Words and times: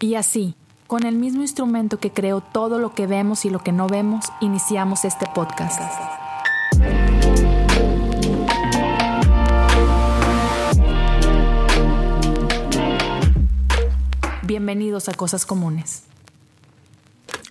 Y 0.00 0.14
así, 0.14 0.54
con 0.86 1.04
el 1.04 1.16
mismo 1.16 1.42
instrumento 1.42 1.98
que 1.98 2.12
creó 2.12 2.40
todo 2.40 2.78
lo 2.78 2.94
que 2.94 3.08
vemos 3.08 3.44
y 3.44 3.50
lo 3.50 3.58
que 3.58 3.72
no 3.72 3.88
vemos, 3.88 4.26
iniciamos 4.40 5.04
este 5.04 5.26
podcast. 5.34 5.82
Bienvenidos 14.44 15.08
a 15.08 15.14
Cosas 15.14 15.44
Comunes. 15.44 16.04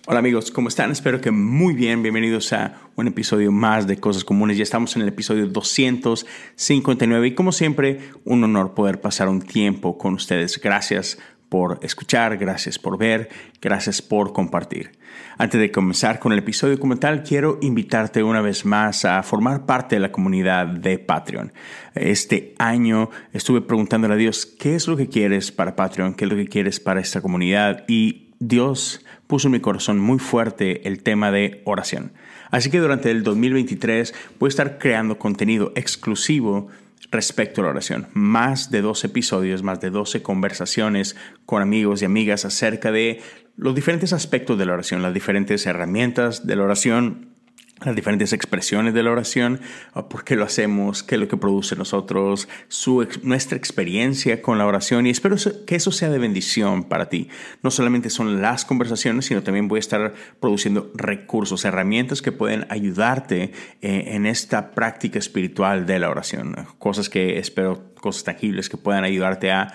Hola 0.06 0.20
amigos, 0.20 0.50
¿cómo 0.50 0.68
están? 0.68 0.90
Espero 0.90 1.20
que 1.20 1.30
muy 1.30 1.74
bien. 1.74 2.02
Bienvenidos 2.02 2.54
a 2.54 2.78
un 2.96 3.08
episodio 3.08 3.52
más 3.52 3.86
de 3.86 4.00
Cosas 4.00 4.24
Comunes. 4.24 4.56
Ya 4.56 4.62
estamos 4.62 4.96
en 4.96 5.02
el 5.02 5.08
episodio 5.08 5.46
259 5.48 7.26
y 7.26 7.34
como 7.34 7.52
siempre, 7.52 8.10
un 8.24 8.42
honor 8.42 8.72
poder 8.72 9.02
pasar 9.02 9.28
un 9.28 9.42
tiempo 9.42 9.98
con 9.98 10.14
ustedes. 10.14 10.58
Gracias 10.58 11.18
por 11.48 11.78
escuchar, 11.82 12.36
gracias 12.36 12.78
por 12.78 12.98
ver, 12.98 13.28
gracias 13.60 14.02
por 14.02 14.32
compartir. 14.32 14.92
Antes 15.38 15.60
de 15.60 15.70
comenzar 15.70 16.18
con 16.18 16.32
el 16.32 16.40
episodio 16.40 16.78
como 16.78 16.96
tal, 16.96 17.22
quiero 17.22 17.58
invitarte 17.62 18.22
una 18.22 18.40
vez 18.40 18.64
más 18.64 19.04
a 19.04 19.22
formar 19.22 19.66
parte 19.66 19.96
de 19.96 20.00
la 20.00 20.12
comunidad 20.12 20.66
de 20.66 20.98
Patreon. 20.98 21.52
Este 21.94 22.54
año 22.58 23.10
estuve 23.32 23.60
preguntándole 23.60 24.14
a 24.14 24.18
Dios, 24.18 24.46
¿qué 24.46 24.74
es 24.74 24.86
lo 24.86 24.96
que 24.96 25.08
quieres 25.08 25.52
para 25.52 25.76
Patreon? 25.76 26.14
¿Qué 26.14 26.24
es 26.24 26.30
lo 26.30 26.36
que 26.36 26.48
quieres 26.48 26.80
para 26.80 27.00
esta 27.00 27.20
comunidad? 27.20 27.84
Y 27.88 28.28
Dios 28.40 29.04
puso 29.26 29.48
en 29.48 29.52
mi 29.52 29.60
corazón 29.60 29.98
muy 29.98 30.18
fuerte 30.18 30.86
el 30.86 31.02
tema 31.02 31.30
de 31.30 31.62
oración. 31.64 32.12
Así 32.50 32.70
que 32.70 32.78
durante 32.78 33.10
el 33.10 33.22
2023 33.22 34.14
voy 34.38 34.48
a 34.48 34.50
estar 34.50 34.78
creando 34.78 35.18
contenido 35.18 35.72
exclusivo 35.76 36.68
respecto 37.10 37.60
a 37.60 37.64
la 37.64 37.70
oración. 37.70 38.08
Más 38.12 38.70
de 38.70 38.82
12 38.82 39.08
episodios, 39.08 39.62
más 39.62 39.80
de 39.80 39.90
12 39.90 40.22
conversaciones 40.22 41.16
con 41.46 41.62
amigos 41.62 42.02
y 42.02 42.04
amigas 42.04 42.44
acerca 42.44 42.92
de 42.92 43.20
los 43.56 43.74
diferentes 43.74 44.12
aspectos 44.12 44.58
de 44.58 44.66
la 44.66 44.74
oración, 44.74 45.02
las 45.02 45.14
diferentes 45.14 45.66
herramientas 45.66 46.46
de 46.46 46.56
la 46.56 46.64
oración, 46.64 47.37
las 47.84 47.94
diferentes 47.94 48.32
expresiones 48.32 48.94
de 48.94 49.02
la 49.02 49.10
oración, 49.10 49.60
ah, 49.92 50.08
por 50.08 50.24
qué 50.24 50.36
lo 50.36 50.44
hacemos, 50.44 51.02
qué 51.02 51.14
es 51.14 51.20
lo 51.20 51.28
que 51.28 51.36
produce 51.36 51.76
nosotros, 51.76 52.48
nuestra 53.22 53.56
experiencia 53.56 54.42
con 54.42 54.58
la 54.58 54.66
oración 54.66 55.06
y 55.06 55.10
espero 55.10 55.36
que 55.66 55.76
eso 55.76 55.92
sea 55.92 56.10
de 56.10 56.18
bendición 56.18 56.84
para 56.84 57.08
ti. 57.08 57.28
No 57.62 57.70
solamente 57.70 58.10
son 58.10 58.42
las 58.42 58.64
conversaciones, 58.64 59.26
sino 59.26 59.42
también 59.42 59.68
voy 59.68 59.78
a 59.78 59.80
estar 59.80 60.14
produciendo 60.40 60.90
recursos, 60.94 61.64
herramientas 61.64 62.22
que 62.22 62.32
pueden 62.32 62.66
ayudarte 62.68 63.52
eh, 63.80 64.04
en 64.08 64.26
esta 64.26 64.72
práctica 64.72 65.18
espiritual 65.18 65.86
de 65.86 65.98
la 65.98 66.10
oración, 66.10 66.56
cosas 66.78 67.08
que 67.08 67.38
espero, 67.38 67.92
cosas 68.00 68.24
tangibles 68.24 68.68
que 68.68 68.76
puedan 68.76 69.04
ayudarte 69.04 69.52
a 69.52 69.72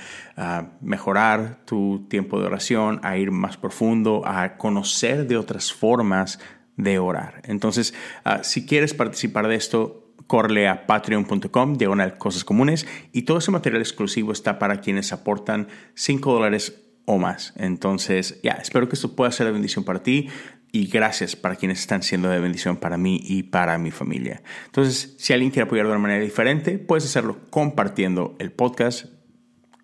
mejorar 0.82 1.60
tu 1.66 2.08
tiempo 2.10 2.40
de 2.40 2.48
oración, 2.48 3.00
a 3.04 3.17
ir 3.17 3.32
más 3.32 3.58
profundo, 3.58 4.23
a 4.26 4.58
conocer 4.58 5.28
de 5.28 5.38
otras 5.38 5.72
formas 5.72 6.40
de 6.78 7.00
orar. 7.00 7.42
Entonces, 7.46 7.94
ah, 8.24 8.44
si 8.44 8.66
quieres 8.66 8.94
participar 8.94 9.48
de 9.48 9.56
esto, 9.56 10.14
corre 10.28 10.68
a 10.68 10.86
patreon.com, 10.88 11.78
diagonal 11.78 12.18
cosas 12.18 12.44
comunes, 12.44 12.88
y 13.12 13.24
todo 13.24 13.38
ese 13.40 13.52
material 13.52 13.82
exclusivo 13.82 14.32
está 14.32 14.60
para 14.60 14.82
quienes 14.82 15.14
aportan 15.14 15.68
5 15.96 16.34
dólares 16.34 16.82
o 17.06 17.18
más. 17.18 17.54
Entonces, 17.58 18.40
ya, 18.44 18.54
espero 18.54 18.88
que 18.88 18.96
esto 18.96 19.16
pueda 19.16 19.32
ser 19.32 19.48
de 19.48 19.52
bendición 19.52 19.84
para 19.84 20.04
ti 20.04 20.30
y 20.72 20.88
gracias 20.88 21.36
para 21.36 21.56
quienes 21.56 21.80
están 21.80 22.02
siendo 22.02 22.30
de 22.30 22.40
bendición 22.40 22.78
para 22.78 22.98
mí 22.98 23.22
y 23.24 23.44
para 23.44 23.78
mi 23.78 23.92
familia. 23.92 24.42
Entonces, 24.66 25.16
si 25.20 25.34
alguien 25.34 25.52
quiere 25.52 25.68
apoyar 25.68 25.86
de 25.86 25.92
una 25.92 26.02
manera 26.02 26.24
diferente, 26.24 26.80
puedes 26.80 27.06
hacerlo 27.06 27.38
compartiendo 27.52 28.36
el 28.40 28.52
podcast 28.52 29.12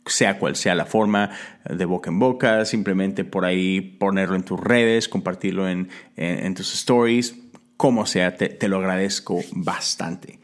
sea 0.06 0.40
cual 0.40 0.56
sea 0.56 0.76
la 0.76 0.86
forma, 0.86 1.32
de 1.70 1.86
boca 1.86 2.10
en 2.10 2.20
boca, 2.20 2.66
simplemente 2.66 3.24
por 3.24 3.46
ahí 3.46 3.82
ponerlo 3.82 4.36
en 4.36 4.44
tus 4.44 4.60
redes, 4.60 5.08
compartirlo 5.08 5.68
en, 5.70 5.90
tus 6.56 6.74
stories, 6.74 7.36
como 7.78 8.06
sea, 8.06 8.36
te, 8.36 8.50
te, 8.50 8.68
lo 8.68 8.78
agradezco 8.78 9.40
bastante. 9.52 10.40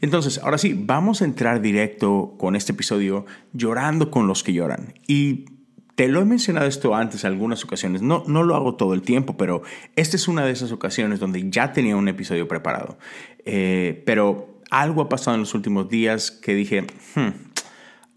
Entonces, 0.00 0.38
ahora 0.38 0.58
sí, 0.58 0.74
vamos 0.76 1.22
a 1.22 1.24
entrar 1.24 1.60
directo 1.60 2.34
con 2.38 2.56
este 2.56 2.72
episodio 2.72 3.24
llorando 3.52 4.10
con 4.10 4.26
los 4.26 4.42
que 4.42 4.52
lloran. 4.52 4.94
Y 5.06 5.46
te 5.94 6.08
lo 6.08 6.20
he 6.20 6.24
mencionado 6.24 6.66
esto 6.66 6.94
antes 6.94 7.24
en 7.24 7.32
algunas 7.32 7.64
ocasiones, 7.64 8.02
no, 8.02 8.24
no 8.26 8.42
lo 8.42 8.56
hago 8.56 8.74
todo 8.74 8.94
el 8.94 9.02
tiempo, 9.02 9.36
pero 9.36 9.62
esta 9.96 10.16
es 10.16 10.28
una 10.28 10.44
de 10.44 10.52
esas 10.52 10.72
ocasiones 10.72 11.20
donde 11.20 11.50
ya 11.50 11.72
tenía 11.72 11.96
un 11.96 12.08
episodio 12.08 12.48
preparado. 12.48 12.98
Eh, 13.44 14.02
pero 14.04 14.60
algo 14.70 15.02
ha 15.02 15.08
pasado 15.08 15.36
en 15.36 15.42
los 15.42 15.54
últimos 15.54 15.88
días 15.88 16.30
que 16.30 16.54
dije, 16.54 16.86
hmm, 17.14 17.53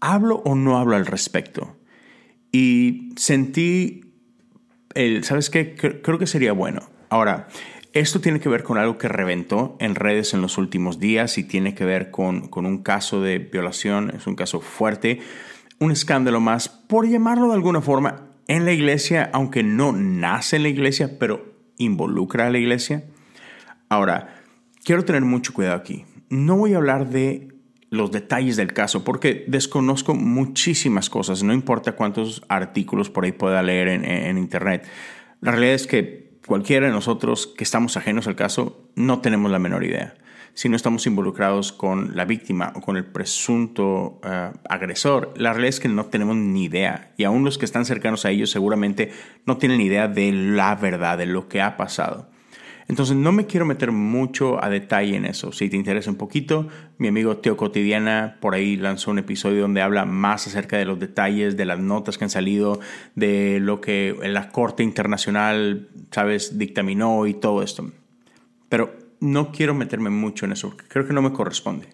¿hablo 0.00 0.36
o 0.44 0.54
no 0.54 0.78
hablo 0.78 0.96
al 0.96 1.06
respecto? 1.06 1.76
Y 2.52 3.12
sentí 3.16 4.12
el, 4.94 5.24
¿sabes 5.24 5.50
qué? 5.50 5.74
Creo 5.74 6.18
que 6.18 6.26
sería 6.26 6.52
bueno. 6.52 6.82
Ahora, 7.10 7.48
esto 7.92 8.20
tiene 8.20 8.40
que 8.40 8.48
ver 8.48 8.62
con 8.62 8.78
algo 8.78 8.98
que 8.98 9.08
reventó 9.08 9.76
en 9.80 9.94
redes 9.94 10.34
en 10.34 10.42
los 10.42 10.58
últimos 10.58 10.98
días 10.98 11.38
y 11.38 11.44
tiene 11.44 11.74
que 11.74 11.84
ver 11.84 12.10
con, 12.10 12.48
con 12.48 12.66
un 12.66 12.82
caso 12.82 13.20
de 13.20 13.38
violación, 13.38 14.12
es 14.14 14.26
un 14.26 14.36
caso 14.36 14.60
fuerte, 14.60 15.20
un 15.78 15.90
escándalo 15.90 16.40
más, 16.40 16.68
por 16.68 17.08
llamarlo 17.08 17.48
de 17.48 17.54
alguna 17.54 17.80
forma, 17.80 18.28
en 18.46 18.64
la 18.64 18.72
iglesia, 18.72 19.30
aunque 19.32 19.62
no 19.62 19.92
nace 19.92 20.56
en 20.56 20.64
la 20.64 20.68
iglesia, 20.68 21.18
pero 21.18 21.54
involucra 21.76 22.46
a 22.46 22.50
la 22.50 22.58
iglesia. 22.58 23.04
Ahora, 23.88 24.42
quiero 24.84 25.04
tener 25.04 25.22
mucho 25.22 25.52
cuidado 25.52 25.76
aquí. 25.76 26.04
No 26.30 26.56
voy 26.56 26.74
a 26.74 26.78
hablar 26.78 27.08
de 27.08 27.48
los 27.90 28.10
detalles 28.10 28.56
del 28.56 28.72
caso 28.72 29.04
porque 29.04 29.44
desconozco 29.48 30.14
muchísimas 30.14 31.08
cosas, 31.08 31.42
no 31.42 31.52
importa 31.52 31.92
cuántos 31.92 32.42
artículos 32.48 33.10
por 33.10 33.24
ahí 33.24 33.32
pueda 33.32 33.62
leer 33.62 33.88
en, 33.88 34.38
Internet. 34.38 34.86
La 35.40 35.52
realidad 35.52 35.74
es 35.74 35.86
que 35.86 36.38
cualquiera 36.46 36.86
de 36.86 36.92
nosotros 36.92 37.46
que 37.46 37.64
estamos 37.64 37.96
ajenos 37.96 38.26
al 38.26 38.36
caso 38.36 38.90
no 38.94 39.20
tenemos 39.20 39.50
la 39.50 39.58
menor 39.58 39.84
idea. 39.84 40.14
Si 40.54 40.68
no 40.68 40.76
estamos 40.76 41.06
involucrados 41.06 41.72
con 41.72 42.16
la 42.16 42.24
víctima 42.24 42.72
o 42.74 42.80
con 42.80 42.96
el 42.96 43.04
presunto 43.04 44.20
eh, 44.24 44.50
agresor, 44.68 45.32
la 45.36 45.52
realidad 45.52 45.68
es 45.68 45.80
que 45.80 45.88
no 45.88 46.06
tenemos 46.06 46.36
ni 46.36 46.64
idea. 46.64 47.12
Y 47.16 47.24
aún 47.24 47.44
los 47.44 47.58
que 47.58 47.64
están 47.64 47.84
cercanos 47.84 48.24
a 48.24 48.30
ellos 48.30 48.50
seguramente 48.50 49.12
no 49.46 49.56
tienen 49.56 49.80
idea 49.80 50.08
de 50.08 50.32
la 50.32 50.74
verdad, 50.74 51.16
de 51.16 51.26
lo 51.26 51.48
que 51.48 51.62
ha 51.62 51.76
pasado. 51.76 52.28
Entonces 52.88 53.16
no 53.16 53.32
me 53.32 53.44
quiero 53.44 53.66
meter 53.66 53.92
mucho 53.92 54.62
a 54.64 54.70
detalle 54.70 55.14
en 55.14 55.26
eso. 55.26 55.52
Si 55.52 55.68
te 55.68 55.76
interesa 55.76 56.10
un 56.10 56.16
poquito, 56.16 56.68
mi 56.96 57.08
amigo 57.08 57.36
Teo 57.36 57.54
Cotidiana 57.54 58.38
por 58.40 58.54
ahí 58.54 58.76
lanzó 58.76 59.10
un 59.10 59.18
episodio 59.18 59.60
donde 59.60 59.82
habla 59.82 60.06
más 60.06 60.46
acerca 60.46 60.78
de 60.78 60.86
los 60.86 60.98
detalles, 60.98 61.58
de 61.58 61.66
las 61.66 61.78
notas 61.78 62.16
que 62.16 62.24
han 62.24 62.30
salido, 62.30 62.80
de 63.14 63.60
lo 63.60 63.82
que 63.82 64.16
la 64.22 64.48
Corte 64.48 64.82
Internacional, 64.82 65.90
sabes, 66.10 66.58
dictaminó 66.58 67.26
y 67.26 67.34
todo 67.34 67.62
esto. 67.62 67.92
Pero 68.70 68.96
no 69.20 69.52
quiero 69.52 69.74
meterme 69.74 70.08
mucho 70.08 70.46
en 70.46 70.52
eso, 70.52 70.74
creo 70.88 71.06
que 71.06 71.12
no 71.12 71.20
me 71.20 71.32
corresponde. 71.32 71.88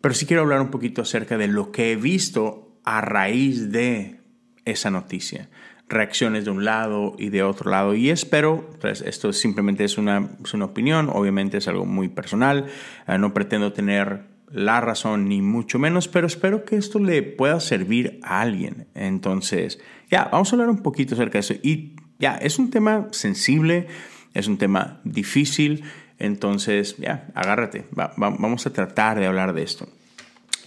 Pero 0.00 0.14
sí 0.14 0.24
quiero 0.24 0.42
hablar 0.42 0.62
un 0.62 0.70
poquito 0.70 1.02
acerca 1.02 1.36
de 1.36 1.48
lo 1.48 1.70
que 1.70 1.92
he 1.92 1.96
visto 1.96 2.78
a 2.82 3.02
raíz 3.02 3.70
de 3.70 4.20
esa 4.64 4.90
noticia 4.90 5.50
reacciones 5.92 6.44
de 6.44 6.50
un 6.50 6.64
lado 6.64 7.14
y 7.18 7.28
de 7.28 7.42
otro 7.42 7.70
lado. 7.70 7.94
Y 7.94 8.10
espero, 8.10 8.68
pues 8.80 9.02
esto 9.02 9.32
simplemente 9.32 9.84
es 9.84 9.98
una, 9.98 10.30
una 10.52 10.64
opinión, 10.64 11.08
obviamente 11.12 11.58
es 11.58 11.68
algo 11.68 11.84
muy 11.84 12.08
personal, 12.08 12.66
eh, 13.06 13.18
no 13.18 13.32
pretendo 13.34 13.72
tener 13.72 14.24
la 14.50 14.80
razón 14.80 15.28
ni 15.28 15.40
mucho 15.40 15.78
menos, 15.78 16.08
pero 16.08 16.26
espero 16.26 16.64
que 16.64 16.76
esto 16.76 16.98
le 16.98 17.22
pueda 17.22 17.60
servir 17.60 18.20
a 18.22 18.40
alguien. 18.40 18.86
Entonces, 18.94 19.78
ya, 20.10 20.28
vamos 20.30 20.52
a 20.52 20.56
hablar 20.56 20.70
un 20.70 20.82
poquito 20.82 21.14
acerca 21.14 21.34
de 21.34 21.40
eso. 21.40 21.54
Y 21.62 21.96
ya, 22.18 22.36
es 22.36 22.58
un 22.58 22.70
tema 22.70 23.08
sensible, 23.12 23.86
es 24.34 24.48
un 24.48 24.58
tema 24.58 25.00
difícil, 25.04 25.84
entonces, 26.18 26.96
ya, 26.98 27.28
agárrate, 27.34 27.86
vamos 28.16 28.66
a 28.66 28.72
tratar 28.72 29.18
de 29.18 29.26
hablar 29.26 29.54
de 29.54 29.62
esto. 29.62 29.88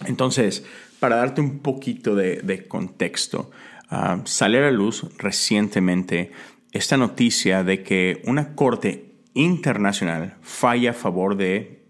Entonces, 0.04 0.64
para 1.00 1.16
darte 1.16 1.40
un 1.40 1.60
poquito 1.60 2.14
de 2.14 2.66
contexto, 2.68 3.50
uh, 3.90 4.20
sale 4.24 4.58
a 4.58 4.62
la 4.62 4.70
luz 4.70 5.06
recientemente 5.18 6.32
esta 6.72 6.96
noticia 6.96 7.64
de 7.64 7.82
que 7.82 8.22
una 8.24 8.54
corte 8.54 9.16
internacional 9.34 10.36
falla 10.40 10.90
a 10.90 10.94
favor 10.94 11.36
de 11.36 11.84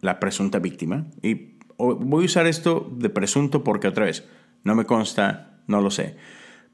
la 0.00 0.20
presunta 0.20 0.58
víctima. 0.58 1.06
Y 1.22 1.58
voy 1.78 2.24
a 2.24 2.26
usar 2.26 2.46
esto 2.46 2.90
de 2.96 3.10
presunto 3.10 3.64
porque 3.64 3.88
otra 3.88 4.04
vez, 4.04 4.24
no 4.62 4.74
me 4.74 4.84
consta, 4.84 5.60
no 5.66 5.80
lo 5.80 5.90
sé. 5.90 6.16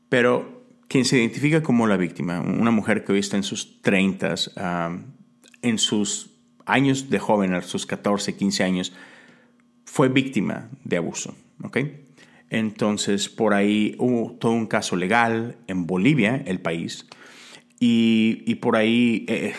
Pero 0.09 0.65
quien 0.89 1.05
se 1.05 1.19
identifica 1.19 1.63
como 1.63 1.87
la 1.87 1.97
víctima, 1.97 2.41
una 2.41 2.71
mujer 2.71 3.05
que 3.05 3.13
hoy 3.13 3.21
está 3.21 3.37
en 3.37 3.45
sus 3.45 3.81
30, 3.83 4.35
en 5.63 5.79
sus 5.79 6.31
años 6.67 7.11
de 7.11 7.19
joven, 7.19 7.55
a 7.55 7.63
sus 7.63 7.87
14, 7.87 8.37
15 8.37 8.65
años, 8.65 8.93
fue 9.85 10.09
víctima 10.09 10.69
de 10.85 10.97
abuso. 10.97 11.35
¿okay? 11.63 12.07
Entonces, 12.51 13.29
por 13.29 13.55
ahí 13.55 13.95
hubo 13.99 14.33
todo 14.33 14.53
un 14.53 14.67
caso 14.67 14.97
legal 14.97 15.57
en 15.69 15.87
Bolivia, 15.87 16.43
el 16.47 16.61
país, 16.61 17.07
y, 17.83 18.55
por 18.57 18.77
ahí 18.77 19.25
eh, 19.29 19.55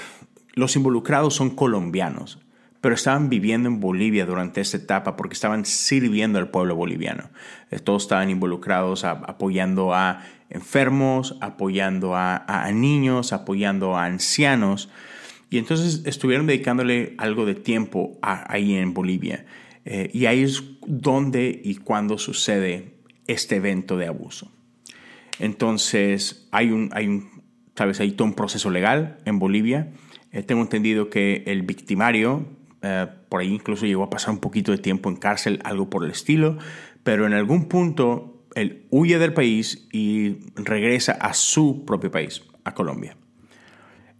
los 0.53 0.75
involucrados 0.75 1.33
son 1.33 1.49
colombianos, 1.49 2.37
pero 2.79 2.93
estaban 2.93 3.29
viviendo 3.29 3.67
en 3.67 3.79
Bolivia 3.79 4.25
durante 4.25 4.61
esta 4.61 4.77
etapa 4.77 5.15
porque 5.15 5.33
estaban 5.33 5.65
sirviendo 5.65 6.37
al 6.37 6.49
pueblo 6.49 6.75
boliviano. 6.75 7.29
Eh, 7.71 7.79
todos 7.79 8.03
estaban 8.03 8.29
involucrados 8.29 9.05
apoyando 9.05 9.95
a 9.95 10.23
enfermos, 10.51 11.37
apoyando 11.41 12.15
a, 12.15 12.69
niños, 12.73 13.33
apoyando 13.33 13.95
a 13.97 14.05
ancianos. 14.05 14.89
Y 15.49 15.57
entonces 15.57 16.03
estuvieron 16.05 16.45
dedicándole 16.45 17.15
algo 17.17 17.45
de 17.45 17.55
tiempo 17.55 18.17
ahí 18.21 18.75
en 18.75 18.93
Bolivia. 18.93 19.45
Eh, 19.85 20.09
y 20.13 20.25
ahí 20.25 20.43
es 20.43 20.63
donde 20.85 21.61
y 21.63 21.75
cuando 21.75 22.17
sucede 22.17 22.95
este 23.27 23.57
evento 23.57 23.97
de 23.97 24.07
abuso. 24.07 24.51
Entonces 25.39 26.47
hay 26.51 26.71
un, 26.71 26.89
hay 26.93 27.07
un, 27.07 27.29
hay 27.75 28.11
todo 28.11 28.27
un 28.27 28.33
proceso 28.33 28.69
legal 28.69 29.17
en 29.25 29.39
Bolivia. 29.39 29.91
Eh, 30.31 30.43
tengo 30.43 30.61
entendido 30.61 31.09
que 31.09 31.43
el 31.47 31.63
victimario, 31.63 32.45
eh, 32.81 33.07
por 33.29 33.41
ahí 33.41 33.53
incluso 33.53 33.85
llegó 33.85 34.03
a 34.03 34.09
pasar 34.09 34.33
un 34.33 34.39
poquito 34.39 34.71
de 34.71 34.77
tiempo 34.77 35.09
en 35.09 35.15
cárcel, 35.15 35.59
algo 35.63 35.89
por 35.89 36.05
el 36.05 36.11
estilo, 36.11 36.57
pero 37.03 37.25
en 37.25 37.33
algún 37.33 37.67
punto 37.67 38.45
él 38.53 38.85
huye 38.89 39.17
del 39.17 39.33
país 39.33 39.87
y 39.91 40.37
regresa 40.55 41.13
a 41.13 41.33
su 41.33 41.85
propio 41.85 42.11
país, 42.11 42.43
a 42.63 42.73
Colombia. 42.73 43.17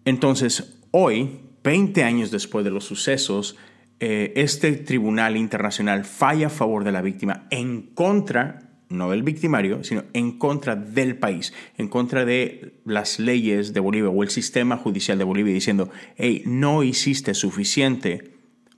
Entonces, 0.05 0.79
hoy, 0.91 1.41
20 1.63 2.03
años 2.03 2.31
después 2.31 2.65
de 2.65 2.71
los 2.71 2.85
sucesos, 2.85 3.57
eh, 4.03 4.33
este 4.35 4.71
tribunal 4.71 5.37
internacional 5.37 6.05
falla 6.05 6.47
a 6.47 6.49
favor 6.49 6.83
de 6.83 6.91
la 6.91 7.03
víctima 7.03 7.45
en 7.51 7.83
contra, 7.83 8.71
no 8.89 9.11
del 9.11 9.21
victimario, 9.21 9.83
sino 9.83 10.05
en 10.13 10.39
contra 10.39 10.75
del 10.75 11.17
país, 11.17 11.53
en 11.77 11.87
contra 11.87 12.25
de 12.25 12.81
las 12.83 13.19
leyes 13.19 13.73
de 13.73 13.79
Bolivia 13.79 14.09
o 14.09 14.23
el 14.23 14.31
sistema 14.31 14.75
judicial 14.75 15.19
de 15.19 15.23
Bolivia, 15.23 15.53
diciendo, 15.53 15.91
hey, 16.17 16.41
no 16.47 16.81
hiciste 16.81 17.35
suficiente 17.35 18.33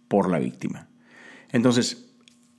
por 0.09 0.29
la 0.29 0.39
víctima. 0.39 0.89
Entonces, 1.53 2.13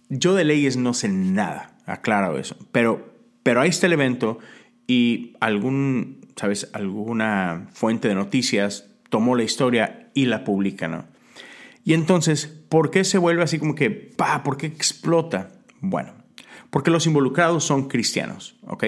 yo 0.09 0.35
de 0.35 0.45
leyes 0.45 0.79
no 0.79 0.95
sé 0.95 1.11
nada, 1.11 1.77
aclaro 1.85 2.39
eso, 2.39 2.57
pero, 2.73 3.15
pero 3.43 3.61
ahí 3.61 3.69
está 3.69 3.89
el 3.89 3.93
evento 3.93 4.39
y 4.87 5.37
algún, 5.39 6.27
¿sabes? 6.35 6.71
Alguna 6.73 7.69
fuente 7.75 8.09
de 8.09 8.15
noticias 8.15 8.89
tomó 9.11 9.37
la 9.37 9.43
historia 9.43 10.11
y 10.15 10.25
la 10.25 10.45
publica, 10.45 10.89
¿no? 10.89 11.13
Y 11.85 11.93
entonces, 11.93 12.47
¿por 12.47 12.91
qué 12.91 13.05
se 13.05 13.19
vuelve 13.19 13.43
así 13.43 13.59
como 13.59 13.75
que, 13.75 13.91
pa, 13.91 14.43
por 14.43 14.57
qué 14.57 14.67
explota? 14.67 15.51
Bueno, 15.81 16.15
porque 16.71 16.91
los 16.91 17.07
involucrados 17.07 17.65
son 17.65 17.89
cristianos, 17.89 18.57
¿ok? 18.63 18.85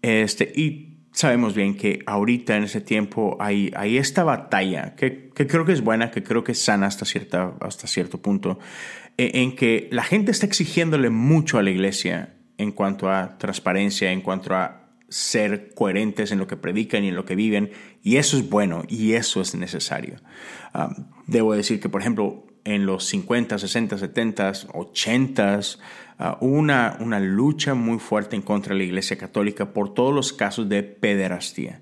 Este, 0.00 0.52
y 0.54 1.00
sabemos 1.12 1.54
bien 1.54 1.76
que 1.76 1.98
ahorita 2.06 2.56
en 2.56 2.62
ese 2.62 2.80
tiempo 2.80 3.36
hay, 3.40 3.72
hay 3.74 3.98
esta 3.98 4.22
batalla 4.22 4.94
que, 4.94 5.30
que, 5.34 5.48
creo 5.48 5.64
que 5.64 5.72
es 5.72 5.82
buena, 5.82 6.12
que 6.12 6.22
creo 6.22 6.44
que 6.44 6.52
es 6.52 6.62
sana 6.62 6.86
hasta, 6.86 7.04
cierta, 7.04 7.54
hasta 7.60 7.88
cierto 7.88 8.22
punto, 8.22 8.60
e, 9.16 9.42
en 9.42 9.56
que 9.56 9.88
la 9.90 10.04
gente 10.04 10.30
está 10.30 10.46
exigiéndole 10.46 11.10
mucho 11.10 11.58
a 11.58 11.62
la 11.64 11.70
iglesia 11.70 12.36
en 12.56 12.70
cuanto 12.70 13.10
a 13.10 13.36
transparencia, 13.38 14.12
en 14.12 14.20
cuanto 14.20 14.54
a 14.54 14.88
ser 15.08 15.74
coherentes 15.74 16.30
en 16.30 16.38
lo 16.38 16.46
que 16.46 16.56
predican 16.56 17.02
y 17.02 17.08
en 17.08 17.16
lo 17.16 17.24
que 17.24 17.34
viven, 17.34 17.70
y 18.02 18.16
eso 18.16 18.36
es 18.36 18.48
bueno 18.48 18.84
y 18.88 19.12
eso 19.12 19.40
es 19.40 19.54
necesario. 19.54 20.16
Debo 21.26 21.54
decir 21.54 21.80
que, 21.80 21.88
por 21.88 22.00
ejemplo, 22.00 22.46
en 22.64 22.86
los 22.86 23.04
50, 23.04 23.58
60, 23.58 23.98
70, 23.98 24.52
80 24.74 25.60
hubo 26.40 26.56
una, 26.56 26.96
una 27.00 27.20
lucha 27.20 27.74
muy 27.74 27.98
fuerte 27.98 28.36
en 28.36 28.42
contra 28.42 28.74
de 28.74 28.78
la 28.78 28.84
Iglesia 28.84 29.16
Católica 29.16 29.72
por 29.72 29.94
todos 29.94 30.14
los 30.14 30.32
casos 30.32 30.68
de 30.68 30.82
pederastía. 30.82 31.80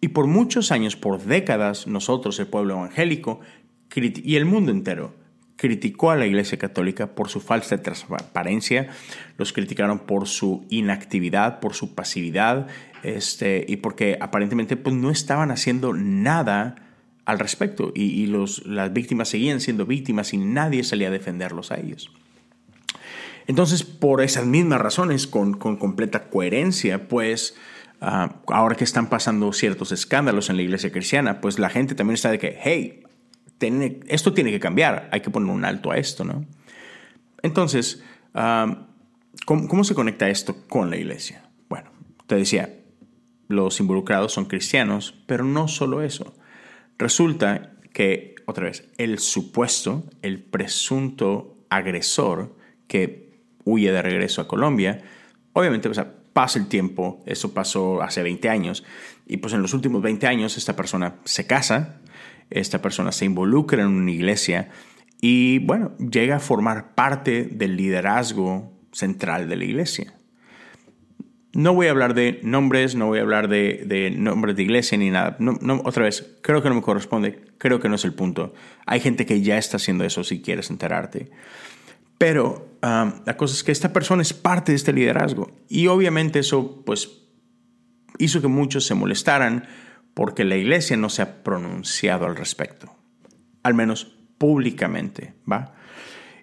Y 0.00 0.08
por 0.08 0.26
muchos 0.26 0.72
años, 0.72 0.96
por 0.96 1.22
décadas, 1.22 1.86
nosotros, 1.86 2.38
el 2.38 2.46
pueblo 2.46 2.74
evangélico 2.74 3.40
y 3.94 4.36
el 4.36 4.46
mundo 4.46 4.72
entero, 4.72 5.14
criticó 5.60 6.10
a 6.10 6.16
la 6.16 6.24
Iglesia 6.24 6.56
Católica 6.56 7.08
por 7.08 7.28
su 7.28 7.40
falsa 7.40 7.82
transparencia, 7.82 8.88
los 9.36 9.52
criticaron 9.52 9.98
por 9.98 10.26
su 10.26 10.64
inactividad, 10.70 11.60
por 11.60 11.74
su 11.74 11.94
pasividad, 11.94 12.66
este, 13.02 13.66
y 13.68 13.76
porque 13.76 14.16
aparentemente 14.22 14.78
pues, 14.78 14.96
no 14.96 15.10
estaban 15.10 15.50
haciendo 15.50 15.92
nada 15.92 16.76
al 17.26 17.38
respecto 17.38 17.92
y, 17.94 18.26
los, 18.26 18.64
las 18.64 18.90
víctimas 18.94 19.28
seguían 19.28 19.60
siendo 19.60 19.84
víctimas 19.84 20.32
y 20.32 20.38
nadie 20.38 20.82
salía 20.82 21.08
a 21.08 21.10
defenderlos 21.10 21.70
a 21.72 21.78
ellos. 21.78 22.10
Entonces, 23.46 23.82
por 23.82 24.22
esas 24.22 24.46
mismas 24.46 24.80
razones, 24.80 25.26
con, 25.26 25.58
completa 25.58 26.30
coherencia, 26.30 27.06
pues 27.06 27.54
ah, 28.00 28.36
ahora 28.46 28.76
que 28.76 28.84
están 28.84 29.10
pasando 29.10 29.52
ciertos 29.52 29.92
escándalos 29.92 30.48
en 30.48 30.56
la 30.56 30.62
iglesia 30.62 30.90
cristiana, 30.90 31.42
pues 31.42 31.58
la 31.58 31.68
gente 31.68 31.94
también 31.94 32.14
está 32.14 32.30
de 32.30 32.38
que, 32.38 32.58
hey, 32.62 33.02
esto 34.06 34.32
tiene 34.32 34.50
que 34.50 34.60
cambiar, 34.60 35.08
hay 35.12 35.20
que 35.20 35.30
poner 35.30 35.50
un 35.50 35.64
alto 35.64 35.90
a 35.90 35.96
esto, 35.96 36.24
¿no? 36.24 36.44
Entonces, 37.42 38.02
¿cómo, 39.44 39.84
se 39.84 39.94
conecta 39.94 40.28
esto 40.28 40.66
con 40.68 40.90
la 40.90 40.96
iglesia? 40.96 41.48
Bueno, 41.68 41.90
te 42.26 42.36
decía, 42.36 42.74
los 43.48 43.80
involucrados 43.80 44.32
son 44.32 44.46
cristianos, 44.46 45.14
pero 45.26 45.44
no 45.44 45.68
solo 45.68 46.02
eso. 46.02 46.34
Resulta 46.98 47.72
que, 47.92 48.34
otra 48.46 48.64
vez, 48.64 48.88
el 48.98 49.18
supuesto, 49.18 50.04
el 50.22 50.42
presunto 50.42 51.56
agresor 51.70 52.56
que 52.88 53.30
huye 53.64 53.92
de 53.92 54.02
regreso 54.02 54.42
a 54.42 54.48
Colombia, 54.48 55.02
obviamente 55.52 55.90
pasa 56.32 56.58
el 56.58 56.66
tiempo, 56.66 57.22
eso 57.26 57.52
pasó 57.54 58.02
hace 58.02 58.22
20 58.22 58.48
años, 58.48 58.84
y 59.26 59.38
pues 59.38 59.54
en 59.54 59.62
los 59.62 59.74
últimos 59.74 60.02
20 60.02 60.26
años 60.26 60.56
esta 60.56 60.76
persona 60.76 61.16
se 61.24 61.46
casa, 61.46 62.00
esta 62.50 62.82
persona 62.82 63.12
se 63.12 63.24
involucra 63.24 63.82
en 63.82 63.88
una 63.88 64.10
iglesia 64.10 64.70
y 65.20 65.58
bueno, 65.60 65.96
llega 65.98 66.36
a 66.36 66.40
formar 66.40 66.94
parte 66.94 67.44
del 67.44 67.76
liderazgo 67.76 68.72
central 68.92 69.48
de 69.48 69.56
la 69.56 69.64
iglesia. 69.64 70.14
No 71.52 71.74
voy 71.74 71.88
a 71.88 71.90
hablar 71.90 72.14
de 72.14 72.40
nombres, 72.44 72.94
no 72.94 73.06
voy 73.06 73.18
a 73.18 73.22
hablar 73.22 73.48
de, 73.48 74.14
nombres 74.16 74.56
de 74.56 74.62
iglesia 74.62 74.96
ni 74.96 75.10
nada. 75.10 75.36
No, 75.40 75.82
otra 75.84 76.04
vez, 76.04 76.38
creo 76.42 76.62
que 76.62 76.68
no 76.68 76.76
me 76.76 76.82
corresponde, 76.82 77.40
creo 77.58 77.80
que 77.80 77.88
no 77.88 77.96
es 77.96 78.04
el 78.04 78.14
punto. 78.14 78.54
Hay 78.86 79.00
gente 79.00 79.26
que 79.26 79.42
ya 79.42 79.58
está 79.58 79.76
haciendo 79.76 80.04
eso 80.04 80.22
si 80.22 80.40
quieres 80.40 80.70
enterarte. 80.70 81.30
Pero 82.18 82.76
um, 82.82 83.12
la 83.26 83.36
cosa 83.36 83.54
es 83.54 83.64
que 83.64 83.72
esta 83.72 83.92
persona 83.92 84.22
es 84.22 84.32
parte 84.32 84.72
de 84.72 84.76
este 84.76 84.92
liderazgo 84.92 85.50
y 85.68 85.88
obviamente 85.88 86.38
eso 86.38 86.82
pues 86.84 87.22
hizo 88.18 88.40
que 88.40 88.48
muchos 88.48 88.86
se 88.86 88.94
molestaran 88.94 89.64
porque 90.14 90.44
la 90.44 90.56
iglesia 90.56 90.96
no 90.96 91.08
se 91.08 91.22
ha 91.22 91.42
pronunciado 91.42 92.26
al 92.26 92.36
respecto, 92.36 92.94
al 93.62 93.74
menos 93.74 94.16
públicamente, 94.38 95.34
¿va? 95.50 95.74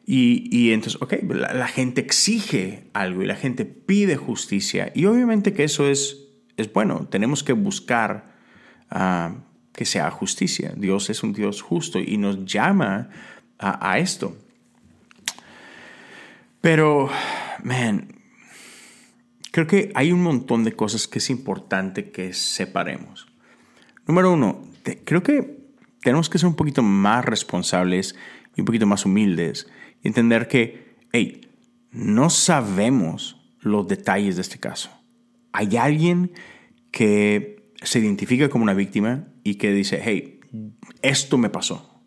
Y, 0.09 0.71
entonces, 0.71 1.01
ok, 1.01 1.15
la, 1.33 1.67
gente 1.67 1.99
exige 1.99 2.89
algo 2.93 3.23
y 3.23 3.25
la 3.25 3.35
gente 3.35 3.65
pide 3.65 4.15
justicia 4.15 4.89
y 4.95 5.03
obviamente 5.03 5.51
que 5.51 5.65
eso 5.65 5.89
es, 5.89 6.29
es 6.55 6.71
bueno, 6.71 7.07
tenemos 7.09 7.43
que 7.43 7.51
buscar 7.51 8.33
ah, 8.89 9.35
que 9.73 9.83
sea 9.83 10.09
justicia. 10.09 10.73
Dios 10.77 11.09
es 11.09 11.23
un 11.23 11.33
Dios 11.33 11.61
justo 11.61 11.99
y 11.99 12.15
nos 12.15 12.45
llama 12.45 13.09
a, 13.59 13.91
a 13.91 13.99
esto. 13.99 14.37
Pero, 16.61 17.09
man, 17.63 18.07
creo 19.51 19.67
que 19.67 19.91
hay 19.93 20.13
un 20.13 20.23
montón 20.23 20.63
de 20.63 20.71
cosas 20.71 21.09
que 21.09 21.19
es 21.19 21.29
importante 21.29 22.11
que 22.11 22.31
separemos. 22.33 23.27
Número 24.07 24.31
uno, 24.31 24.63
creo 25.03 25.21
que 25.21 25.57
tenemos 26.01 26.29
que 26.29 26.37
ser 26.37 26.47
un 26.47 26.55
poquito 26.55 26.81
más 26.81 27.25
responsables 27.25 28.15
y 28.55 28.61
un 28.61 28.65
poquito 28.65 28.87
más 28.87 29.05
humildes 29.05 29.67
y 30.01 30.07
entender 30.07 30.47
que, 30.47 30.95
hey, 31.11 31.41
no 31.91 32.29
sabemos 32.29 33.41
los 33.59 33.87
detalles 33.87 34.35
de 34.35 34.41
este 34.41 34.59
caso. 34.59 34.89
Hay 35.51 35.75
alguien 35.77 36.31
que 36.91 37.71
se 37.81 37.99
identifica 37.99 38.49
como 38.49 38.63
una 38.63 38.73
víctima 38.73 39.27
y 39.43 39.55
que 39.55 39.73
dice, 39.73 39.99
hey, 40.03 40.39
esto 41.01 41.37
me 41.37 41.49
pasó. 41.49 42.01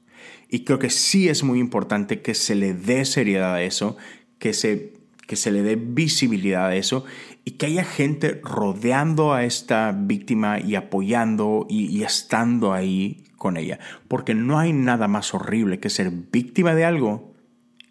Y 0.49 0.65
creo 0.65 0.79
que 0.79 0.91
sí 0.91 1.29
es 1.29 1.45
muy 1.45 1.61
importante 1.61 2.23
que 2.23 2.35
se 2.35 2.55
le 2.55 2.75
dé 2.75 3.05
seriedad 3.05 3.55
a 3.55 3.63
eso, 3.63 3.97
que 4.39 4.53
se, 4.53 4.95
que 5.27 5.37
se 5.37 5.53
le 5.53 5.63
dé 5.63 5.77
visibilidad 5.77 6.67
a 6.67 6.77
eso 6.77 7.05
y 7.45 7.53
que 7.53 7.67
haya 7.67 7.85
gente 7.85 8.41
rodeando 8.43 9.33
a 9.33 9.45
esta 9.45 9.93
víctima 9.93 10.61
y 10.61 10.75
apoyando 10.75 11.67
y, 11.69 12.03
estando 12.03 12.73
ahí 12.73 13.25
con 13.37 13.57
ella. 13.57 13.79
Porque 14.09 14.35
no 14.35 14.59
hay 14.59 14.73
nada 14.73 15.09
más 15.09 15.35
horrible 15.35 15.81
que 15.81 15.91
ser 15.91 16.11
víctima 16.11 16.75
de 16.75 16.85
algo 16.85 17.35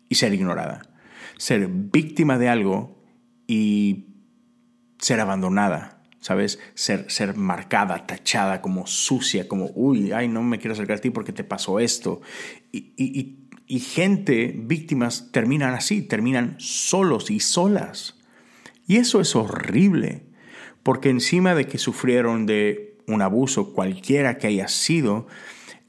y 0.07 0.15
ser 0.15 0.33
ignorada. 0.33 0.83
Ser 1.37 1.67
víctima 1.67 2.37
de 2.37 2.49
algo 2.49 3.01
y 3.47 4.07
ser 4.99 5.19
abandonada, 5.19 6.03
¿sabes? 6.19 6.59
Ser, 6.75 7.09
ser 7.09 7.35
marcada, 7.35 8.05
tachada 8.05 8.61
como 8.61 8.85
sucia, 8.85 9.47
como, 9.47 9.71
uy, 9.73 10.11
ay, 10.11 10.27
no 10.27 10.43
me 10.43 10.59
quiero 10.59 10.73
acercar 10.73 10.97
a 10.97 11.01
ti 11.01 11.09
porque 11.09 11.31
te 11.31 11.43
pasó 11.43 11.79
esto. 11.79 12.21
Y, 12.71 12.93
y, 12.97 13.49
y 13.65 13.79
gente, 13.79 14.53
víctimas, 14.55 15.31
terminan 15.31 15.73
así, 15.73 16.01
terminan 16.01 16.55
solos 16.59 17.31
y 17.31 17.39
solas. 17.39 18.18
Y 18.89 18.97
eso 18.97 19.21
es 19.21 19.35
horrible, 19.35 20.23
porque 20.81 21.11
encima 21.11 21.53
de 21.53 21.67
que 21.67 21.77
sufrieron 21.77 22.47
de 22.47 22.97
un 23.05 23.21
abuso, 23.21 23.71
cualquiera 23.71 24.39
que 24.39 24.47
haya 24.47 24.67
sido, 24.67 25.27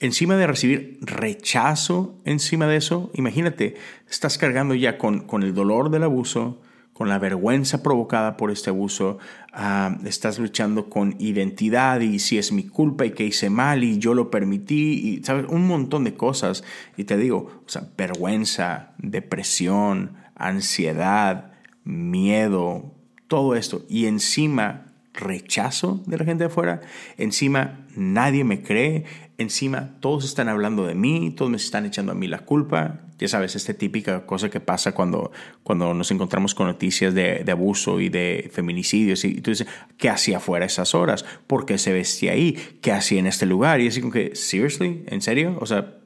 encima 0.00 0.36
de 0.36 0.46
recibir 0.46 0.98
rechazo 1.00 2.20
encima 2.26 2.66
de 2.66 2.76
eso, 2.76 3.10
imagínate, 3.14 3.76
estás 4.06 4.36
cargando 4.36 4.74
ya 4.74 4.98
con, 4.98 5.20
con 5.20 5.42
el 5.42 5.54
dolor 5.54 5.88
del 5.88 6.02
abuso, 6.02 6.60
con 6.92 7.08
la 7.08 7.18
vergüenza 7.18 7.82
provocada 7.82 8.36
por 8.36 8.50
este 8.50 8.68
abuso, 8.68 9.16
ah, 9.54 9.96
estás 10.04 10.38
luchando 10.38 10.90
con 10.90 11.16
identidad 11.18 12.00
y 12.00 12.18
si 12.18 12.36
es 12.36 12.52
mi 12.52 12.64
culpa 12.64 13.06
y 13.06 13.12
que 13.12 13.24
hice 13.24 13.48
mal 13.48 13.82
y 13.82 13.98
yo 13.98 14.12
lo 14.12 14.30
permití, 14.30 14.92
y 14.92 15.24
sabes, 15.24 15.46
un 15.48 15.66
montón 15.66 16.04
de 16.04 16.12
cosas. 16.12 16.64
Y 16.98 17.04
te 17.04 17.16
digo, 17.16 17.62
vergüenza, 17.96 18.92
depresión, 18.98 20.18
ansiedad, 20.34 21.49
miedo, 21.84 22.94
todo 23.28 23.54
esto. 23.54 23.84
Y 23.88 24.06
encima 24.06 24.86
rechazo 25.12 26.02
de 26.06 26.18
la 26.18 26.24
gente 26.24 26.44
de 26.44 26.50
afuera, 26.50 26.80
encima 27.16 27.86
nadie 27.96 28.44
me 28.44 28.62
cree, 28.62 29.04
encima 29.38 29.96
todos 30.00 30.24
están 30.24 30.48
hablando 30.48 30.86
de 30.86 30.94
mí, 30.94 31.32
todos 31.36 31.50
me 31.50 31.56
están 31.56 31.86
echando 31.86 32.12
a 32.12 32.14
mí 32.14 32.26
la 32.28 32.40
culpa. 32.40 33.00
Ya 33.18 33.28
sabes, 33.28 33.54
esta 33.54 33.74
típica 33.74 34.24
cosa 34.24 34.48
que 34.50 34.60
pasa 34.60 34.92
cuando, 34.92 35.32
cuando 35.62 35.92
nos 35.94 36.10
encontramos 36.10 36.54
con 36.54 36.66
noticias 36.66 37.14
de, 37.14 37.44
abuso 37.50 38.00
y 38.00 38.08
de 38.08 38.50
feminicidios. 38.52 39.24
Y 39.24 39.40
tú 39.40 39.50
dices, 39.50 39.66
¿qué 39.98 40.08
hacía 40.08 40.38
afuera 40.38 40.64
esas 40.64 40.94
horas? 40.94 41.24
¿Por 41.46 41.66
qué 41.66 41.76
se 41.76 41.92
vestía 41.92 42.32
ahí? 42.32 42.56
¿Qué 42.80 42.92
hacía 42.92 43.18
en 43.18 43.26
este 43.26 43.46
lugar? 43.46 43.80
Y 43.80 43.88
así 43.88 44.00
como 44.00 44.12
que, 44.12 44.34
¿seriously? 44.34 45.04
¿En 45.06 45.20
serio? 45.20 45.58
O 45.60 45.66
sea, 45.66 45.98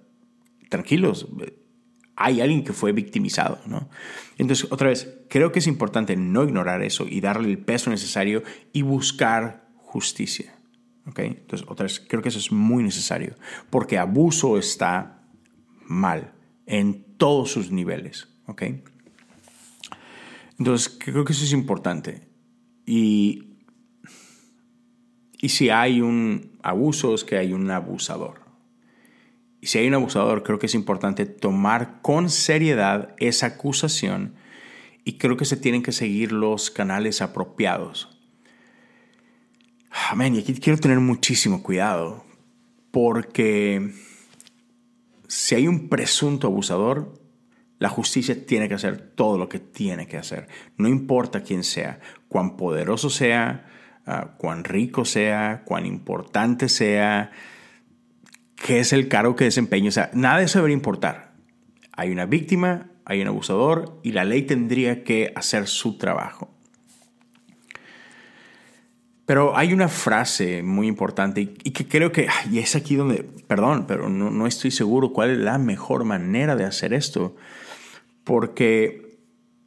tranquilos, 0.68 1.28
hay 2.16 2.40
alguien 2.40 2.64
que 2.64 2.72
fue 2.72 2.92
victimizado, 2.92 3.58
¿no? 3.66 3.88
Entonces, 4.38 4.70
otra 4.70 4.88
vez, 4.88 5.18
creo 5.28 5.52
que 5.52 5.58
es 5.58 5.66
importante 5.66 6.16
no 6.16 6.44
ignorar 6.44 6.82
eso 6.82 7.06
y 7.08 7.20
darle 7.20 7.48
el 7.48 7.58
peso 7.58 7.90
necesario 7.90 8.42
y 8.72 8.82
buscar 8.82 9.68
justicia. 9.76 10.54
¿Ok? 11.06 11.18
Entonces, 11.20 11.66
otra 11.68 11.84
vez, 11.84 12.00
creo 12.00 12.22
que 12.22 12.30
eso 12.30 12.38
es 12.38 12.50
muy 12.50 12.82
necesario, 12.82 13.34
porque 13.68 13.98
abuso 13.98 14.58
está 14.58 15.22
mal 15.86 16.32
en 16.66 17.04
todos 17.16 17.50
sus 17.50 17.70
niveles. 17.70 18.28
¿Ok? 18.46 18.62
Entonces, 20.58 20.96
creo 20.98 21.24
que 21.24 21.32
eso 21.32 21.44
es 21.44 21.52
importante. 21.52 22.28
Y, 22.86 23.56
y 25.40 25.48
si 25.48 25.70
hay 25.70 26.00
un 26.00 26.58
abuso, 26.62 27.14
es 27.14 27.24
que 27.24 27.36
hay 27.36 27.52
un 27.52 27.70
abusador. 27.70 28.43
Si 29.66 29.78
hay 29.78 29.88
un 29.88 29.94
abusador, 29.94 30.42
creo 30.42 30.58
que 30.58 30.66
es 30.66 30.74
importante 30.74 31.26
tomar 31.26 32.00
con 32.02 32.30
seriedad 32.30 33.14
esa 33.18 33.46
acusación 33.46 34.34
y 35.04 35.18
creo 35.18 35.36
que 35.36 35.44
se 35.44 35.56
tienen 35.56 35.82
que 35.82 35.92
seguir 35.92 36.32
los 36.32 36.70
canales 36.70 37.22
apropiados. 37.22 38.18
Amén, 40.10 40.34
y 40.34 40.40
aquí 40.40 40.54
quiero 40.54 40.78
tener 40.78 40.98
muchísimo 41.00 41.62
cuidado 41.62 42.24
porque 42.90 43.92
si 45.28 45.54
hay 45.54 45.68
un 45.68 45.88
presunto 45.88 46.46
abusador, 46.46 47.20
la 47.78 47.88
justicia 47.88 48.46
tiene 48.46 48.68
que 48.68 48.74
hacer 48.74 49.12
todo 49.14 49.36
lo 49.36 49.48
que 49.48 49.58
tiene 49.58 50.06
que 50.06 50.16
hacer. 50.16 50.48
No 50.76 50.88
importa 50.88 51.42
quién 51.42 51.64
sea, 51.64 52.00
cuán 52.28 52.56
poderoso 52.56 53.10
sea, 53.10 53.66
ah, 54.06 54.34
cuán 54.38 54.64
rico 54.64 55.04
sea, 55.04 55.62
cuán 55.64 55.86
importante 55.86 56.68
sea, 56.68 57.30
qué 58.64 58.80
es 58.80 58.94
el 58.94 59.08
cargo 59.08 59.36
que 59.36 59.44
desempeña. 59.44 59.90
O 59.90 59.92
sea, 59.92 60.10
nada 60.14 60.38
de 60.38 60.46
eso 60.46 60.58
debería 60.58 60.74
importar. 60.74 61.34
Hay 61.92 62.10
una 62.10 62.24
víctima, 62.24 62.86
hay 63.04 63.20
un 63.20 63.28
abusador 63.28 64.00
y 64.02 64.12
la 64.12 64.24
ley 64.24 64.40
tendría 64.40 65.04
que 65.04 65.34
hacer 65.36 65.66
su 65.66 65.98
trabajo. 65.98 66.50
Pero 69.26 69.54
hay 69.54 69.74
una 69.74 69.88
frase 69.88 70.62
muy 70.62 70.86
importante 70.86 71.42
y 71.42 71.70
que 71.72 71.86
creo 71.86 72.10
que, 72.10 72.26
y 72.50 72.58
es 72.58 72.74
aquí 72.74 72.96
donde, 72.96 73.22
perdón, 73.46 73.84
pero 73.86 74.08
no, 74.08 74.46
estoy 74.46 74.70
seguro 74.70 75.12
cuál 75.12 75.32
es 75.32 75.38
la 75.38 75.58
mejor 75.58 76.04
manera 76.04 76.56
de 76.56 76.64
hacer 76.64 76.94
esto, 76.94 77.36
porque 78.24 79.18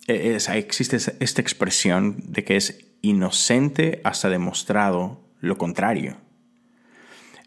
e, 0.08 0.38
existe 0.56 0.98
esta 1.20 1.42
expresión 1.42 2.16
de 2.30 2.44
que 2.44 2.56
es 2.56 2.84
inocente 3.04 4.01
hasta 4.04 4.27
demostrado 4.27 5.22
lo 5.39 5.60
contrario. 5.60 6.18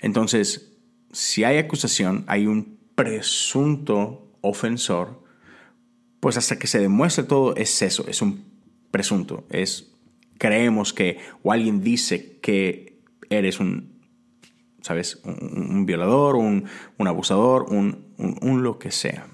Entonces, 0.00 0.69
si 1.12 1.45
hay 1.45 1.59
acusación, 1.59 2.25
hay 2.26 2.47
un 2.47 2.79
presunto 2.95 4.31
ofensor, 4.40 5.23
pues 6.21 6.37
hasta 6.37 6.59
que 6.59 6.67
se 6.67 6.79
demuestre 6.79 7.25
todo 7.25 7.57
es 7.57 7.83
eso, 7.83 8.05
es 8.09 8.23
un 8.23 8.45
presunto, 8.90 9.47
es 9.50 9.93
creemos 10.38 10.93
que 10.93 11.19
o 11.43 11.52
alguien 11.52 11.83
dice 11.83 12.38
que 12.40 13.00
eres 13.29 13.61
un, 13.61 14.00
¿sabes? 14.83 15.21
Un, 15.25 15.87
violador, 15.87 16.37
un, 16.37 16.67
abusador, 16.99 17.67
un, 17.71 18.62
lo 18.62 18.79
que 18.79 18.90
sea. 18.90 19.26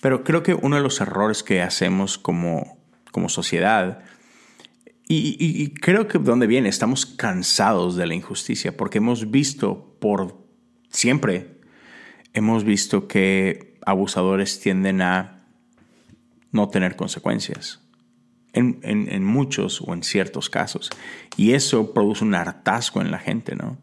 Pero 0.00 0.24
creo 0.24 0.42
que 0.42 0.54
uno 0.54 0.76
de 0.76 0.82
los 0.82 1.00
errores 1.00 1.42
que 1.42 1.60
hacemos 1.60 2.16
como, 2.16 2.78
como 3.12 3.28
sociedad 3.28 4.02
y, 5.12 5.74
creo 5.74 6.06
que 6.06 6.18
de 6.18 6.24
dónde 6.24 6.46
viene, 6.46 6.68
estamos 6.68 7.04
cansados 7.04 7.96
de 7.96 8.06
la 8.06 8.14
injusticia 8.14 8.76
porque 8.76 8.98
hemos 8.98 9.32
visto 9.32 9.96
por 9.98 10.38
siempre, 10.88 11.58
hemos 12.32 12.62
visto 12.62 13.08
que 13.08 13.76
abusadores 13.84 14.60
tienden 14.60 15.02
a 15.02 15.48
no 16.52 16.68
tener 16.68 16.94
consecuencias. 16.94 17.80
En, 18.52 18.80
en, 18.82 19.24
muchos 19.24 19.80
o 19.80 19.94
en 19.94 20.02
ciertos 20.02 20.50
casos. 20.50 20.90
Y 21.36 21.52
eso 21.52 21.94
produce 21.94 22.24
un 22.24 22.34
hartazgo 22.34 23.00
en 23.00 23.12
la 23.12 23.20
gente, 23.20 23.54
¿no? 23.54 23.78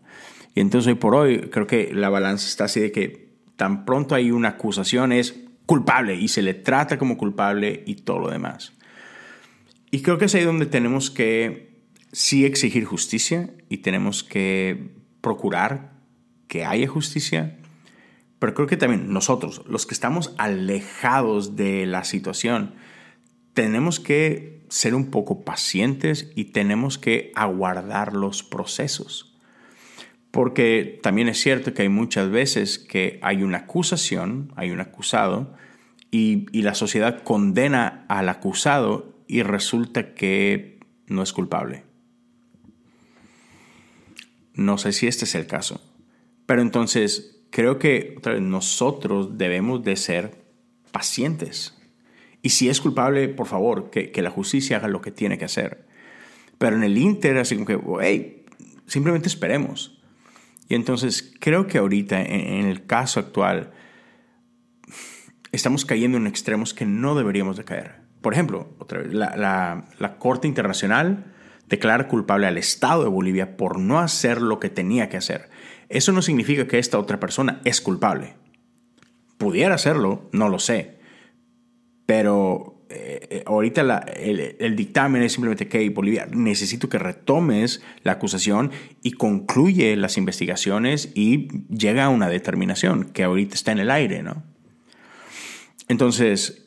Y 0.56 0.60
entonces 0.60 0.90
hoy 0.90 0.96
por 0.96 1.16
hoy 1.16 1.50
creo 1.50 1.68
que 1.68 1.94
la 1.94 2.10
balanza 2.10 2.48
está 2.48 2.66
así 2.66 2.82
de 2.82 2.92
que 2.92 3.30
tan 3.56 3.86
pronto 3.86 4.14
hay 4.14 4.32
una 4.32 4.50
acusación 4.50 5.14
es 5.14 5.36
culpable 5.66 6.16
y 6.16 6.28
se 6.28 6.42
le 6.42 6.54
trata 6.54 6.98
como 6.98 7.18
culpable 7.18 7.84
y 7.86 7.96
todo 7.96 8.20
lo 8.20 8.30
demás. 8.30 8.74
Y 9.92 10.02
creo 10.02 10.18
que 10.18 10.26
es 10.26 10.36
ahí 10.36 10.44
donde 10.44 10.66
tenemos 10.66 11.10
que 11.10 11.86
sí 12.12 12.46
exigir 12.46 12.86
justicia 12.86 13.52
y 13.70 13.78
tenemos 13.78 14.24
que 14.24 14.96
procurar 15.22 15.94
que 16.48 16.66
haya 16.66 16.88
justicia, 16.88 17.58
pero 18.40 18.54
creo 18.54 18.68
que 18.68 18.78
también 18.78 19.12
nosotros, 19.12 19.64
los 19.68 19.86
que 19.86 19.94
estamos 19.94 20.34
alejados 20.38 21.56
de 21.56 21.86
la 21.86 22.04
situación, 22.04 22.76
tenemos 23.54 24.00
que 24.00 24.66
ser 24.70 24.94
un 24.94 25.10
poco 25.10 25.44
pacientes 25.44 26.32
y 26.36 26.46
tenemos 26.46 26.98
que 26.98 27.32
aguardar 27.36 28.14
los 28.14 28.44
procesos. 28.44 29.38
Porque 30.32 31.00
también 31.02 31.30
es 31.30 31.40
cierto 31.40 31.74
que 31.74 31.84
hay 31.84 31.90
muchas 31.90 32.30
veces 32.30 32.78
que 32.78 33.20
hay 33.24 33.42
una 33.42 33.60
acusación, 33.60 34.54
hay 34.56 34.72
un 34.72 34.82
acusado, 34.82 35.56
y, 36.12 36.46
y 36.52 36.62
la 36.62 36.76
sociedad 36.76 37.24
condena 37.24 38.06
al 38.08 38.30
acusado 38.30 39.17
y 39.28 39.44
resulta 39.44 40.14
que 40.14 40.80
no 41.08 41.24
es 41.24 41.34
culpable. 41.34 41.84
No 44.54 44.78
sé 44.78 44.92
si 44.92 45.08
este 45.08 45.26
es 45.26 45.36
el 45.36 45.48
caso. 45.48 45.82
Pero 46.46 46.62
entonces 46.62 47.42
creo 47.52 47.78
que 47.78 48.20
nosotros 48.42 49.38
debemos 49.38 49.84
de 49.84 49.96
ser 49.96 50.44
pacientes. 50.92 51.78
Y 52.42 52.50
si 52.50 52.70
es 52.70 52.82
culpable, 52.82 53.28
por 53.30 53.48
favor, 53.48 53.90
que, 53.90 54.12
la 54.22 54.32
justicia 54.32 54.78
haga 54.78 54.88
lo 54.88 55.02
que 55.02 55.12
tiene 55.12 55.38
que 55.38 55.46
hacer. 55.46 55.86
Pero 56.58 56.76
en 56.76 56.84
el 56.84 56.98
Inter, 56.98 57.38
así 57.38 57.56
como 57.56 57.68
que, 57.68 57.80
hey, 58.02 58.46
simplemente 58.88 59.28
esperemos. 59.28 60.02
Y 60.70 60.76
entonces 60.76 61.34
creo 61.40 61.68
que 61.68 61.78
ahorita, 61.78 62.22
en, 62.22 62.66
el 62.66 62.86
caso 62.86 63.20
actual, 63.20 63.74
estamos 65.52 65.86
cayendo 65.86 66.18
en 66.18 66.28
extremos 66.28 66.74
que 66.74 66.86
no 66.86 67.16
deberíamos 67.16 67.58
de 67.58 67.64
caer. 67.64 68.07
Por 68.28 68.34
ejemplo, 68.34 68.76
otra 68.78 69.00
vez, 69.00 69.14
la, 69.14 70.16
Corte 70.20 70.50
Internacional 70.50 71.34
declara 71.70 72.10
culpable 72.10 72.46
al 72.46 72.58
Estado 72.58 73.04
de 73.04 73.10
Bolivia 73.10 73.56
por 73.56 73.80
no 73.80 74.00
hacer 74.00 74.42
lo 74.42 74.60
que 74.60 74.68
tenía 74.68 75.08
que 75.08 75.16
hacer. 75.16 75.50
Eso 75.88 76.12
no 76.12 76.22
significa 76.22 76.68
que 76.68 76.78
esta 76.78 77.00
otra 77.00 77.22
persona 77.22 77.62
es 77.64 77.80
culpable. 77.80 78.34
Pudiera 79.38 79.76
hacerlo, 79.76 80.28
no 80.34 80.50
lo 80.50 80.60
sé. 80.60 80.98
Pero 82.06 82.84
eh, 82.90 83.28
eh, 83.30 83.44
ahorita 83.46 84.04
el, 84.18 84.76
dictamen 84.76 85.24
es 85.24 85.32
simplemente 85.32 85.70
que 85.70 85.90
Bolivia 85.90 86.28
necesito 86.30 86.90
que 86.90 87.00
retomes 87.00 87.82
la 88.04 88.12
acusación 88.12 88.72
y 89.04 89.14
concluye 89.14 89.96
las 89.96 90.18
investigaciones 90.18 91.14
y 91.16 91.48
llega 91.70 92.04
a 92.04 92.10
una 92.10 92.28
determinación 92.28 93.06
que 93.06 93.24
ahorita 93.24 93.56
está 93.56 93.72
en 93.72 93.80
el 93.80 93.90
aire, 93.90 94.22
¿no? 94.22 94.44
Entonces, 95.88 96.66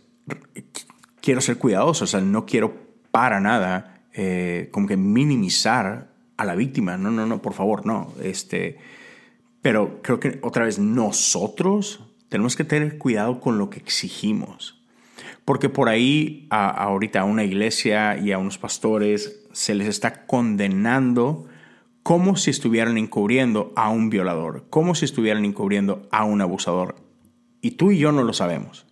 quiero 1.20 1.40
ser 1.40 1.58
cuidadoso, 1.58 2.04
o 2.04 2.06
sea, 2.06 2.20
no 2.20 2.46
quiero 2.46 2.74
para 3.10 3.40
nada 3.40 4.02
eh, 4.12 4.68
como 4.72 4.86
que 4.86 4.96
minimizar 4.96 6.10
a 6.36 6.44
la 6.44 6.54
víctima. 6.54 6.96
No, 6.96 7.10
no, 7.10 7.26
no, 7.26 7.42
por 7.42 7.54
favor, 7.54 7.86
no. 7.86 8.12
Este, 8.22 8.78
pero 9.62 10.00
creo 10.02 10.20
que 10.20 10.40
otra 10.42 10.64
vez 10.64 10.78
nosotros 10.78 12.04
tenemos 12.28 12.56
que 12.56 12.64
tener 12.64 12.98
cuidado 12.98 13.40
con 13.40 13.58
lo 13.58 13.70
que 13.70 13.78
exigimos. 13.78 14.80
Porque 15.44 15.68
por 15.68 15.88
ahí 15.88 16.46
ahorita 16.50 17.20
a 17.20 17.24
una 17.24 17.44
iglesia 17.44 18.16
y 18.16 18.32
a 18.32 18.38
unos 18.38 18.58
pastores 18.58 19.44
se 19.52 19.74
les 19.74 19.88
está 19.88 20.26
condenando 20.26 21.46
como 22.02 22.36
si 22.36 22.50
estuvieran 22.50 22.96
encubriendo 22.96 23.72
a 23.76 23.90
un 23.90 24.10
violador, 24.10 24.66
como 24.70 24.94
si 24.94 25.04
estuvieran 25.04 25.44
encubriendo 25.44 26.08
a 26.10 26.24
un 26.24 26.40
abusador. 26.40 26.96
Y 27.60 27.72
tú 27.72 27.90
y 27.90 27.98
yo 27.98 28.12
no 28.12 28.22
lo 28.22 28.32
sabemos. 28.32 28.86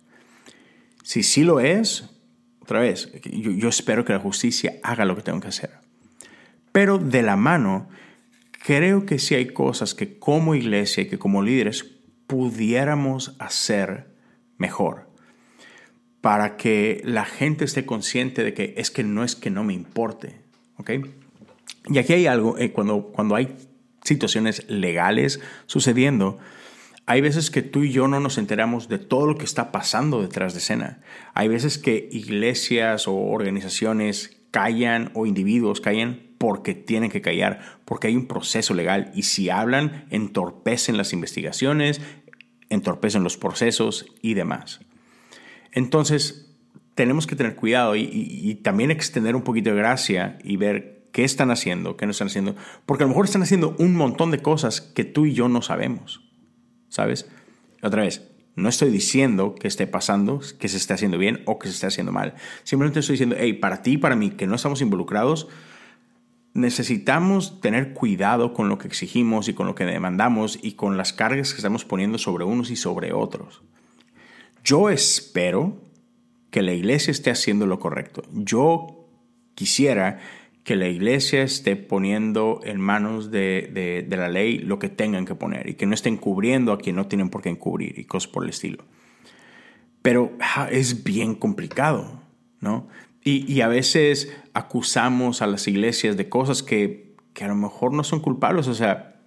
Si 1.03 1.23
sí 1.23 1.43
lo 1.43 1.59
es, 1.59 2.18
otra 2.69 2.81
vez, 2.81 3.11
yo, 3.23 3.49
yo 3.49 3.67
espero 3.67 4.05
que 4.05 4.13
la 4.13 4.19
justicia 4.19 4.75
haga 4.83 5.03
lo 5.03 5.15
que 5.15 5.23
tengo 5.23 5.39
que 5.39 5.47
hacer. 5.47 5.71
Pero 6.71 6.99
de 6.99 7.23
la 7.23 7.35
mano, 7.35 7.89
creo 8.63 9.07
que 9.07 9.17
sí 9.17 9.33
hay 9.33 9.47
cosas 9.47 9.95
que 9.95 10.19
como 10.19 10.53
iglesia 10.53 11.01
y 11.01 11.07
que 11.07 11.17
como 11.17 11.41
líderes 11.41 11.83
pudiéramos 12.27 13.35
hacer 13.39 14.13
mejor 14.59 15.09
para 16.21 16.57
que 16.57 17.01
la 17.03 17.25
gente 17.25 17.65
esté 17.65 17.87
consciente 17.87 18.43
de 18.43 18.53
que 18.53 18.75
es 18.77 18.91
que 18.91 19.03
no 19.03 19.23
es 19.23 19.35
que 19.35 19.49
no 19.49 19.63
me 19.63 19.73
importe, 19.73 20.41
¿ok? 20.77 20.91
Y 21.87 21.97
aquí 21.97 22.13
hay 22.13 22.27
algo, 22.27 22.55
eh, 22.59 22.71
cuando, 22.71 23.07
cuando 23.07 23.33
hay 23.33 23.55
situaciones 24.03 24.69
legales 24.69 25.39
sucediendo, 25.65 26.37
hay 27.09 27.21
veces 27.21 27.49
que 27.49 27.63
tú 27.63 27.81
y 27.81 27.91
yo 27.91 28.07
no 28.07 28.19
nos 28.19 28.37
enteramos 28.37 28.87
de 28.87 28.99
todo 28.99 29.25
lo 29.25 29.35
que 29.35 29.43
está 29.43 29.71
pasando 29.71 30.21
detrás 30.21 30.53
de 30.53 30.59
escena. 30.59 31.01
Hay 31.33 31.47
veces 31.47 31.79
que 31.79 32.07
iglesias 32.11 33.07
o 33.07 33.15
organizaciones 33.15 34.37
callan 34.51 35.09
o 35.15 35.25
individuos 35.25 35.81
callan 35.81 36.21
porque 36.37 36.75
tienen 36.75 37.09
que 37.09 37.21
callar, 37.21 37.61
porque 37.83 38.09
hay 38.09 38.15
un 38.15 38.27
proceso 38.27 38.75
legal 38.75 39.11
y 39.15 39.23
si 39.23 39.49
hablan 39.49 40.05
entorpecen 40.11 40.97
las 40.97 41.11
investigaciones, 41.11 41.99
entorpecen 42.69 43.23
los 43.23 43.37
procesos 43.37 44.05
y 44.21 44.35
demás. 44.35 44.81
Entonces, 45.71 46.55
tenemos 46.93 47.25
que 47.25 47.35
tener 47.35 47.55
cuidado 47.55 47.95
y, 47.95 48.03
y 48.03 48.53
también 48.53 48.91
extender 48.91 49.35
un 49.35 49.41
poquito 49.41 49.71
de 49.71 49.77
gracia 49.77 50.37
y 50.43 50.57
ver 50.57 51.07
qué 51.11 51.23
están 51.23 51.49
haciendo, 51.49 51.97
qué 51.97 52.05
no 52.05 52.11
están 52.11 52.27
haciendo, 52.27 52.55
porque 52.85 53.03
a 53.03 53.07
lo 53.07 53.09
mejor 53.09 53.25
están 53.25 53.41
haciendo 53.41 53.75
un 53.79 53.95
montón 53.95 54.29
de 54.29 54.43
cosas 54.43 54.79
que 54.79 55.05
tú 55.05 55.25
y 55.25 55.33
yo 55.33 55.49
no 55.49 55.63
sabemos, 55.63 56.28
¿sabes? 56.89 57.27
Otra 57.81 58.03
vez, 58.03 58.27
no 58.55 58.67
estoy 58.69 58.91
diciendo 58.91 59.55
que 59.55 59.67
esté 59.67 59.87
pasando, 59.87 60.41
que 60.59 60.67
se 60.67 60.77
esté 60.77 60.93
haciendo 60.93 61.17
bien 61.17 61.41
o 61.45 61.59
que 61.59 61.67
se 61.67 61.75
esté 61.75 61.87
haciendo 61.87 62.11
mal. 62.11 62.35
Simplemente 62.63 62.99
estoy 62.99 63.13
diciendo, 63.13 63.35
hey, 63.39 63.53
para 63.53 63.81
ti 63.81 63.97
para 63.97 64.15
mí, 64.15 64.31
que 64.31 64.47
no 64.47 64.55
estamos 64.55 64.81
involucrados, 64.81 65.47
necesitamos 66.53 67.61
tener 67.61 67.93
cuidado 67.93 68.53
con 68.53 68.69
lo 68.69 68.77
que 68.77 68.87
exigimos 68.87 69.47
y 69.47 69.53
con 69.53 69.67
lo 69.67 69.75
que 69.75 69.85
demandamos 69.85 70.59
y 70.61 70.73
con 70.73 70.97
las 70.97 71.13
cargas 71.13 71.51
que 71.51 71.57
estamos 71.57 71.85
poniendo 71.85 72.17
sobre 72.17 72.43
unos 72.43 72.69
y 72.69 72.75
sobre 72.75 73.13
otros. 73.13 73.61
Yo 74.63 74.89
espero 74.89 75.81
que 76.51 76.61
la 76.61 76.73
iglesia 76.73 77.11
esté 77.11 77.31
haciendo 77.31 77.65
lo 77.65 77.79
correcto. 77.79 78.23
Yo 78.33 79.07
quisiera 79.55 80.19
que 80.63 80.75
la 80.75 80.87
iglesia 80.87 81.41
esté 81.41 81.75
poniendo 81.75 82.61
en 82.63 82.79
manos 82.79 83.31
de, 83.31 84.05
la 84.09 84.27
ley 84.27 84.59
lo 84.59 84.79
que 84.79 84.89
tengan 84.89 85.25
que 85.25 85.35
poner 85.35 85.69
y 85.69 85.73
que 85.75 85.85
no 85.85 85.93
estén 85.93 86.17
cubriendo 86.17 86.71
a 86.71 86.77
quien 86.77 86.95
no 86.95 87.07
tienen 87.07 87.29
por 87.29 87.41
qué 87.41 87.49
encubrir 87.49 87.97
y 87.97 88.05
cosas 88.05 88.31
por 88.31 88.43
el 88.43 88.49
estilo. 88.49 88.83
Pero 90.01 90.31
es 90.71 91.03
bien 91.03 91.35
complicado, 91.35 92.21
¿no? 92.61 92.87
Y, 93.21 93.61
a 93.61 93.67
veces 93.67 94.35
acusamos 94.53 95.41
a 95.41 95.47
las 95.47 95.67
iglesias 95.67 96.17
de 96.17 96.29
cosas 96.29 96.63
que, 96.63 97.15
que 97.33 97.43
a 97.43 97.47
lo 97.47 97.55
mejor 97.55 97.93
no 97.93 98.03
son 98.03 98.21
culpables. 98.21 98.67
O 98.67 98.73
sea, 98.73 99.21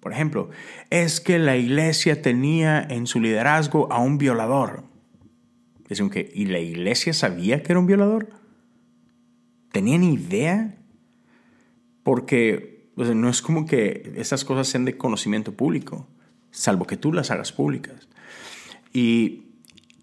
por 0.00 0.12
ejemplo, 0.12 0.50
es 0.90 1.20
que 1.20 1.38
la 1.38 1.56
iglesia 1.56 2.22
tenía 2.22 2.80
en 2.80 3.06
su 3.06 3.20
liderazgo 3.20 3.90
a 3.90 3.98
un 3.98 4.18
violador. 4.18 4.84
Es 5.88 6.00
que, 6.02 6.30
¿y 6.32 6.46
la 6.46 6.60
iglesia 6.60 7.12
sabía 7.14 7.62
que 7.62 7.72
era 7.72 7.80
un 7.80 7.86
violador? 7.86 8.28
¿Tenían 9.72 10.04
idea 10.04 10.77
porque 12.08 12.88
no 12.96 13.28
es 13.28 13.42
como 13.42 13.66
que 13.66 14.14
esas 14.16 14.42
cosas 14.42 14.66
sean 14.66 14.86
de 14.86 14.96
conocimiento 14.96 15.52
público, 15.52 16.08
salvo 16.50 16.86
que 16.86 16.96
tú 16.96 17.12
las 17.12 17.30
hagas 17.30 17.52
públicas. 17.52 18.08
Y, 18.94 19.44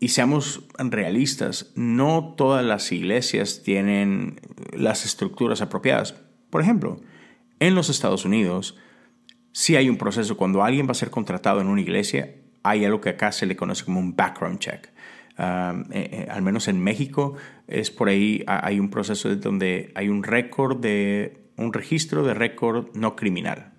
seamos 0.07 0.61
realistas, 0.77 1.71
no 1.73 2.35
todas 2.37 2.63
las 2.63 2.91
iglesias 2.91 3.63
tienen 3.63 4.39
las 4.71 5.03
estructuras 5.03 5.63
apropiadas. 5.63 6.13
Por 6.51 6.61
ejemplo, 6.61 7.01
en 7.59 7.73
los 7.73 7.89
Estados 7.89 8.23
Unidos, 8.23 8.77
si 9.51 9.75
hay 9.75 9.89
un 9.89 9.97
proceso, 9.97 10.37
cuando 10.37 10.63
alguien 10.63 10.85
va 10.85 10.91
a 10.91 10.93
ser 10.93 11.09
contratado 11.09 11.59
en 11.61 11.67
una 11.69 11.81
iglesia, 11.81 12.35
hay 12.61 12.85
algo 12.85 13.01
que 13.01 13.09
acá 13.09 13.31
se 13.31 13.47
le 13.47 13.55
conoce 13.55 13.83
como 13.83 13.99
un 13.99 14.15
background 14.15 14.59
check. 14.59 14.89
Eh, 15.39 15.83
eh, 15.91 16.27
al 16.29 16.43
menos 16.43 16.67
en 16.67 16.79
México, 16.79 17.33
es 17.67 17.89
por 17.89 18.09
ahí, 18.09 18.43
hay 18.45 18.79
un 18.79 18.91
proceso 18.91 19.35
donde 19.37 19.91
hay 19.95 20.09
un 20.09 20.21
récord 20.21 20.77
de 20.79 21.44
un 21.57 21.73
registro 21.73 22.23
de 22.23 22.33
récord 22.33 22.87
no 22.95 23.15
criminal. 23.15 23.73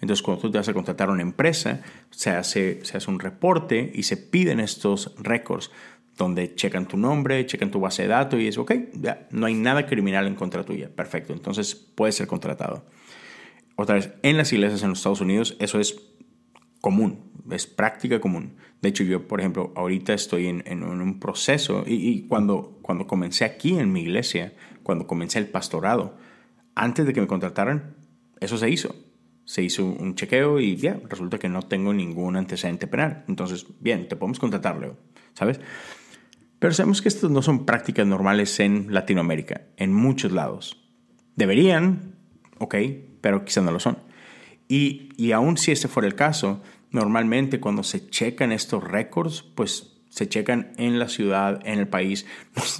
Entonces, 0.00 0.22
cuando 0.22 0.42
tú 0.42 0.50
te 0.50 0.58
vas 0.58 0.68
a 0.68 0.74
contratar 0.74 1.08
a 1.08 1.12
una 1.12 1.22
empresa, 1.22 1.82
se 2.10 2.30
hace, 2.30 2.84
se 2.84 2.96
hace 2.96 3.10
un 3.10 3.18
reporte 3.18 3.90
y 3.94 4.04
se 4.04 4.16
piden 4.16 4.60
estos 4.60 5.14
récords 5.18 5.70
donde 6.16 6.54
checan 6.54 6.86
tu 6.86 6.96
nombre, 6.96 7.46
checan 7.46 7.70
tu 7.70 7.80
base 7.80 8.02
de 8.02 8.08
datos 8.08 8.40
y 8.40 8.48
es, 8.48 8.58
ok, 8.58 8.72
ya, 8.94 9.28
no 9.30 9.46
hay 9.46 9.54
nada 9.54 9.86
criminal 9.86 10.26
en 10.26 10.34
contra 10.34 10.64
tuya. 10.64 10.90
Perfecto, 10.94 11.32
entonces 11.32 11.74
puedes 11.74 12.16
ser 12.16 12.26
contratado. 12.26 12.84
Otra 13.76 13.94
vez, 13.94 14.12
en 14.22 14.36
las 14.36 14.52
iglesias 14.52 14.82
en 14.82 14.90
los 14.90 14.98
Estados 14.98 15.20
Unidos 15.20 15.56
eso 15.60 15.78
es 15.78 15.96
común, 16.80 17.30
es 17.50 17.66
práctica 17.66 18.20
común. 18.20 18.56
De 18.82 18.88
hecho, 18.88 19.04
yo, 19.04 19.26
por 19.26 19.40
ejemplo, 19.40 19.72
ahorita 19.76 20.12
estoy 20.12 20.46
en, 20.46 20.82
un 20.82 21.20
proceso 21.20 21.84
y, 21.86 21.94
y, 21.94 22.26
cuando, 22.26 22.78
cuando 22.82 23.06
comencé 23.06 23.44
aquí 23.44 23.78
en 23.78 23.92
mi 23.92 24.00
iglesia, 24.02 24.54
cuando 24.82 25.06
comencé 25.06 25.38
el 25.38 25.48
pastorado, 25.48 26.16
antes 26.78 27.06
de 27.06 27.12
que 27.12 27.20
me 27.20 27.26
contrataran, 27.26 27.96
eso 28.40 28.56
se 28.56 28.70
hizo. 28.70 28.94
Se 29.44 29.62
hizo 29.62 29.84
un 29.84 30.14
chequeo 30.14 30.60
y 30.60 30.76
ya, 30.76 31.00
resulta 31.08 31.38
que 31.38 31.48
no 31.48 31.62
tengo 31.62 31.92
ningún 31.92 32.36
antecedente 32.36 32.86
penal. 32.86 33.24
Entonces, 33.28 33.66
bien, 33.80 34.08
te 34.08 34.16
podemos 34.16 34.38
contratar, 34.38 34.78
Leo, 34.78 34.96
¿sabes? 35.34 35.60
Pero 36.58 36.74
sabemos 36.74 37.02
que 37.02 37.08
estas 37.08 37.30
no 37.30 37.40
son 37.40 37.64
prácticas 37.64 38.06
normales 38.06 38.60
en 38.60 38.92
Latinoamérica, 38.92 39.62
en 39.76 39.92
muchos 39.92 40.32
lados. 40.32 40.84
Deberían, 41.36 42.16
ok, 42.58 42.74
pero 43.20 43.44
quizás 43.44 43.64
no 43.64 43.70
lo 43.70 43.80
son. 43.80 43.98
Y, 44.68 45.10
y 45.16 45.32
aun 45.32 45.56
si 45.56 45.72
este 45.72 45.88
fuera 45.88 46.06
el 46.06 46.14
caso, 46.14 46.60
normalmente 46.90 47.60
cuando 47.60 47.82
se 47.82 48.10
checan 48.10 48.52
estos 48.52 48.84
récords, 48.84 49.42
pues 49.42 49.98
se 50.10 50.28
checan 50.28 50.72
en 50.76 50.98
la 50.98 51.08
ciudad, 51.08 51.60
en 51.64 51.78
el 51.78 51.88
país, 51.88 52.26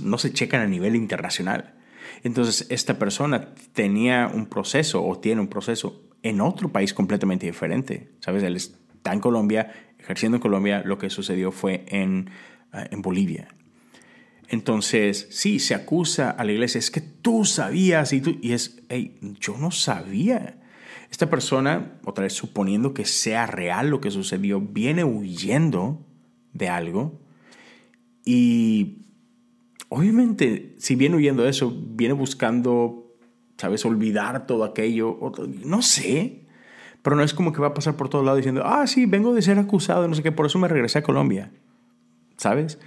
no 0.03 0.19
se 0.19 0.33
checan 0.33 0.61
a 0.61 0.67
nivel 0.67 0.97
internacional. 0.97 1.78
Entonces, 2.23 2.67
esta 2.71 2.99
persona 2.99 3.55
tenía 3.73 4.31
un 4.33 4.47
proceso 4.47 5.05
o 5.05 5.19
tiene 5.19 5.41
un 5.41 5.49
proceso 5.49 6.09
en 6.23 6.41
otro 6.41 6.71
país 6.71 6.95
completamente 6.95 7.47
diferente. 7.47 8.11
¿Sabes? 8.21 8.43
Él 8.43 8.57
está 8.57 9.13
en 9.13 9.21
Colombia, 9.21 9.73
ejerciendo 9.99 10.37
en 10.37 10.43
Colombia, 10.43 10.83
lo 10.85 10.99
que 10.99 11.11
sucedió 11.11 11.53
fue 11.53 11.85
en, 11.89 12.31
eh, 12.73 12.89
en 12.91 13.03
Bolivia. 13.03 13.49
Entonces, 14.49 15.29
sí, 15.31 15.59
se 15.59 15.75
acusa 15.75 16.31
a 16.31 16.45
la 16.45 16.53
iglesia, 16.53 16.79
es 16.79 16.91
que 16.91 17.03
tú 17.03 17.45
sabías 17.45 18.13
y 18.15 18.21
tú, 18.21 18.39
y 18.41 18.53
es, 18.53 18.81
hey, 18.89 19.19
yo 19.41 19.59
no 19.59 19.71
sabía. 19.71 20.59
Esta 21.11 21.29
persona, 21.29 21.99
otra 22.05 22.25
vez 22.25 22.33
suponiendo 22.33 22.95
que 22.95 23.05
sea 23.05 23.47
real 23.47 23.91
lo 23.91 24.01
que 24.01 24.11
sucedió, 24.11 24.61
viene 24.61 25.05
huyendo 25.05 26.07
de 26.53 26.69
algo 26.69 27.21
y 28.25 29.08
obviamente, 29.89 30.75
si 30.79 30.95
viene 30.97 31.17
huyendo 31.17 31.43
de 31.43 31.51
eso, 31.51 31.75
viene 31.75 32.15
buscando, 32.15 33.15
¿sabes?, 33.57 33.85
olvidar 33.85 34.47
todo 34.47 34.65
aquello. 34.65 35.19
No 35.65 35.83
sé. 35.83 36.47
Pero 37.03 37.17
no 37.17 37.23
es 37.23 37.33
como 37.33 37.53
que 37.53 37.61
va 37.61 37.69
a 37.69 37.75
pasar 37.75 37.97
por 37.97 38.09
todos 38.09 38.25
lados 38.25 38.39
diciendo, 38.39 38.63
ah, 38.65 38.87
sí, 38.87 39.07
vengo 39.07 39.35
de 39.35 39.43
ser 39.43 39.59
acusado, 39.59 40.09
no 40.09 40.15
sé 40.15 40.23
qué, 40.23 40.33
por 40.33 40.47
eso 40.47 40.59
me 40.59 40.69
regresé 40.69 40.99
a 40.99 41.03
Colombia. 41.03 41.53
¿Sabes? 42.37 42.79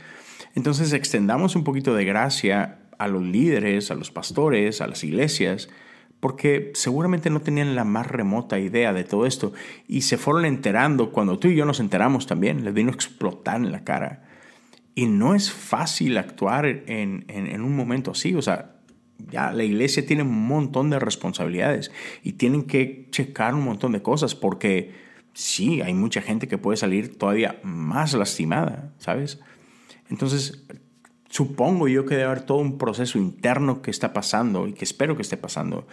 Entonces 0.53 0.93
extendamos 0.93 1.55
un 1.55 1.63
poquito 1.63 1.95
de 1.95 2.05
gracia 2.05 2.79
a 2.97 3.07
los 3.07 3.23
líderes, 3.23 3.89
a 3.89 3.95
los 3.95 4.11
pastores, 4.11 4.81
a 4.81 4.87
las 4.87 5.03
iglesias, 5.03 5.69
porque 6.19 6.71
seguramente 6.75 7.29
no 7.29 7.41
tenían 7.41 7.75
la 7.75 7.83
más 7.83 8.05
remota 8.07 8.59
idea 8.59 8.93
de 8.93 9.03
todo 9.03 9.25
esto 9.25 9.53
y 9.87 10.01
se 10.01 10.17
fueron 10.17 10.45
enterando 10.45 11.11
cuando 11.11 11.39
tú 11.39 11.47
y 11.47 11.55
yo 11.55 11.65
nos 11.65 11.79
enteramos 11.79 12.27
también, 12.27 12.63
les 12.63 12.73
vino 12.73 12.91
a 12.91 12.93
explotar 12.93 13.55
en 13.55 13.71
la 13.71 13.83
cara. 13.83 14.23
Y 14.93 15.05
no 15.05 15.35
es 15.35 15.51
fácil 15.51 16.17
actuar 16.17 16.65
en, 16.65 17.25
en, 17.27 17.61
un 17.61 17.75
momento 17.75 18.11
así. 18.11 18.35
O 18.35 18.41
sea, 18.41 18.75
ya 19.29 19.51
la 19.51 19.63
iglesia 19.63 20.05
tiene 20.05 20.23
un 20.23 20.47
montón 20.47 20.89
de 20.89 20.99
responsabilidades 20.99 21.91
y 22.23 22.33
tienen 22.33 22.63
que 22.63 23.07
checar 23.11 23.53
un 23.53 23.63
montón 23.63 23.93
de 23.93 24.01
cosas 24.01 24.35
porque 24.35 24.93
sí, 25.33 25.81
hay 25.81 25.93
mucha 25.93 26.21
gente 26.21 26.47
que 26.47 26.57
puede 26.57 26.77
salir 26.77 27.17
todavía 27.17 27.59
más 27.63 28.13
lastimada, 28.13 28.93
¿sabes? 28.97 29.39
Entonces, 30.09 30.65
supongo 31.29 31.87
yo 31.87 32.05
que 32.05 32.15
debe 32.15 32.27
haber 32.27 32.41
todo 32.41 32.57
un 32.57 32.77
proceso 32.77 33.17
interno 33.17 33.81
que 33.81 33.91
está 33.91 34.11
pasando 34.11 34.67
y 34.67 34.73
que 34.73 34.83
espero 34.83 35.15
que 35.15 35.21
esté 35.21 35.37
pasando 35.37 35.87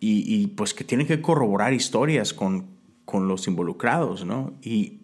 y, 0.00 0.24
y 0.34 0.46
pues 0.46 0.72
que 0.72 0.84
tienen 0.84 1.06
que 1.06 1.20
corroborar 1.20 1.74
historias 1.74 2.32
con, 2.32 2.68
con 3.04 3.28
los 3.28 3.46
involucrados, 3.48 4.24
¿no? 4.24 4.54
Y 4.62 4.99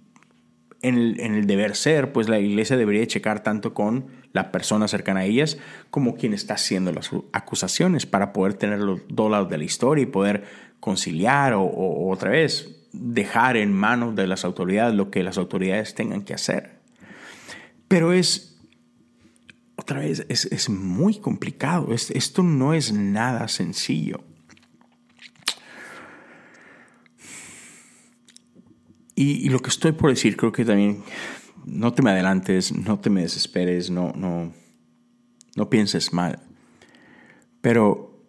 en 0.88 1.35
el, 1.35 1.46
deber 1.46 1.77
ser, 1.77 2.12
pues 2.12 2.29
la 2.29 2.38
iglesia 2.38 2.77
debería 2.77 3.07
checar 3.07 3.42
tanto 3.42 3.75
con 3.75 4.07
la 4.33 4.53
persona 4.53 4.88
cercana 4.88 5.20
a 5.20 5.25
ellas 5.25 5.59
como 5.90 6.14
quien 6.14 6.35
está 6.35 6.55
haciendo 6.55 6.92
las 6.92 7.11
acusaciones 7.33 8.07
para 8.07 8.33
poder 8.33 8.55
tener 8.55 8.81
los 8.81 9.01
dos 9.09 9.31
lados 9.31 9.49
de 9.49 9.59
la 9.59 9.64
historia 9.64 10.03
y 10.03 10.07
poder 10.07 10.44
conciliar 10.81 11.55
o, 11.55 11.62
o 11.62 12.11
otra 12.12 12.31
vez 12.31 12.87
dejar 12.92 13.57
en 13.57 13.72
manos 13.72 14.14
de 14.14 14.27
las 14.27 14.44
autoridades 14.44 14.94
lo 14.94 15.11
que 15.11 15.22
las 15.22 15.38
autoridades 15.38 15.94
tengan 15.94 16.22
que 16.22 16.35
hacer. 16.35 16.77
Pero 17.88 18.12
es, 18.12 18.59
otra 19.77 20.01
vez, 20.01 20.27
es, 20.29 20.68
muy 20.68 21.18
complicado. 21.18 21.92
esto 21.92 22.42
no 22.42 22.75
es 22.75 22.92
nada 22.92 23.49
sencillo. 23.49 24.25
Y, 29.19 29.49
lo 29.49 29.61
que 29.61 29.71
estoy 29.71 29.93
por 29.93 30.11
decir, 30.11 30.37
creo 30.37 30.53
que 30.53 30.67
también 30.67 31.03
no 31.65 31.95
te 31.95 32.03
me 32.03 32.11
adelantes, 32.11 32.77
no 32.77 33.01
te 33.01 33.09
me 33.09 33.23
desesperes, 33.23 33.91
no, 33.91 34.13
no, 34.15 34.53
no 35.57 35.71
pienses 35.71 36.13
mal. 36.13 36.41
Pero 37.63 38.23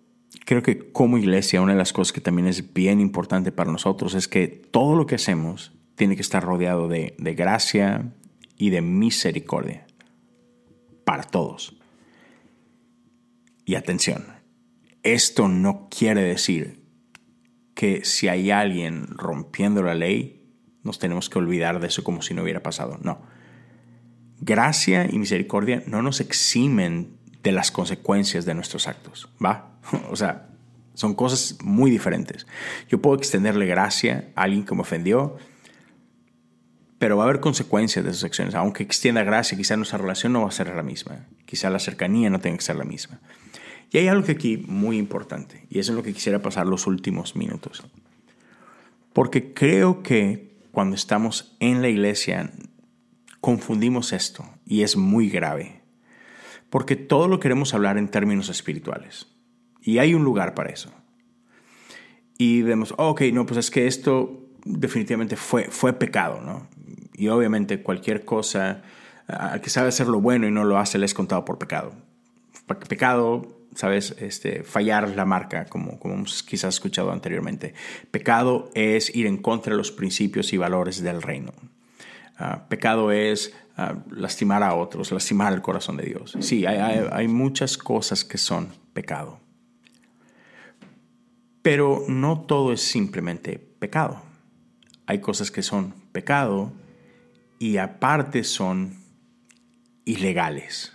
creo 0.45 0.63
que 0.63 0.93
como 0.93 1.17
iglesia, 1.17 1.61
una 1.61 1.73
de 1.73 1.77
las 1.77 1.91
cosas 1.91 2.13
que 2.13 2.21
también 2.21 2.47
es 2.47 2.73
bien 2.73 3.01
importante 3.01 3.51
para 3.51 3.69
nosotros 3.69 4.13
es 4.13 4.29
que 4.29 4.47
todo 4.47 4.95
lo 4.95 5.05
que 5.05 5.15
hacemos 5.15 5.73
tiene 5.95 6.15
que 6.15 6.21
estar 6.21 6.41
rodeado 6.41 6.87
de, 6.87 7.15
de 7.19 7.35
gracia 7.35 8.13
y 8.57 8.69
de 8.69 8.81
misericordia 8.81 9.85
para 11.03 11.23
todos. 11.23 11.75
Y 13.65 13.75
atención, 13.75 14.25
esto 15.03 15.49
no 15.49 15.89
quiere 15.89 16.21
decir 16.21 16.81
que 17.75 18.05
si 18.05 18.29
hay 18.29 18.51
alguien 18.51 19.07
rompiendo 19.07 19.83
la 19.83 19.93
ley, 19.93 20.36
nos 20.87 20.97
tenemos 20.97 21.29
que 21.29 21.37
olvidar 21.37 21.79
de 21.79 21.87
eso 21.87 22.03
como 22.03 22.23
si 22.23 22.33
no 22.33 22.41
hubiera 22.41 22.63
pasado. 22.63 22.97
No. 23.03 23.21
Gracia 24.39 25.07
y 25.09 25.19
misericordia 25.19 25.83
no 25.85 26.01
nos 26.01 26.19
eximen 26.19 27.15
de 27.43 27.51
las 27.51 27.71
consecuencias 27.71 28.45
de 28.45 28.55
nuestros 28.55 28.87
actos, 28.87 29.29
¿va? 29.43 29.77
O 30.09 30.15
sea, 30.15 30.49
son 30.95 31.13
cosas 31.13 31.57
muy 31.63 31.91
diferentes. 31.91 32.47
Yo 32.89 33.01
puedo 33.01 33.17
extenderle 33.17 33.67
gracia 33.67 34.31
a 34.35 34.43
alguien 34.43 34.65
que 34.65 34.73
me 34.73 34.81
ofendió, 34.81 35.37
pero 36.97 37.17
va 37.17 37.23
a 37.23 37.27
haber 37.27 37.39
consecuencias 37.39 38.03
de 38.03 38.11
esas 38.11 38.23
acciones. 38.23 38.55
Aunque 38.55 38.81
extienda 38.83 39.23
gracia, 39.23 39.57
quizá 39.57 39.77
nuestra 39.77 39.99
relación 39.99 40.33
no 40.33 40.41
va 40.41 40.47
a 40.47 40.51
ser 40.51 40.73
la 40.75 40.81
misma. 40.81 41.27
Quizá 41.45 41.69
la 41.69 41.79
cercanía 41.79 42.29
no 42.29 42.39
tenga 42.39 42.57
que 42.57 42.63
ser 42.63 42.77
la 42.77 42.83
misma. 42.83 43.19
Y 43.91 43.99
hay 43.99 44.07
algo 44.07 44.29
aquí 44.29 44.57
muy 44.67 44.97
importante, 44.97 45.65
y 45.69 45.79
eso 45.79 45.91
es 45.91 45.95
lo 45.95 46.03
que 46.03 46.13
quisiera 46.13 46.41
pasar 46.41 46.67
los 46.67 46.87
últimos 46.87 47.35
minutos. 47.35 47.83
Porque 49.13 49.53
creo 49.53 50.03
que 50.03 50.46
cuando 50.77 50.95
estamos 50.95 51.57
en 51.59 51.81
la 51.81 51.89
iglesia 51.89 52.51
confundimos 53.41 54.13
esto 54.13 54.45
y 54.63 54.83
es 54.83 54.95
muy 54.95 55.27
grave. 55.27 55.81
Porque 56.69 56.95
todo 56.95 57.27
lo 57.27 57.39
queremos 57.39 57.73
hablar 57.73 57.97
en 57.97 58.09
términos 58.09 58.49
espirituales. 58.49 59.25
Y 59.81 59.97
hay 59.97 60.13
un 60.13 60.23
lugar 60.23 60.53
para 60.53 60.69
eso. 60.69 60.91
Y 62.37 62.61
vemos, 62.61 62.93
ok, 62.95 63.21
no, 63.33 63.47
pues 63.47 63.57
es 63.57 63.71
que 63.71 63.87
esto 63.87 64.51
definitivamente 64.65 65.35
fue, 65.35 65.63
fue 65.63 65.93
pecado, 65.93 66.41
¿no? 66.41 66.67
Y 67.15 67.29
obviamente 67.29 67.81
cualquier 67.81 68.23
cosa, 68.23 68.83
que 69.63 69.71
sabe 69.71 69.87
hacer 69.87 70.05
lo 70.05 70.21
bueno 70.21 70.47
y 70.47 70.51
no 70.51 70.63
lo 70.63 70.77
hace, 70.77 70.99
le 70.99 71.07
es 71.07 71.15
contado 71.15 71.43
por 71.43 71.57
pecado. 71.57 71.93
Pecado 72.87 73.47
¿sabes? 73.77 74.15
Este, 74.17 74.63
fallar 74.63 75.07
la 75.09 75.23
marca, 75.23 75.65
como, 75.65 75.99
como 75.99 76.23
quizás 76.47 76.73
escuchado 76.73 77.11
anteriormente. 77.11 77.75
Pecado 78.09 78.71
es 78.73 79.15
ir 79.15 79.27
en 79.27 79.37
contra 79.37 79.73
de 79.73 79.77
los 79.77 79.91
principios 79.91 80.51
y 80.51 80.57
valores 80.57 81.03
del 81.03 81.21
reino. 81.21 81.53
Ah, 82.39 82.65
pecado 82.69 83.11
es 83.11 83.53
ah, 83.77 83.95
lastimar 84.09 84.63
a 84.63 84.73
otros, 84.73 85.11
lastimar 85.11 85.53
el 85.53 85.61
corazón 85.61 85.95
de 85.97 86.05
Dios. 86.05 86.35
Sí, 86.39 86.65
hay, 86.65 87.07
hay 87.11 87.27
muchas 87.27 87.77
cosas 87.77 88.25
que 88.25 88.39
son 88.39 88.69
pecado. 88.93 89.39
Pero 91.61 92.03
no 92.07 92.41
todo 92.41 92.73
es 92.73 92.81
simplemente 92.81 93.59
pecado. 93.59 94.23
Hay 95.05 95.19
cosas 95.21 95.51
que 95.51 95.61
son 95.61 95.93
pecado 96.11 96.73
y 97.59 97.77
aparte 97.77 98.43
son 98.43 99.03
ilegales. 100.03 100.93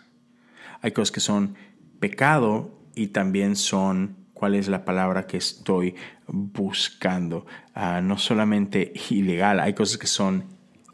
Hay 0.81 0.90
cosas 0.90 1.12
que 1.12 1.21
son 1.21 1.55
pecado 2.03 2.69
y 2.97 3.07
también 3.07 3.55
son, 3.55 4.17
¿cuál 4.35 4.57
es 4.57 4.67
la 4.67 4.85
palabra 4.85 5.29
que 5.29 5.37
estoy 5.37 5.95
buscando? 6.27 7.47
Ah, 7.75 8.01
no 8.03 8.19
solamente 8.19 8.93
ilegal, 9.09 9.61
hay 9.61 9.73
cosas 9.73 9.99
que 9.99 10.09
son 10.09 10.45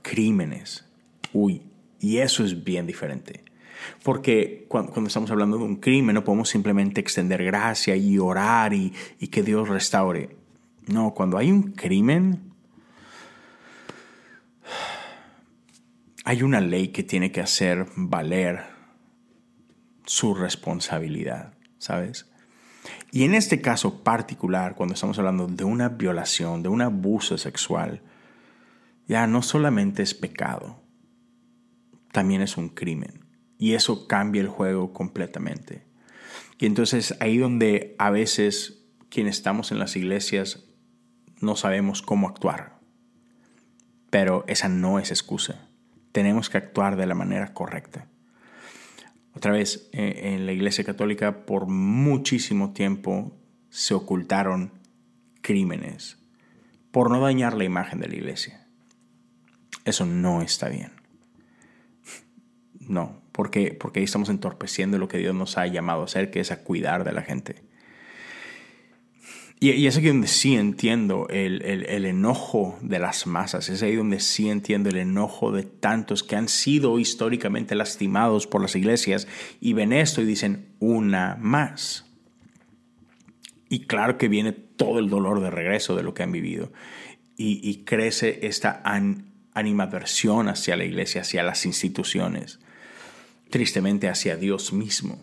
crímenes. 0.02 0.84
Uy, 1.32 1.62
y 1.98 2.18
eso 2.18 2.44
es 2.44 2.62
bien 2.62 2.86
diferente. 2.86 3.42
Porque 4.02 4.66
cuando, 4.68 4.92
estamos 5.06 5.30
hablando 5.30 5.56
de 5.56 5.64
un 5.64 5.76
crimen 5.76 6.14
no 6.14 6.24
podemos 6.24 6.50
simplemente 6.50 7.00
extender 7.00 7.42
gracia 7.42 7.96
y 7.96 8.18
orar 8.18 8.74
y, 8.74 8.92
y 9.18 9.28
que 9.28 9.42
Dios 9.42 9.66
restaure. 9.66 10.36
No, 10.88 11.14
cuando 11.14 11.38
hay 11.38 11.50
un 11.50 11.72
crimen, 11.72 12.52
hay 16.26 16.42
una 16.42 16.60
ley 16.60 16.88
que 16.88 17.02
tiene 17.02 17.32
que 17.32 17.40
hacer 17.40 17.86
valer 17.96 18.77
su 20.08 20.34
responsabilidad, 20.34 21.52
¿sabes? 21.76 22.30
Y 23.12 23.24
en 23.24 23.34
este 23.34 23.60
caso 23.60 24.02
particular, 24.02 24.74
cuando 24.74 24.94
estamos 24.94 25.18
hablando 25.18 25.46
de 25.46 25.64
una 25.64 25.90
violación, 25.90 26.62
de 26.62 26.70
un 26.70 26.80
abuso 26.80 27.36
sexual, 27.36 28.00
ya 29.06 29.26
no 29.26 29.42
solamente 29.42 30.02
es 30.02 30.14
pecado, 30.14 30.82
también 32.10 32.40
es 32.40 32.56
un 32.56 32.70
crimen. 32.70 33.26
Y 33.58 33.74
eso 33.74 34.06
cambia 34.06 34.40
el 34.40 34.48
juego 34.48 34.94
completamente. 34.94 35.86
Y 36.58 36.64
entonces 36.64 37.14
ahí 37.20 37.36
donde 37.36 37.94
a 37.98 38.10
veces 38.10 38.86
quienes 39.10 39.36
estamos 39.36 39.72
en 39.72 39.78
las 39.78 39.94
iglesias 39.94 40.64
no 41.40 41.54
sabemos 41.54 42.00
cómo 42.00 42.28
actuar. 42.28 42.78
Pero 44.08 44.44
esa 44.48 44.70
no 44.70 44.98
es 44.98 45.10
excusa. 45.10 45.68
Tenemos 46.12 46.48
que 46.48 46.56
actuar 46.56 46.96
de 46.96 47.06
la 47.06 47.14
manera 47.14 47.52
correcta. 47.52 48.08
Otra 49.38 49.52
vez, 49.52 49.88
eh, 49.92 50.34
en 50.34 50.46
la 50.46 50.52
Iglesia 50.52 50.82
Católica 50.82 51.46
por 51.46 51.68
muchísimo 51.68 52.72
tiempo 52.72 53.38
se 53.70 53.94
ocultaron 53.94 54.72
crímenes 55.42 56.18
por 56.90 57.08
no 57.08 57.20
dañar 57.20 57.54
la 57.54 57.62
imagen 57.62 58.00
de 58.00 58.08
la 58.08 58.16
Iglesia. 58.16 58.66
Eso 59.84 60.06
no 60.06 60.42
está 60.42 60.68
bien. 60.68 60.90
No, 62.80 63.22
porque, 63.30 63.76
porque 63.78 64.00
ahí 64.00 64.06
estamos 64.06 64.28
entorpeciendo 64.28 64.98
lo 64.98 65.06
que 65.06 65.18
Dios 65.18 65.36
nos 65.36 65.56
ha 65.56 65.68
llamado 65.68 66.00
a 66.00 66.06
hacer, 66.06 66.32
que 66.32 66.40
es 66.40 66.50
a 66.50 66.64
cuidar 66.64 67.04
de 67.04 67.12
la 67.12 67.22
gente. 67.22 67.62
Y, 69.60 69.86
es 69.86 69.96
aquí 69.96 70.06
donde 70.06 70.28
sí 70.28 70.54
entiendo 70.54 71.26
el, 71.30 72.04
enojo 72.04 72.78
de 72.80 73.00
las 73.00 73.26
masas, 73.26 73.68
es 73.68 73.82
ahí 73.82 73.96
donde 73.96 74.20
sí 74.20 74.48
entiendo 74.48 74.88
el 74.88 74.98
enojo 74.98 75.50
de 75.50 75.64
tantos 75.64 76.22
que 76.22 76.36
han 76.36 76.48
sido 76.48 76.98
históricamente 76.98 77.74
lastimados 77.74 78.46
por 78.46 78.62
las 78.62 78.76
iglesias 78.76 79.26
y 79.60 79.72
ven 79.72 79.92
esto 79.92 80.22
y 80.22 80.26
dicen 80.26 80.66
una 80.78 81.36
más. 81.40 82.04
Y 83.68 83.86
claro 83.86 84.16
que 84.16 84.28
viene 84.28 84.52
todo 84.52 85.00
el 85.00 85.10
dolor 85.10 85.40
de 85.40 85.50
regreso 85.50 85.96
de 85.96 86.04
lo 86.04 86.14
que 86.14 86.22
han 86.22 86.32
vivido 86.32 86.72
y, 87.36 87.84
crece 87.84 88.40
esta 88.42 88.82
animadversión 89.54 90.48
hacia 90.48 90.76
la 90.76 90.84
iglesia, 90.84 91.20
hacia 91.20 91.42
las 91.42 91.66
instituciones, 91.66 92.58
tristemente 93.50 94.08
hacia 94.08 94.36
Dios 94.36 94.72
mismo. 94.72 95.20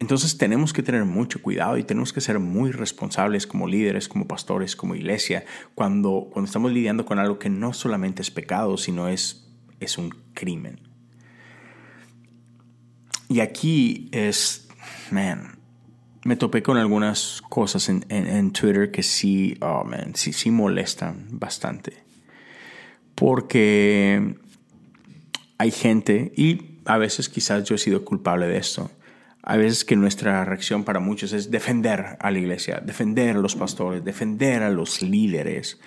Entonces 0.00 0.38
tenemos 0.38 0.72
que 0.72 0.82
tener 0.82 1.04
mucho 1.04 1.42
cuidado 1.42 1.76
y 1.76 1.82
tenemos 1.82 2.12
que 2.12 2.20
ser 2.20 2.38
muy 2.38 2.70
responsables 2.70 3.46
como 3.46 3.66
líderes, 3.66 4.08
como 4.08 4.28
pastores, 4.28 4.76
como 4.76 4.94
iglesia, 4.94 5.44
cuando, 5.74 6.28
cuando 6.32 6.46
estamos 6.46 6.72
lidiando 6.72 7.04
con 7.04 7.18
algo 7.18 7.38
que 7.38 7.50
no 7.50 7.72
solamente 7.72 8.22
es 8.22 8.30
pecado, 8.30 8.76
sino 8.76 9.08
es, 9.08 9.48
es 9.80 9.98
un 9.98 10.14
crimen. 10.34 10.80
Y 13.28 13.40
aquí 13.40 14.08
es, 14.12 14.68
man, 15.10 15.58
me 16.24 16.36
topé 16.36 16.62
con 16.62 16.76
algunas 16.76 17.42
cosas 17.48 17.88
en, 17.88 18.04
en, 18.08 18.52
Twitter 18.52 18.92
que 18.92 19.02
sí, 19.02 19.56
oh 19.60 19.84
man, 19.84 20.12
sí, 20.14 20.32
sí 20.32 20.50
molestan 20.50 21.26
bastante. 21.32 22.04
Porque 23.16 24.36
hay 25.58 25.70
gente, 25.72 26.32
y 26.36 26.78
a 26.84 26.98
veces 26.98 27.28
quizás 27.28 27.64
yo 27.64 27.74
he 27.74 27.78
sido 27.78 28.04
culpable 28.04 28.46
de 28.46 28.58
esto, 28.58 28.90
a 29.48 29.56
veces 29.56 29.86
que 29.86 29.96
nuestra 29.96 30.44
reacción 30.44 30.84
para 30.84 31.00
muchos 31.00 31.32
es 31.32 31.50
defender 31.50 32.18
a 32.20 32.30
la 32.30 32.38
iglesia, 32.38 32.82
defender 32.84 33.34
a 33.34 33.40
los 33.40 33.56
pastores, 33.56 34.04
defender 34.04 34.62
a 34.62 34.68
los 34.68 35.00
líderes. 35.00 35.80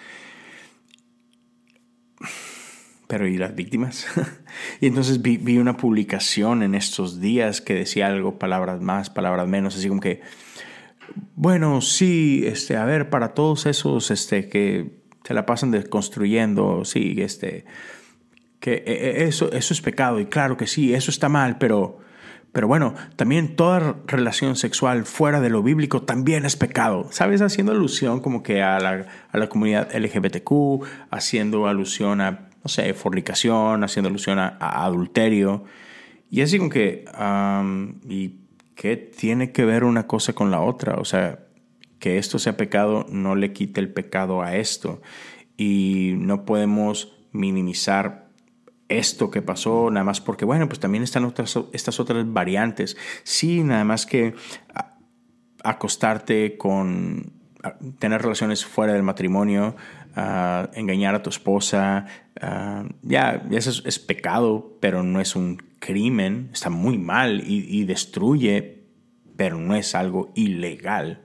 Pero 3.06 3.28
¿y 3.28 3.38
las 3.38 3.54
víctimas? 3.54 4.08
y 4.82 4.88
entonces 4.88 5.22
vi, 5.22 5.60
una 5.60 5.78
publicación 5.78 6.64
en 6.64 6.74
estos 6.74 7.22
días 7.22 7.62
que 7.62 7.76
decía 7.76 8.08
algo, 8.08 8.40
palabras 8.40 8.82
más, 8.82 9.12
palabras 9.12 9.48
menos, 9.48 9.78
así 9.78 9.90
como 9.90 10.02
que, 10.02 10.22
bueno, 11.36 11.82
sí, 11.82 12.42
este, 12.48 12.78
a 12.78 12.86
ver, 12.86 13.12
para 13.12 13.36
todos 13.36 13.68
esos 13.68 14.10
este, 14.10 14.50
que 14.50 15.04
se 15.24 15.36
la 15.36 15.46
pasan 15.46 15.80
construyendo, 15.84 16.84
sí, 16.84 17.18
este, 17.20 17.66
que 18.60 18.74
eh, 18.74 18.84
eh, 18.88 19.26
eso, 19.28 19.52
eso 19.52 19.72
es 19.72 19.82
pecado 19.82 20.20
y 20.20 20.26
claro 20.26 20.58
que 20.58 20.66
sí, 20.66 20.96
eso 20.96 21.12
está 21.12 21.30
mal, 21.30 21.60
pero, 21.60 22.00
pero 22.52 22.68
bueno, 22.68 22.96
también 23.16 23.56
toda 23.56 23.96
relación 24.08 24.58
sexual 24.58 25.06
fuera 25.06 25.40
de 25.40 25.50
lo 25.50 25.64
bíblico 25.64 26.02
también 26.02 26.46
es 26.46 26.58
pecado. 26.58 27.08
¿Sabes? 27.12 27.42
Haciendo 27.42 27.72
alusión 27.72 28.20
como 28.20 28.44
que 28.44 28.62
a 28.62 28.80
la, 28.80 29.08
a 29.32 29.38
la 29.38 29.48
comunidad 29.48 29.90
LGBTQ, 29.96 30.84
haciendo 31.12 31.68
alusión 31.68 32.20
a, 32.20 32.50
no 32.64 32.68
sé, 32.68 32.94
fornicación, 32.94 33.84
haciendo 33.84 34.10
alusión 34.10 34.38
a, 34.40 34.58
adulterio. 34.60 35.64
Y 36.30 36.42
así 36.42 36.58
como 36.58 36.70
que, 36.70 37.06
¿y 38.10 38.40
qué 38.76 38.98
tiene 38.98 39.52
que 39.52 39.64
ver 39.64 39.86
una 39.86 40.08
cosa 40.08 40.34
con 40.34 40.52
la 40.52 40.62
otra? 40.62 40.96
O 40.96 41.06
sea, 41.06 41.40
que 42.00 42.18
esto 42.18 42.38
sea 42.38 42.58
pecado 42.58 43.06
no 43.10 43.36
le 43.36 43.54
quite 43.54 43.80
el 43.80 43.94
pecado 43.94 44.42
a 44.42 44.58
esto. 44.58 45.02
Y 45.56 46.16
no 46.18 46.44
podemos 46.44 47.14
minimizar 47.32 48.21
esto 48.98 49.32
que 49.32 49.42
pasó, 49.42 49.90
nada 49.92 50.04
más 50.04 50.22
porque, 50.22 50.46
bueno, 50.46 50.68
pues 50.68 50.80
también 50.80 51.04
están 51.04 51.26
otras, 51.26 51.58
estas 51.74 52.00
otras 52.00 52.32
variantes. 52.32 52.98
Sí, 53.24 53.64
nada 53.64 53.84
más 53.84 54.06
que 54.06 54.34
acostarte 55.64 56.58
con, 56.58 57.34
tener 58.00 58.22
relaciones 58.22 58.66
fuera 58.66 58.94
del 58.94 59.04
matrimonio, 59.04 59.76
engañar 60.74 61.16
a 61.16 61.24
tu 61.24 61.30
esposa, 61.30 62.06
ya, 63.02 63.44
eso 63.52 63.82
es, 63.86 64.00
pecado, 64.00 64.78
pero 64.80 65.04
no 65.04 65.22
es 65.22 65.36
un 65.36 65.58
crimen, 65.80 66.50
está 66.54 66.70
muy 66.70 66.98
mal 66.98 67.44
y, 67.46 67.66
y 67.70 67.86
destruye, 67.86 68.84
pero 69.38 69.58
no 69.58 69.76
es 69.76 69.96
algo 69.96 70.32
ilegal. 70.36 71.24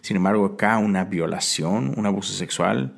Sin 0.00 0.16
embargo, 0.16 0.46
acá 0.46 0.78
una 0.78 1.04
violación, 1.04 1.94
un 1.96 2.06
abuso 2.06 2.32
sexual, 2.32 2.96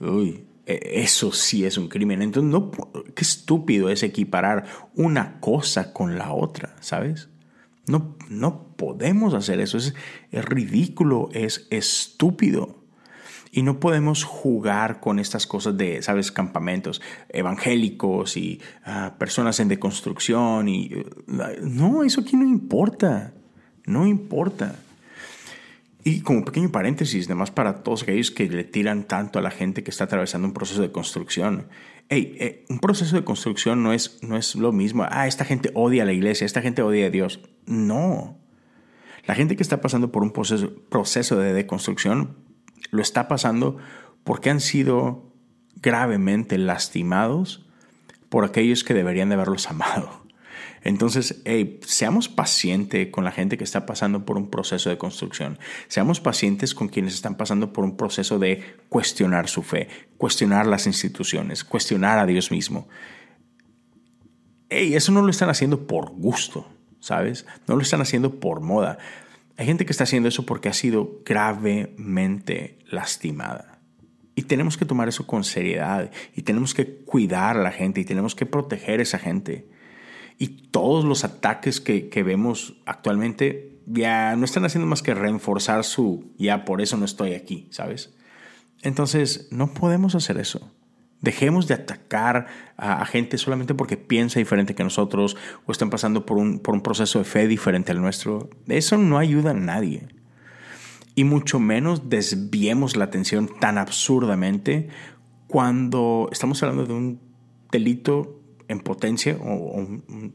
uy, 0.00 0.44
eso 0.66 1.32
sí 1.32 1.64
es 1.64 1.76
un 1.76 1.88
crimen. 1.88 2.22
Entonces, 2.22 2.50
no, 2.50 2.70
qué 3.14 3.22
estúpido 3.22 3.88
es 3.90 4.02
equiparar 4.02 4.64
una 4.94 5.40
cosa 5.40 5.92
con 5.92 6.18
la 6.18 6.32
otra, 6.32 6.76
¿sabes? 6.80 7.28
No, 7.86 8.16
no 8.28 8.68
podemos 8.76 9.34
hacer 9.34 9.60
eso. 9.60 9.78
Es, 9.78 9.94
es 10.30 10.44
ridículo, 10.44 11.28
es 11.32 11.66
estúpido. 11.70 12.82
Y 13.52 13.62
no 13.62 13.78
podemos 13.78 14.24
jugar 14.24 14.98
con 14.98 15.20
estas 15.20 15.46
cosas 15.46 15.76
de, 15.76 16.02
¿sabes?, 16.02 16.32
campamentos 16.32 17.00
evangélicos 17.28 18.36
y 18.36 18.60
ah, 18.84 19.14
personas 19.16 19.60
en 19.60 19.68
deconstrucción. 19.68 20.68
Y, 20.68 20.90
no, 21.62 22.02
eso 22.02 22.22
aquí 22.22 22.36
no 22.36 22.44
importa. 22.44 23.32
No 23.86 24.06
importa. 24.06 24.76
Y 26.06 26.20
como 26.20 26.44
pequeño 26.44 26.70
paréntesis, 26.70 27.26
además 27.26 27.50
para 27.50 27.82
todos 27.82 28.02
aquellos 28.02 28.30
que 28.30 28.46
le 28.46 28.64
tiran 28.64 29.04
tanto 29.04 29.38
a 29.38 29.42
la 29.42 29.50
gente 29.50 29.82
que 29.82 29.90
está 29.90 30.04
atravesando 30.04 30.46
un 30.46 30.52
proceso 30.52 30.82
de 30.82 30.92
construcción. 30.92 31.68
Hey, 32.10 32.36
eh, 32.38 32.66
un 32.68 32.78
proceso 32.78 33.16
de 33.16 33.24
construcción 33.24 33.82
no 33.82 33.94
es, 33.94 34.22
no 34.22 34.36
es 34.36 34.54
lo 34.54 34.70
mismo. 34.70 35.06
Ah, 35.10 35.26
esta 35.26 35.46
gente 35.46 35.70
odia 35.72 36.02
a 36.02 36.06
la 36.06 36.12
iglesia, 36.12 36.44
esta 36.44 36.60
gente 36.60 36.82
odia 36.82 37.06
a 37.06 37.10
Dios. 37.10 37.40
No. 37.64 38.38
La 39.26 39.34
gente 39.34 39.56
que 39.56 39.62
está 39.62 39.80
pasando 39.80 40.12
por 40.12 40.22
un 40.22 40.32
proceso, 40.32 40.74
proceso 40.90 41.38
de 41.38 41.54
deconstrucción 41.54 42.36
lo 42.90 43.00
está 43.00 43.26
pasando 43.26 43.78
porque 44.24 44.50
han 44.50 44.60
sido 44.60 45.32
gravemente 45.80 46.58
lastimados 46.58 47.66
por 48.28 48.44
aquellos 48.44 48.84
que 48.84 48.92
deberían 48.92 49.30
de 49.30 49.36
haberlos 49.36 49.66
amado. 49.70 50.23
Entonces, 50.84 51.42
seamos 51.86 52.28
pacientes 52.28 53.08
con 53.10 53.24
la 53.24 53.32
gente 53.32 53.56
que 53.56 53.64
está 53.64 53.86
pasando 53.86 54.26
por 54.26 54.36
un 54.36 54.50
proceso 54.50 54.90
de 54.90 54.98
construcción. 54.98 55.58
Seamos 55.88 56.20
pacientes 56.20 56.74
con 56.74 56.88
quienes 56.88 57.14
están 57.14 57.36
pasando 57.36 57.72
por 57.72 57.84
un 57.84 57.96
proceso 57.96 58.38
de 58.38 58.62
cuestionar 58.90 59.48
su 59.48 59.62
fe, 59.62 59.88
cuestionar 60.18 60.66
las 60.66 60.86
instituciones, 60.86 61.64
cuestionar 61.64 62.18
a 62.18 62.26
Dios 62.26 62.50
mismo. 62.50 62.86
Hey, 64.68 64.94
eso 64.94 65.10
no 65.10 65.22
lo 65.22 65.30
están 65.30 65.48
haciendo 65.48 65.86
por 65.86 66.10
gusto, 66.10 66.68
¿sabes? 67.00 67.46
No 67.66 67.76
lo 67.76 67.82
están 67.82 68.02
haciendo 68.02 68.38
por 68.38 68.60
moda. 68.60 68.98
Hay 69.56 69.64
gente 69.64 69.86
que 69.86 69.92
está 69.92 70.04
haciendo 70.04 70.28
eso 70.28 70.44
porque 70.44 70.68
ha 70.68 70.74
sido 70.74 71.22
gravemente 71.24 72.78
lastimada. 72.90 73.78
Y 74.34 74.42
tenemos 74.42 74.76
que 74.76 74.84
tomar 74.84 75.08
eso 75.08 75.26
con 75.26 75.44
seriedad 75.44 76.10
y 76.34 76.42
tenemos 76.42 76.74
que 76.74 76.96
cuidar 76.96 77.56
a 77.56 77.62
la 77.62 77.70
gente 77.70 78.00
y 78.00 78.04
tenemos 78.04 78.34
que 78.34 78.44
proteger 78.44 79.00
a 79.00 79.04
esa 79.04 79.18
gente. 79.18 79.72
Y 80.38 80.48
todos 80.70 81.04
los 81.04 81.24
ataques 81.24 81.80
que, 81.80 82.22
vemos 82.22 82.74
actualmente 82.86 83.78
ya 83.86 84.34
no 84.36 84.44
están 84.44 84.64
haciendo 84.64 84.86
más 84.86 85.02
que 85.02 85.14
reforzar 85.14 85.84
su 85.84 86.32
ya 86.38 86.64
por 86.64 86.80
eso 86.80 86.96
no 86.96 87.04
estoy 87.04 87.34
aquí, 87.34 87.68
¿sabes? 87.70 88.14
Entonces, 88.82 89.48
no 89.50 89.72
podemos 89.72 90.14
hacer 90.14 90.38
eso. 90.38 90.70
Dejemos 91.20 91.68
de 91.68 91.74
atacar 91.74 92.46
a, 92.76 93.04
gente 93.06 93.38
solamente 93.38 93.74
porque 93.74 93.96
piensa 93.96 94.38
diferente 94.38 94.74
que 94.74 94.84
nosotros 94.84 95.36
o 95.64 95.72
están 95.72 95.88
pasando 95.88 96.26
por 96.26 96.36
un, 96.36 96.58
por 96.58 96.74
un 96.74 96.82
proceso 96.82 97.18
de 97.18 97.24
fe 97.24 97.46
diferente 97.46 97.92
al 97.92 98.00
nuestro. 98.00 98.50
Eso 98.68 98.98
no 98.98 99.18
ayuda 99.18 99.52
a 99.52 99.54
nadie. 99.54 100.08
Y 101.14 101.24
mucho 101.24 101.60
menos 101.60 102.10
desviemos 102.10 102.96
la 102.96 103.04
atención 103.04 103.48
tan 103.60 103.78
absurdamente 103.78 104.88
cuando 105.46 106.28
estamos 106.32 106.62
hablando 106.62 106.86
de 106.86 106.92
un 106.92 107.20
delito 107.70 108.40
en 108.68 108.80
potencia, 108.80 109.36
o, 109.40 109.86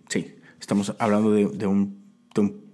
sí, 0.09 0.35
estamos 0.59 0.95
hablando 0.99 1.31
de, 1.31 1.67
un, 1.67 1.99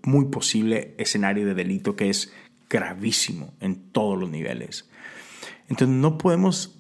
muy 0.04 0.26
posible 0.26 0.96
escenario 0.98 1.46
de 1.46 1.56
delito 1.56 1.96
que 1.96 2.10
es 2.10 2.32
gravísimo 2.70 3.54
en 3.60 3.92
todos 3.92 4.20
los 4.20 4.30
niveles. 4.30 4.90
Entonces 5.68 5.96
no 5.96 6.18
podemos 6.18 6.80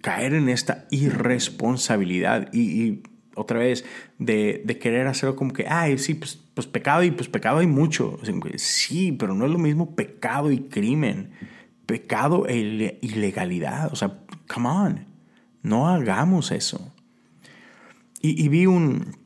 caer 0.00 0.34
en 0.34 0.48
esta 0.48 0.86
irresponsabilidad 0.90 2.52
y, 2.52 3.02
otra 3.34 3.58
vez 3.58 3.84
de, 4.18 4.62
querer 4.80 5.06
hacerlo 5.06 5.36
como 5.36 5.52
que, 5.52 5.66
ay, 5.66 5.96
sí, 5.98 6.14
pues, 6.14 6.38
pues, 6.54 6.66
pecado 6.66 7.02
y 7.02 7.10
pues 7.10 7.28
pecado 7.28 7.58
hay 7.58 7.66
mucho. 7.66 8.18
Sí, 8.56 9.12
pero 9.12 9.34
no 9.34 9.46
es 9.46 9.50
lo 9.50 9.58
mismo 9.58 9.96
pecado 9.96 10.50
y 10.50 10.60
crimen. 10.60 11.30
Pecado 11.86 12.46
e 12.46 12.98
ilegalidad. 13.00 13.90
O 13.92 13.96
sea, 13.96 14.18
come 14.52 14.68
on, 14.68 15.06
no 15.62 15.88
hagamos 15.88 16.50
eso. 16.52 16.92
Y, 18.24 18.48
vi 18.48 18.66
un, 18.66 19.16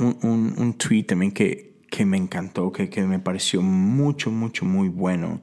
un, 0.00 0.54
un, 0.58 0.74
tweet 0.74 1.04
también 1.04 1.30
que, 1.30 1.76
que 1.88 2.04
me 2.04 2.16
encantó, 2.16 2.72
que, 2.72 2.90
que, 2.90 3.02
me 3.02 3.20
pareció 3.20 3.62
mucho, 3.62 4.32
mucho, 4.32 4.64
muy 4.64 4.88
bueno. 4.88 5.40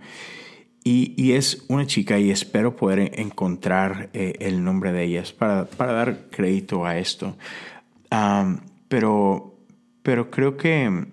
Y, 0.84 1.14
y, 1.16 1.32
es 1.32 1.64
una 1.70 1.88
chica 1.88 2.20
y 2.20 2.32
espero 2.32 2.76
poder 2.76 3.18
encontrar 3.20 4.10
eh, 4.12 4.34
el 4.40 4.64
nombre 4.64 4.92
de 4.92 5.06
ella 5.06 5.24
para, 5.40 5.66
para 5.66 5.94
dar 5.94 6.28
crédito 6.30 6.86
a 6.86 6.98
esto. 6.98 7.38
pero, 8.90 9.58
pero 10.04 10.30
creo 10.30 10.58
que, 10.58 11.06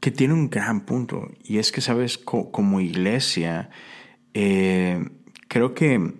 que 0.00 0.10
tiene 0.10 0.32
un 0.32 0.48
gran 0.48 0.86
punto 0.86 1.30
y 1.44 1.58
es 1.58 1.72
que, 1.72 1.82
sabes, 1.82 2.16
como 2.16 2.80
iglesia, 2.80 3.68
eh, 4.32 5.04
creo 5.48 5.74
que 5.74 6.14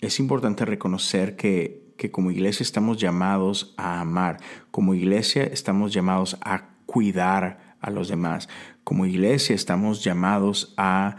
es 0.00 0.18
importante 0.18 0.64
reconocer 0.64 1.36
que 1.36 1.79
que 2.00 2.10
como 2.10 2.30
iglesia 2.30 2.64
estamos 2.64 2.96
llamados 2.96 3.74
a 3.76 4.00
amar, 4.00 4.38
como 4.70 4.94
iglesia 4.94 5.42
estamos 5.42 5.92
llamados 5.92 6.38
a 6.40 6.70
cuidar 6.86 7.76
a 7.78 7.90
los 7.90 8.08
demás, 8.08 8.48
como 8.84 9.04
iglesia 9.04 9.54
estamos 9.54 10.02
llamados 10.02 10.72
a, 10.78 11.18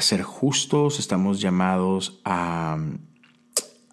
ser 0.00 0.22
justos, 0.22 0.98
estamos 0.98 1.40
llamados 1.40 2.20
a, 2.26 2.76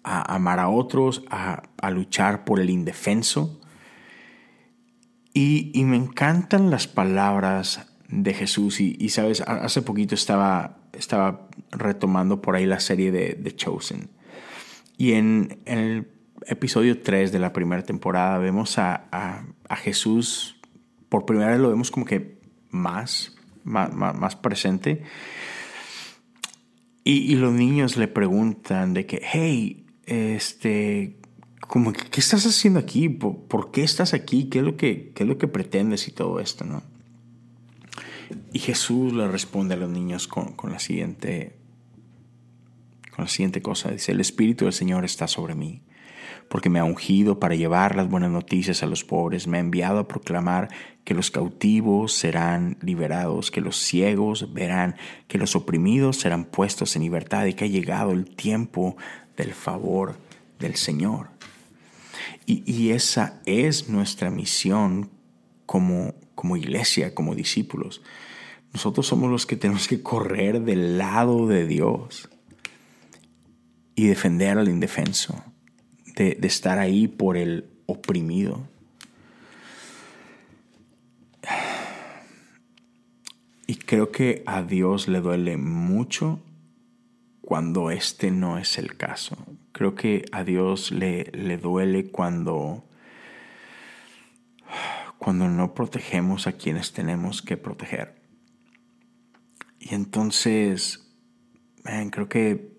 amar 0.04 0.60
a 0.60 0.68
otros, 0.68 1.24
a, 1.30 1.62
luchar 1.90 2.44
por 2.44 2.60
el 2.60 2.68
indefenso. 2.68 3.58
Y, 5.32 5.72
me 5.86 5.96
encantan 5.96 6.70
las 6.70 6.86
palabras 6.86 7.88
de 8.08 8.34
Jesús. 8.34 8.78
Y, 8.82 9.08
sabes, 9.08 9.40
hace 9.40 9.80
poquito 9.80 10.14
estaba, 10.14 10.76
estaba 10.92 11.48
retomando 11.70 12.42
por 12.42 12.56
ahí 12.56 12.66
la 12.66 12.78
serie 12.78 13.10
de, 13.10 13.38
de 13.40 13.56
Chosen. 13.56 14.17
Y 14.98 15.12
en, 15.12 15.60
el 15.64 16.08
episodio 16.46 17.00
3 17.00 17.30
de 17.30 17.38
la 17.38 17.52
primera 17.52 17.82
temporada 17.82 18.36
vemos 18.38 18.78
a, 18.78 19.46
Jesús, 19.76 20.56
por 21.08 21.24
primera 21.24 21.52
vez 21.52 21.60
lo 21.60 21.70
vemos 21.70 21.92
como 21.92 22.04
que 22.04 22.40
más, 22.70 23.36
más, 23.62 24.36
presente. 24.36 25.04
Y, 27.04 27.36
los 27.36 27.52
niños 27.52 27.96
le 27.96 28.08
preguntan 28.08 28.92
de 28.92 29.06
que, 29.06 29.22
hey, 29.22 29.86
este, 30.04 31.16
como, 31.60 31.92
¿qué 31.92 32.20
estás 32.20 32.44
haciendo 32.44 32.80
aquí? 32.80 33.08
¿Por, 33.08 33.70
qué 33.70 33.84
estás 33.84 34.14
aquí? 34.14 34.50
¿Qué 34.50 34.58
es, 34.58 34.64
lo 34.64 34.76
que, 34.76 35.12
¿Qué 35.14 35.22
es 35.22 35.28
lo 35.28 35.38
que 35.38 35.46
pretendes 35.46 36.08
y 36.08 36.10
todo 36.10 36.40
esto? 36.40 36.64
¿no? 36.64 36.82
Y 38.52 38.58
Jesús 38.58 39.12
le 39.12 39.28
responde 39.28 39.74
a 39.74 39.78
los 39.78 39.88
niños 39.88 40.26
con, 40.26 40.54
con 40.54 40.72
la 40.72 40.80
siguiente 40.80 41.57
la 43.22 43.28
siguiente 43.28 43.62
cosa. 43.62 43.90
Dice, 43.90 44.12
el 44.12 44.20
Espíritu 44.20 44.64
del 44.64 44.72
Señor 44.72 45.04
está 45.04 45.28
sobre 45.28 45.54
mí, 45.54 45.82
porque 46.48 46.70
me 46.70 46.78
ha 46.78 46.84
ungido 46.84 47.38
para 47.38 47.54
llevar 47.54 47.96
las 47.96 48.08
buenas 48.08 48.30
noticias 48.30 48.82
a 48.82 48.86
los 48.86 49.04
pobres, 49.04 49.46
me 49.46 49.58
ha 49.58 49.60
enviado 49.60 49.98
a 49.98 50.08
proclamar 50.08 50.68
que 51.04 51.14
los 51.14 51.30
cautivos 51.30 52.12
serán 52.12 52.76
liberados, 52.82 53.50
que 53.50 53.60
los 53.60 53.76
ciegos 53.76 54.52
verán, 54.52 54.96
que 55.26 55.38
los 55.38 55.56
oprimidos 55.56 56.18
serán 56.18 56.44
puestos 56.44 56.96
en 56.96 57.02
libertad 57.02 57.46
y 57.46 57.54
que 57.54 57.64
ha 57.64 57.68
llegado 57.68 58.12
el 58.12 58.34
tiempo 58.34 58.96
del 59.36 59.52
favor 59.52 60.16
del 60.58 60.76
Señor. 60.76 61.30
Y, 62.44 62.90
esa 62.90 63.42
es 63.44 63.90
nuestra 63.90 64.30
misión 64.30 65.10
como, 65.66 66.14
como 66.34 66.56
iglesia, 66.56 67.14
como 67.14 67.34
discípulos. 67.34 68.00
Nosotros 68.72 69.06
somos 69.06 69.30
los 69.30 69.44
que 69.44 69.56
tenemos 69.56 69.86
que 69.86 70.02
correr 70.02 70.62
del 70.62 70.96
lado 70.96 71.46
de 71.46 71.66
Dios 71.66 72.30
y 73.98 74.06
defender 74.06 74.56
al 74.58 74.68
indefenso, 74.68 75.42
de, 76.14 76.38
estar 76.42 76.78
ahí 76.78 77.08
por 77.08 77.36
el 77.36 77.68
oprimido. 77.86 78.68
Y 83.66 83.74
creo 83.74 84.12
que 84.12 84.44
a 84.46 84.62
Dios 84.62 85.08
le 85.08 85.20
duele 85.20 85.56
mucho 85.56 86.40
cuando 87.40 87.90
este 87.90 88.30
no 88.30 88.56
es 88.56 88.78
el 88.78 88.96
caso. 88.96 89.36
Creo 89.72 89.96
que 89.96 90.26
a 90.30 90.44
Dios 90.44 90.92
le, 90.92 91.24
le 91.32 91.58
duele 91.58 92.12
cuando, 92.12 92.84
cuando 95.18 95.48
no 95.48 95.74
protegemos 95.74 96.46
a 96.46 96.52
quienes 96.52 96.92
tenemos 96.92 97.42
que 97.42 97.56
proteger. 97.56 98.22
Y 99.80 99.96
entonces, 99.96 101.12
creo 102.12 102.28
que 102.28 102.77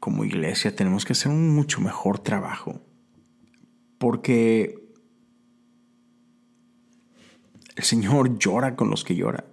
como 0.00 0.24
iglesia 0.24 0.74
tenemos 0.74 1.04
que 1.04 1.12
hacer 1.12 1.32
un 1.32 1.54
mucho 1.54 1.80
mejor 1.80 2.18
trabajo. 2.18 2.80
Porque 3.98 4.78
el 7.76 7.84
Señor 7.84 8.38
llora 8.38 8.76
con 8.76 8.90
los 8.90 9.04
que 9.04 9.16
lloran. 9.16 9.44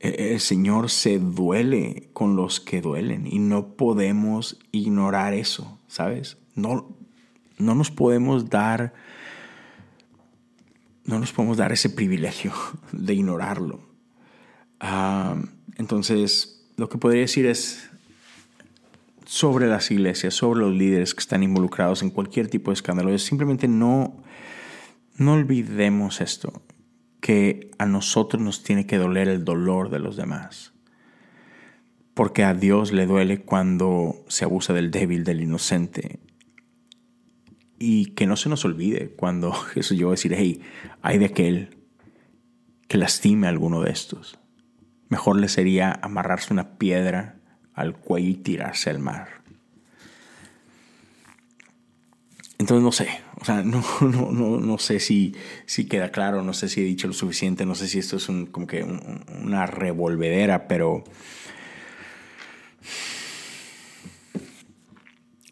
El 0.00 0.40
Señor 0.40 0.90
se 0.90 1.20
duele 1.20 2.10
con 2.12 2.34
los 2.34 2.58
que 2.58 2.80
duelen 2.80 3.24
y 3.24 3.38
no 3.38 3.76
podemos 3.76 4.58
ignorar 4.72 5.32
eso, 5.32 5.78
¿sabes? 5.86 6.38
No, 6.56 6.96
no 7.56 7.76
nos 7.76 7.92
podemos 7.92 8.50
dar 8.50 8.94
no 11.04 11.18
nos 11.18 11.32
podemos 11.32 11.56
dar 11.56 11.72
ese 11.72 11.90
privilegio 11.90 12.52
de 12.92 13.14
ignorarlo. 13.14 13.80
Ah, 14.80 15.36
entonces, 15.76 16.66
lo 16.76 16.88
que 16.88 16.98
podría 16.98 17.22
decir 17.22 17.46
es 17.46 17.90
sobre 19.32 19.66
las 19.66 19.90
iglesias, 19.90 20.34
sobre 20.34 20.60
los 20.60 20.74
líderes 20.74 21.14
que 21.14 21.20
están 21.20 21.42
involucrados 21.42 22.02
en 22.02 22.10
cualquier 22.10 22.48
tipo 22.48 22.70
de 22.70 22.74
escándalo, 22.74 23.14
es 23.14 23.22
simplemente 23.22 23.66
no, 23.66 24.22
no 25.16 25.32
olvidemos 25.32 26.20
esto 26.20 26.62
que 27.22 27.70
a 27.78 27.86
nosotros 27.86 28.42
nos 28.42 28.62
tiene 28.62 28.84
que 28.84 28.98
doler 28.98 29.28
el 29.28 29.42
dolor 29.42 29.88
de 29.88 30.00
los 30.00 30.16
demás. 30.16 30.74
Porque 32.12 32.44
a 32.44 32.52
Dios 32.52 32.92
le 32.92 33.06
duele 33.06 33.40
cuando 33.40 34.22
se 34.28 34.44
abusa 34.44 34.74
del 34.74 34.90
débil, 34.90 35.24
del 35.24 35.40
inocente. 35.40 36.20
Y 37.78 38.10
que 38.10 38.26
no 38.26 38.36
se 38.36 38.50
nos 38.50 38.66
olvide 38.66 39.14
cuando 39.16 39.52
Jesús 39.72 39.96
llegó 39.96 40.10
a 40.10 40.12
decir, 40.12 40.34
hey, 40.36 40.60
hay 41.00 41.16
de 41.16 41.24
aquel 41.24 41.78
que 42.86 42.98
lastime 42.98 43.46
a 43.46 43.50
alguno 43.50 43.80
de 43.80 43.92
estos. 43.92 44.38
Mejor 45.08 45.40
le 45.40 45.48
sería 45.48 45.98
amarrarse 46.02 46.52
una 46.52 46.76
piedra 46.76 47.41
al 47.74 47.94
cuello 47.96 48.28
y 48.28 48.34
tirarse 48.34 48.90
al 48.90 48.98
mar. 48.98 49.42
Entonces 52.62 52.84
no 52.84 52.92
sé, 52.92 53.08
o 53.40 53.44
sea, 53.44 53.62
no, 53.64 53.82
no, 54.00 54.30
no, 54.30 54.60
no 54.60 54.78
sé 54.78 55.00
si, 55.00 55.34
si, 55.66 55.86
queda 55.86 56.12
claro, 56.12 56.42
no 56.42 56.52
sé 56.52 56.68
si 56.68 56.80
he 56.80 56.84
dicho 56.84 57.08
lo 57.08 57.12
suficiente, 57.12 57.66
no 57.66 57.74
sé 57.74 57.88
si 57.88 57.98
esto 57.98 58.16
es 58.16 58.28
un, 58.28 58.46
como 58.46 58.68
que 58.68 58.84
una 58.84 59.66
revolvedera, 59.66 60.68
pero 60.68 61.02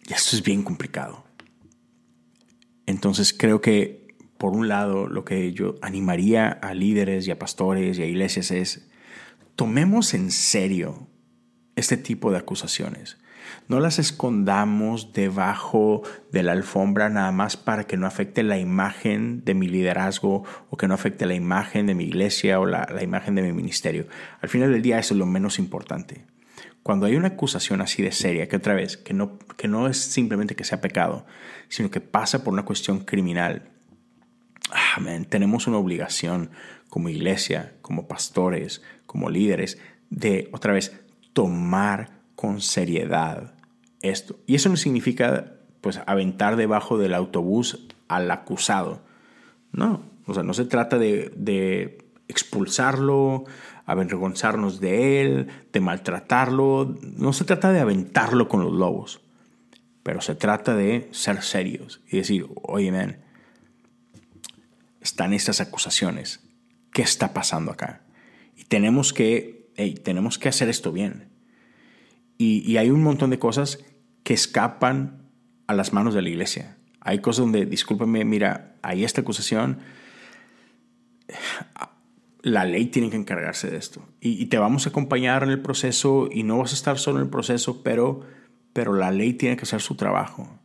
esto 0.08 0.36
es 0.36 0.42
bien 0.44 0.62
complicado. 0.62 1.24
Entonces 2.86 3.34
creo 3.36 3.60
que, 3.60 4.14
por 4.38 4.52
un 4.52 4.68
lado, 4.68 5.08
lo 5.08 5.24
que 5.24 5.52
yo 5.52 5.74
animaría 5.82 6.48
a 6.48 6.74
líderes 6.74 7.26
y 7.26 7.32
a 7.32 7.38
pastores 7.40 7.98
y 7.98 8.02
a 8.02 8.06
iglesias 8.06 8.52
es, 8.52 8.88
tomemos 9.56 10.14
en 10.14 10.30
serio 10.30 11.09
este 11.80 11.96
tipo 11.96 12.30
de 12.30 12.38
acusaciones. 12.38 13.18
No 13.68 13.80
las 13.80 13.98
escondamos 13.98 15.12
debajo 15.12 16.02
de 16.32 16.42
la 16.42 16.52
alfombra 16.52 17.08
nada 17.08 17.32
más 17.32 17.56
para 17.56 17.84
que 17.84 17.96
no 17.96 18.06
afecte 18.06 18.42
la 18.42 18.58
imagen 18.58 19.44
de 19.44 19.54
mi 19.54 19.68
liderazgo 19.68 20.44
o 20.70 20.76
que 20.76 20.88
no 20.88 20.94
afecte 20.94 21.26
la 21.26 21.34
imagen 21.34 21.86
de 21.86 21.94
mi 21.94 22.04
iglesia 22.04 22.60
o 22.60 22.66
la, 22.66 22.88
imagen 23.02 23.34
de 23.34 23.42
mi 23.42 23.52
ministerio. 23.52 24.06
Al 24.40 24.48
final 24.48 24.72
del 24.72 24.82
día 24.82 24.98
eso 24.98 25.14
es 25.14 25.18
lo 25.18 25.26
menos 25.26 25.58
importante. 25.58 26.24
Cuando 26.82 27.06
hay 27.06 27.16
una 27.16 27.28
acusación 27.28 27.80
así 27.80 28.02
de 28.02 28.12
seria, 28.12 28.48
que 28.48 28.56
otra 28.56 28.74
vez, 28.74 28.96
que 28.96 29.14
no, 29.14 29.38
que 29.56 29.68
no 29.68 29.86
es 29.86 29.98
simplemente 29.98 30.56
que 30.56 30.64
sea 30.64 30.80
pecado, 30.80 31.26
sino 31.68 31.90
que 31.90 32.00
pasa 32.00 32.42
por 32.42 32.54
una 32.54 32.64
cuestión 32.64 33.00
criminal, 33.00 33.70
ah, 34.72 34.98
tenemos 35.28 35.66
una 35.66 35.76
obligación 35.76 36.50
como 36.88 37.08
iglesia, 37.08 37.74
como 37.82 38.08
pastores, 38.08 38.82
como 39.06 39.28
líderes, 39.28 39.78
de 40.08 40.48
otra 40.52 40.72
vez 40.72 40.99
tomar 41.32 42.20
con 42.34 42.60
seriedad 42.60 43.54
esto. 44.02 44.38
Y 44.46 44.54
eso 44.54 44.68
no 44.68 44.76
significa 44.76 45.56
pues 45.80 46.00
aventar 46.06 46.56
debajo 46.56 46.98
del 46.98 47.14
autobús 47.14 47.86
al 48.08 48.30
acusado. 48.30 49.02
No, 49.72 50.02
o 50.26 50.34
sea, 50.34 50.42
no 50.42 50.54
se 50.54 50.64
trata 50.64 50.98
de, 50.98 51.32
de 51.36 51.98
expulsarlo, 52.28 53.44
avergonzarnos 53.86 54.80
de 54.80 55.20
él, 55.20 55.48
de 55.72 55.80
maltratarlo. 55.80 56.96
No 57.02 57.32
se 57.32 57.44
trata 57.44 57.72
de 57.72 57.80
aventarlo 57.80 58.48
con 58.48 58.62
los 58.62 58.72
lobos, 58.72 59.20
pero 60.02 60.20
se 60.20 60.34
trata 60.34 60.74
de 60.74 61.08
ser 61.12 61.42
serios 61.42 62.00
y 62.10 62.18
decir, 62.18 62.46
oye, 62.62 62.92
man, 62.92 63.18
están 65.00 65.32
estas 65.32 65.60
acusaciones. 65.60 66.40
¿Qué 66.92 67.02
está 67.02 67.32
pasando 67.32 67.72
acá? 67.72 68.02
Y 68.56 68.64
tenemos 68.64 69.12
que, 69.12 69.59
tenemos 70.02 70.38
que 70.38 70.48
hacer 70.48 70.68
esto 70.68 70.92
bien. 70.92 71.30
Y, 72.38 72.78
hay 72.78 72.90
un 72.90 73.02
montón 73.02 73.28
de 73.28 73.38
cosas 73.38 73.84
que 74.22 74.32
escapan 74.32 75.26
a 75.66 75.74
las 75.74 75.92
manos 75.92 76.14
de 76.14 76.22
la 76.22 76.30
iglesia. 76.30 76.78
Hay 77.00 77.18
cosas 77.18 77.44
donde, 77.44 77.66
discúlpame, 77.66 78.24
mira, 78.24 78.76
hay 78.80 79.04
esta 79.04 79.20
acusación, 79.20 79.80
la 82.40 82.64
ley 82.64 82.86
tiene 82.86 83.10
que 83.10 83.16
encargarse 83.16 83.70
de 83.70 83.76
esto. 83.76 84.08
Y, 84.22 84.46
te 84.46 84.56
vamos 84.56 84.86
a 84.86 84.88
acompañar 84.88 85.42
en 85.42 85.50
el 85.50 85.60
proceso 85.60 86.30
y 86.32 86.42
no 86.42 86.56
vas 86.56 86.72
a 86.72 86.76
estar 86.76 86.98
solo 86.98 87.18
en 87.18 87.24
el 87.24 87.30
proceso, 87.30 87.82
pero, 87.82 88.22
pero 88.72 88.94
la 88.94 89.10
ley 89.10 89.34
tiene 89.34 89.56
que 89.56 89.64
hacer 89.64 89.82
su 89.82 89.96
trabajo. 89.96 90.58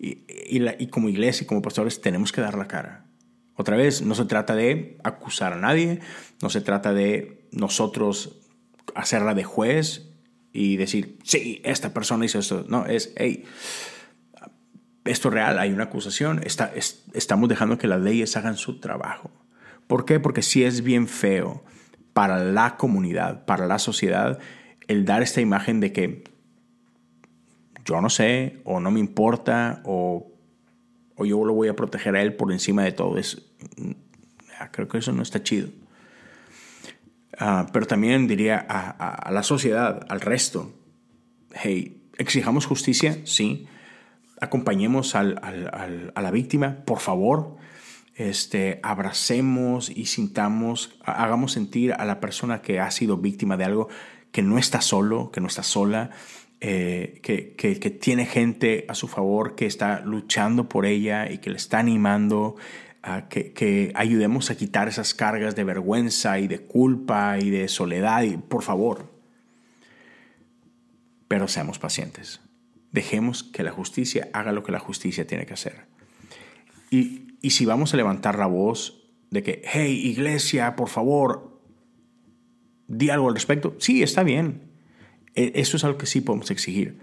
Y, 0.00 0.24
y, 0.28 0.86
como 0.88 1.08
iglesia 1.08 1.44
y 1.44 1.46
como 1.46 1.62
pastores 1.62 2.00
tenemos 2.00 2.32
que 2.32 2.40
dar 2.40 2.58
la 2.58 2.66
cara. 2.66 3.06
Otra 3.54 3.76
vez, 3.76 4.02
no 4.02 4.16
se 4.16 4.24
trata 4.24 4.56
de 4.56 4.98
acusar 5.04 5.52
a 5.52 5.60
nadie, 5.60 6.00
no 6.42 6.50
se 6.50 6.60
trata 6.60 6.92
de 6.92 7.43
nosotros 7.54 8.40
hacerla 8.94 9.34
de 9.34 9.44
juez, 9.44 10.14
y 10.54 10.76
decir, 10.76 11.18
sí, 11.24 11.60
esta 11.64 11.92
persona 11.92 12.24
hizo 12.24 12.38
esto. 12.38 12.64
No, 12.68 12.86
es, 12.86 13.12
hey, 13.16 13.44
esto 15.04 15.28
es 15.28 15.34
real, 15.34 15.58
hay 15.58 15.72
una 15.72 15.84
acusación, 15.84 16.40
está, 16.44 16.72
estamos 17.12 17.48
dejando 17.48 17.76
que 17.76 17.88
las 17.88 18.00
leyes 18.00 18.36
hagan 18.36 18.56
su 18.56 18.78
trabajo. 18.78 19.32
¿Por 19.88 20.04
qué? 20.04 20.20
Porque 20.20 20.42
si 20.42 20.62
es 20.62 20.82
bien 20.82 21.08
feo 21.08 21.64
para 22.12 22.38
la 22.38 22.76
comunidad, 22.76 23.44
para 23.44 23.66
la 23.66 23.80
sociedad, 23.80 24.38
el 24.86 25.04
dar 25.04 25.22
esta 25.22 25.40
imagen 25.40 25.80
de 25.80 25.92
que 25.92 26.22
yo 27.84 28.00
no 28.00 28.08
sé, 28.08 28.60
o 28.64 28.78
no 28.78 28.92
me 28.92 29.00
importa, 29.00 29.82
o, 29.84 30.32
o 31.16 31.26
yo 31.26 31.44
lo 31.44 31.52
voy 31.52 31.66
a 31.66 31.74
proteger 31.74 32.14
a 32.14 32.22
él 32.22 32.34
por 32.36 32.52
encima 32.52 32.84
de 32.84 32.92
todo. 32.92 33.18
Es, 33.18 33.42
creo 34.70 34.86
que 34.86 34.98
eso 34.98 35.12
no 35.12 35.22
está 35.22 35.42
chido. 35.42 35.68
Ah, 37.38 37.66
pero 37.72 37.86
también 37.86 38.26
diría 38.26 38.64
a, 38.68 39.30
la 39.30 39.42
sociedad, 39.42 40.06
al 40.08 40.20
resto, 40.20 40.72
hey, 41.52 42.08
exijamos 42.18 42.66
justicia, 42.66 43.18
sí, 43.24 43.66
acompañemos 44.40 45.14
a 45.14 45.22
la 45.22 46.30
víctima, 46.30 46.84
por 46.84 47.00
favor, 47.00 47.56
este, 48.14 48.78
abracemos 48.82 49.90
y 49.90 50.06
sintamos, 50.06 50.96
hagamos 51.04 51.52
sentir 51.52 51.92
a 51.94 52.04
la 52.04 52.20
persona 52.20 52.62
que 52.62 52.78
ha 52.78 52.90
sido 52.90 53.16
víctima 53.16 53.56
de 53.56 53.64
algo 53.64 53.88
que 54.30 54.42
no 54.42 54.58
está 54.58 54.80
solo, 54.80 55.30
que 55.32 55.40
no 55.40 55.48
está 55.48 55.62
sola, 55.62 56.10
eh, 56.60 57.20
que, 57.22 57.90
tiene 58.00 58.24
gente 58.24 58.86
a 58.88 58.94
su 58.94 59.08
favor 59.08 59.54
que 59.54 59.66
está 59.66 60.00
luchando 60.00 60.68
por 60.68 60.86
ella 60.86 61.30
y 61.30 61.38
que 61.38 61.50
le 61.50 61.56
está 61.56 61.78
animando 61.78 62.56
que, 63.28 63.92
ayudemos 63.94 64.50
a 64.50 64.56
quitar 64.56 64.88
esas 64.88 65.14
cargas 65.14 65.54
de 65.54 65.64
vergüenza 65.64 66.38
y 66.38 66.48
de 66.48 66.60
culpa 66.60 67.38
y 67.38 67.50
de 67.50 67.68
soledad, 67.68 68.22
y, 68.22 68.36
por 68.36 68.62
favor. 68.62 69.12
Pero 71.28 71.48
seamos 71.48 71.78
pacientes. 71.78 72.40
Dejemos 72.92 73.42
que 73.42 73.62
la 73.62 73.72
justicia 73.72 74.28
haga 74.32 74.52
lo 74.52 74.62
que 74.62 74.72
la 74.72 74.78
justicia 74.78 75.26
tiene 75.26 75.46
que 75.46 75.54
hacer. 75.54 75.86
Y, 76.90 77.36
y 77.42 77.50
si 77.50 77.66
vamos 77.66 77.92
a 77.92 77.96
levantar 77.96 78.38
la 78.38 78.46
voz 78.46 79.10
de 79.30 79.42
que, 79.42 79.62
hey, 79.64 80.00
iglesia, 80.04 80.76
por 80.76 80.88
favor, 80.88 81.60
di 82.86 83.10
algo 83.10 83.28
al 83.28 83.34
respecto, 83.34 83.74
sí, 83.78 84.02
está 84.02 84.22
bien. 84.22 84.70
E, 85.34 85.52
eso 85.56 85.76
es 85.76 85.84
algo 85.84 85.98
que 85.98 86.06
sí 86.06 86.20
podemos 86.20 86.50
exigir. 86.50 87.00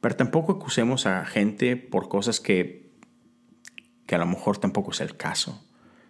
Pero 0.00 0.16
tampoco 0.16 0.52
acusemos 0.52 1.06
a 1.06 1.26
gente 1.26 1.76
por 1.76 2.08
cosas 2.08 2.40
que 2.40 2.87
que 4.08 4.14
a 4.14 4.18
lo 4.18 4.24
mejor 4.24 4.56
tampoco 4.56 4.92
es 4.92 5.02
el 5.02 5.18
caso, 5.18 5.62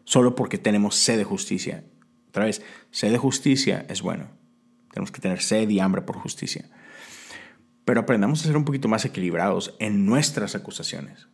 solo 0.05 0.37
porque 0.37 0.57
tenemos 0.57 0.95
sed 0.95 1.19
de 1.19 1.25
justicia. 1.25 1.83
Otra 2.29 2.45
vez, 2.45 2.63
sed 2.93 3.11
de 3.11 3.19
justicia 3.19 3.85
es 3.89 4.03
bueno. 4.03 4.29
Tenemos 4.93 5.11
que 5.11 5.21
tener 5.21 5.43
sed 5.43 5.69
y 5.69 5.81
hambre 5.81 6.03
por 6.03 6.17
justicia. 6.17 6.71
Pero 7.85 7.99
aprendamos 7.99 8.41
a 8.41 8.45
ser 8.45 8.57
un 8.57 8.65
poquito 8.65 8.87
más 8.87 9.05
equilibrados 9.05 9.75
en 9.81 10.07
nuestras 10.07 10.55
acusaciones. 10.55 11.27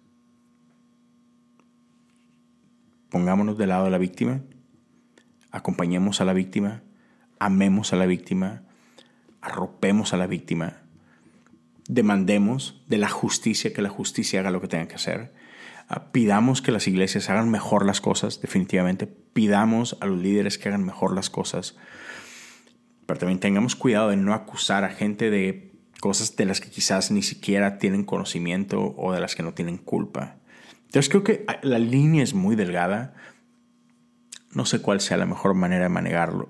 Pongámonos 3.10 3.58
del 3.58 3.68
lado 3.68 3.84
de 3.84 3.90
la 3.90 3.98
víctima, 3.98 4.40
acompañemos 5.50 6.22
a 6.22 6.24
la 6.24 6.32
víctima, 6.32 6.82
amemos 7.38 7.92
a 7.92 7.96
la 7.96 8.06
víctima, 8.06 8.62
arropemos 9.42 10.14
a 10.14 10.16
la 10.16 10.26
víctima, 10.26 10.78
demandemos 11.88 12.82
de 12.88 12.96
la 12.96 13.10
justicia 13.10 13.74
que 13.74 13.82
la 13.82 13.90
justicia 13.90 14.40
haga 14.40 14.50
lo 14.50 14.62
que 14.62 14.68
tenga 14.68 14.88
que 14.88 14.94
hacer, 14.94 15.43
pidamos 16.12 16.62
que 16.62 16.72
las 16.72 16.88
iglesias 16.88 17.30
hagan 17.30 17.50
mejor 17.50 17.86
las 17.86 18.00
cosas, 18.00 18.40
definitivamente, 18.40 19.06
pidamos 19.06 19.96
a 20.00 20.06
los 20.06 20.18
líderes 20.18 20.58
que 20.58 20.68
hagan 20.68 20.84
mejor 20.84 21.14
las 21.14 21.30
cosas, 21.30 21.76
pero 23.06 23.18
también 23.18 23.40
tengamos 23.40 23.76
cuidado 23.76 24.08
de 24.08 24.16
no 24.16 24.34
acusar 24.34 24.84
a 24.84 24.90
gente 24.90 25.30
de 25.30 25.72
cosas 26.00 26.36
de 26.36 26.44
las 26.44 26.60
que 26.60 26.70
quizás 26.70 27.10
ni 27.10 27.22
siquiera 27.22 27.78
tienen 27.78 28.04
conocimiento 28.04 28.94
o 28.96 29.12
de 29.12 29.20
las 29.20 29.34
que 29.34 29.42
no 29.42 29.54
tienen 29.54 29.78
culpa. 29.78 30.36
Entonces 30.86 31.08
creo 31.08 31.24
que 31.24 31.44
la 31.62 31.78
línea 31.78 32.22
es 32.22 32.34
muy 32.34 32.56
delgada. 32.56 33.14
No 34.52 34.64
sé 34.64 34.80
cuál 34.80 35.00
sea 35.00 35.16
la 35.16 35.26
mejor 35.26 35.54
manera 35.54 35.84
de 35.84 35.88
manejarlo, 35.88 36.48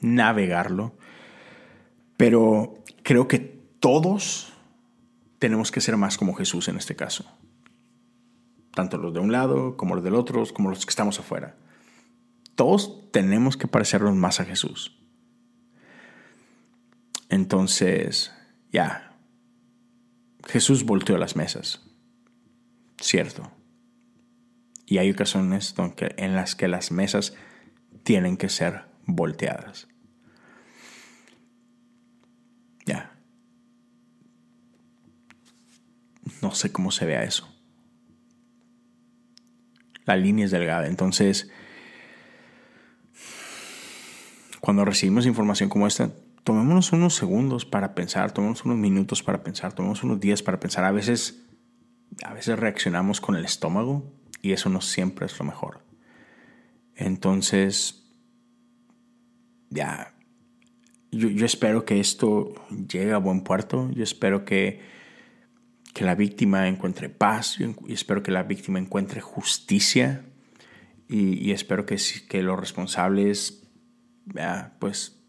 navegarlo, 0.00 0.96
pero 2.16 2.82
creo 3.02 3.28
que 3.28 3.38
todos 3.38 4.52
tenemos 5.38 5.70
que 5.70 5.80
ser 5.80 5.96
más 5.96 6.18
como 6.18 6.34
Jesús 6.34 6.68
en 6.68 6.76
este 6.76 6.96
caso. 6.96 7.24
Tanto 8.74 8.98
los 8.98 9.12
de 9.12 9.20
un 9.20 9.32
lado 9.32 9.76
como 9.76 9.94
los 9.94 10.04
del 10.04 10.14
otro, 10.14 10.44
como 10.52 10.70
los 10.70 10.84
que 10.84 10.90
estamos 10.90 11.18
afuera. 11.18 11.56
Todos 12.54 13.10
tenemos 13.10 13.56
que 13.56 13.68
parecernos 13.68 14.14
más 14.14 14.40
a 14.40 14.44
Jesús. 14.44 14.96
Entonces, 17.28 18.32
ya, 18.72 19.16
Jesús 20.46 20.84
volteó 20.84 21.16
las 21.16 21.36
mesas. 21.36 21.80
Cierto. 23.00 23.50
Y 24.86 24.98
hay 24.98 25.10
ocasiones 25.10 25.74
en 26.16 26.34
las 26.34 26.54
que 26.54 26.68
las 26.68 26.90
mesas 26.90 27.34
tienen 28.02 28.36
que 28.36 28.48
ser 28.48 28.84
volteadas. 29.06 29.88
Ya. 32.84 33.16
No 36.42 36.52
sé 36.54 36.72
cómo 36.72 36.90
se 36.90 37.06
vea 37.06 37.22
eso. 37.22 37.49
La 40.10 40.16
línea 40.16 40.44
es 40.44 40.50
delgada. 40.50 40.88
Entonces, 40.88 41.50
cuando 44.60 44.84
recibimos 44.84 45.24
información 45.24 45.68
como 45.68 45.86
esta, 45.86 46.10
tomémonos 46.42 46.92
unos 46.92 47.14
segundos 47.14 47.64
para 47.64 47.94
pensar, 47.94 48.32
tomémonos 48.32 48.64
unos 48.64 48.76
minutos 48.76 49.22
para 49.22 49.44
pensar, 49.44 49.72
tomémonos 49.72 50.02
unos 50.02 50.18
días 50.18 50.42
para 50.42 50.58
pensar. 50.58 50.84
A 50.84 50.90
veces 50.90 51.46
a 52.24 52.34
veces 52.34 52.58
reaccionamos 52.58 53.20
con 53.20 53.36
el 53.36 53.44
estómago 53.44 54.12
y 54.42 54.50
eso 54.50 54.68
no 54.68 54.80
siempre 54.80 55.26
es 55.26 55.38
lo 55.38 55.44
mejor. 55.44 55.84
Entonces, 56.96 58.02
ya, 59.68 60.12
yo, 61.12 61.46
espero 61.46 61.84
que 61.84 62.00
esto 62.00 62.52
llegue 62.70 63.12
a 63.12 63.18
buen 63.18 63.42
puerto, 63.42 63.90
yo 63.92 64.02
espero 64.02 64.44
que, 64.44 64.80
que 65.92 66.04
la 66.04 66.14
víctima 66.14 66.68
encuentre 66.68 67.08
paz, 67.08 67.58
y 67.58 67.92
espero 67.92 68.22
que 68.22 68.30
la 68.30 68.42
víctima 68.42 68.78
encuentre 68.78 69.20
justicia 69.20 70.24
y, 71.08 71.50
espero 71.50 71.86
que, 71.86 71.96
que 72.28 72.42
los 72.42 72.58
responsables, 72.58 73.68
pues, 74.78 75.20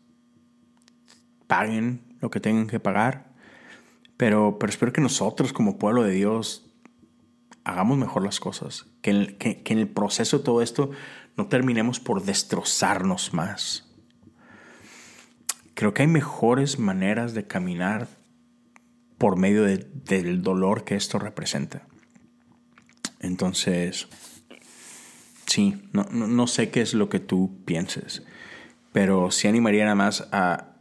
paguen 1.47 2.01
lo 2.19 2.29
que 2.29 2.39
tengan 2.39 2.67
que 2.67 2.79
pagar. 2.79 3.31
Pero, 4.15 4.57
pero 4.59 4.69
espero 4.69 4.93
que 4.93 5.01
nosotros 5.01 5.51
como 5.53 5.79
pueblo 5.79 6.03
de 6.03 6.11
Dios 6.11 6.71
hagamos 7.63 7.97
mejor 7.97 8.23
las 8.23 8.39
cosas, 8.39 8.85
que 9.01 9.09
en, 9.39 9.77
el 9.77 9.87
proceso 9.87 10.39
de 10.39 10.43
todo 10.43 10.61
esto 10.61 10.91
no 11.37 11.47
terminemos 11.47 11.99
por 11.99 12.23
destrozarnos 12.23 13.33
más. 13.33 13.87
Creo 15.73 15.93
que 15.93 16.03
hay 16.03 16.07
mejores 16.07 16.79
maneras 16.79 17.33
de 17.33 17.47
caminar 17.47 18.07
por 19.21 19.37
medio 19.37 19.65
del 19.65 20.41
dolor 20.41 20.83
que 20.83 20.95
esto 20.95 21.19
representa. 21.19 21.85
Entonces, 23.19 24.07
sí, 25.45 25.79
no, 25.93 26.05
no, 26.05 26.47
sé 26.47 26.71
qué 26.71 26.81
es 26.81 26.95
lo 26.95 27.07
que 27.07 27.19
tú 27.19 27.63
pienses, 27.63 28.23
pero 28.91 29.29
sí 29.29 29.47
animaría 29.47 29.83
nada 29.83 29.93
más 29.93 30.27
a, 30.31 30.73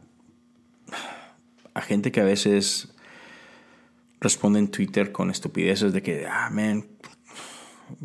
a 1.75 1.81
gente 1.81 2.11
que 2.11 2.21
a 2.21 2.23
veces 2.23 2.95
responde 4.19 4.57
en 4.57 4.69
Twitter 4.69 5.11
con 5.11 5.29
estupideces 5.29 5.93
de 5.93 6.01
que, 6.01 6.25
ah, 6.25 6.49
man, 6.49 6.87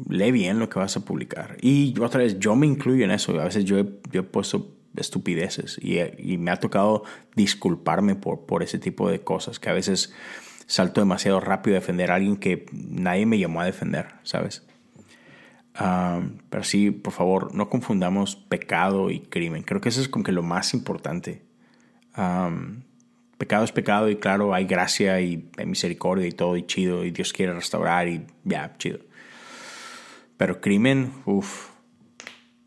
lee 0.07 0.32
bien 0.32 0.59
lo 0.59 0.68
que 0.68 0.78
vas 0.78 0.99
a 0.99 1.01
publicar. 1.07 1.57
Y 1.62 1.99
otra 1.99 2.20
vez, 2.20 2.39
yo 2.39 2.55
me 2.57 2.66
incluyo 2.66 3.07
en 3.07 3.11
eso. 3.11 3.41
A 3.41 3.45
veces 3.45 3.64
yo 3.64 3.78
he, 3.78 3.84
puesto 4.22 4.76
estupideces 5.03 5.78
y, 5.80 5.99
y, 6.18 6.38
me 6.38 6.51
ha 6.51 6.57
tocado 6.57 7.05
disculparme 7.34 8.14
por, 8.14 8.62
ese 8.62 8.78
tipo 8.78 9.11
de 9.11 9.20
cosas, 9.20 9.59
que 9.59 9.70
a 9.70 9.72
veces 9.72 10.14
salto 10.66 11.01
demasiado 11.01 11.40
rápido 11.40 11.76
a 11.76 11.80
defender 11.80 12.11
a 12.11 12.16
alguien 12.16 12.36
que 12.36 12.66
nadie 12.72 13.26
me 13.26 13.38
llamó 13.38 13.61
a 13.61 13.64
defender, 13.64 14.14
¿sabes? 14.22 14.66
Pero 15.74 16.64
sí, 16.64 16.90
por 16.90 17.12
favor, 17.12 17.55
no 17.55 17.68
confundamos 17.68 18.34
pecado 18.36 19.11
y 19.11 19.20
crimen. 19.20 19.62
Creo 19.62 19.80
que 19.80 19.90
eso 19.90 20.01
es 20.01 20.09
como 20.09 20.24
que 20.24 20.32
lo 20.32 20.42
más 20.42 20.72
importante. 20.72 21.42
Pecado 23.38 23.64
es 23.64 23.72
pecado 23.72 24.09
y 24.09 24.16
claro, 24.16 24.55
hay 24.55 24.64
gracia 24.64 25.20
y 25.20 25.51
hay 25.59 25.66
misericordia 25.66 26.26
y 26.26 26.32
todo 26.32 26.57
y 26.57 26.64
chido 26.64 27.05
y 27.05 27.11
Dios 27.11 27.34
quiere 27.34 27.53
restaurar 27.53 28.09
y 28.09 28.26
ya, 28.44 28.74
chido. 28.78 29.01
Pero 30.38 30.61
crimen, 30.61 31.12
uff, 31.26 31.70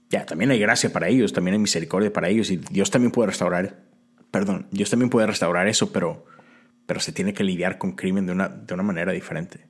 ya, 0.09 0.25
también 0.25 0.49
hay 0.51 0.59
gracia 0.59 0.91
para 0.91 1.07
ellos, 1.07 1.33
también 1.33 1.53
hay 1.53 1.59
misericordia 1.59 2.11
para 2.11 2.29
ellos 2.29 2.49
y 2.49 2.57
Dios 2.57 2.89
también 2.89 3.11
puede 3.11 3.27
restaurar, 3.27 3.83
perdón, 4.31 4.67
Dios 4.71 4.89
también 4.89 5.09
puede 5.09 5.27
restaurar 5.27 5.67
eso, 5.67 5.91
pero, 5.91 6.25
pero 6.85 6.99
se 6.99 7.11
tiene 7.11 7.33
que 7.33 7.43
lidiar 7.43 7.77
con 7.77 7.93
crimen 7.93 8.25
de 8.25 8.31
una, 8.31 8.49
de 8.49 8.73
una 8.73 8.83
manera 8.83 9.11
diferente. 9.11 9.67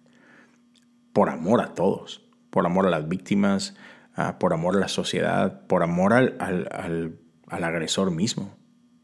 Por 1.12 1.30
amor 1.30 1.62
a 1.62 1.74
todos, 1.74 2.26
por 2.50 2.66
amor 2.66 2.88
a 2.88 2.90
las 2.90 3.10
víctimas, 3.10 3.76
ah, 4.16 4.40
por 4.40 4.54
amor 4.54 4.78
a 4.78 4.80
la 4.80 4.88
sociedad, 4.88 5.68
por 5.68 5.84
amor 5.84 6.14
al, 6.14 6.38
al, 6.40 7.20
al 7.48 7.64
agresor 7.64 8.12
mismo. 8.12 8.58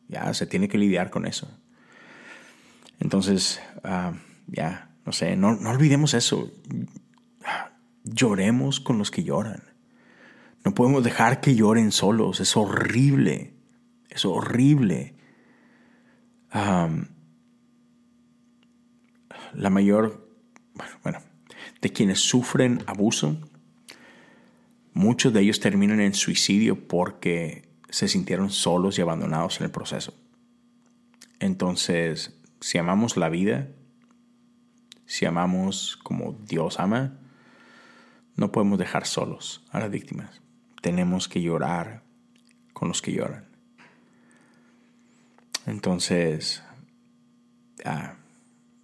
Ya, 0.08 0.34
se 0.34 0.46
tiene 0.46 0.70
que 0.70 0.78
lidiar 0.78 1.10
con 1.10 1.26
eso. 1.26 1.50
Entonces, 3.00 3.60
ah, 3.84 4.14
ya, 4.48 4.90
no 5.06 5.12
sé, 5.12 5.36
no, 5.36 5.56
no 5.56 5.70
olvidemos 5.72 6.14
eso. 6.14 6.52
Lloremos 8.04 8.80
con 8.80 8.98
los 8.98 9.12
que 9.12 9.24
lloran. 9.24 9.75
No 10.66 10.74
podemos 10.74 11.04
dejar 11.04 11.40
que 11.42 11.56
lloren 11.56 11.92
solos. 11.92 12.40
Es 12.40 12.58
horrible. 12.58 13.54
Es 14.10 14.26
horrible. 14.26 15.14
la 19.54 19.70
mayor, 19.70 20.30
bueno, 21.04 21.20
de 21.82 21.92
quienes 21.92 22.20
sufren 22.20 22.84
abuso, 22.88 23.38
muchos 24.94 25.32
de 25.34 25.42
ellos 25.42 25.60
terminan 25.60 26.00
en 26.02 26.14
suicidio 26.14 26.88
porque 26.88 27.70
se 27.90 28.08
sintieron 28.08 28.50
solos 28.50 28.98
y 28.98 29.02
abandonados 29.02 29.60
en 29.60 29.66
el 29.66 29.72
proceso. 29.72 30.14
Entonces, 31.40 32.40
si 32.60 32.78
amamos 32.78 33.18
la 33.18 33.30
vida, 33.30 33.68
si 35.06 35.26
amamos 35.26 35.98
como 36.04 36.34
Dios 36.34 36.80
ama, 36.80 37.20
no 38.36 38.52
podemos 38.52 38.80
dejar 38.80 39.06
solos 39.06 39.66
a 39.72 39.80
las 39.80 39.92
víctimas. 39.92 40.45
Tenemos 40.86 41.28
que 41.28 41.42
llorar 41.42 42.04
con 42.74 42.90
los 42.90 43.02
que 43.02 43.12
lloran. 43.12 43.48
Entonces, 45.66 46.62
ah, 47.84 48.14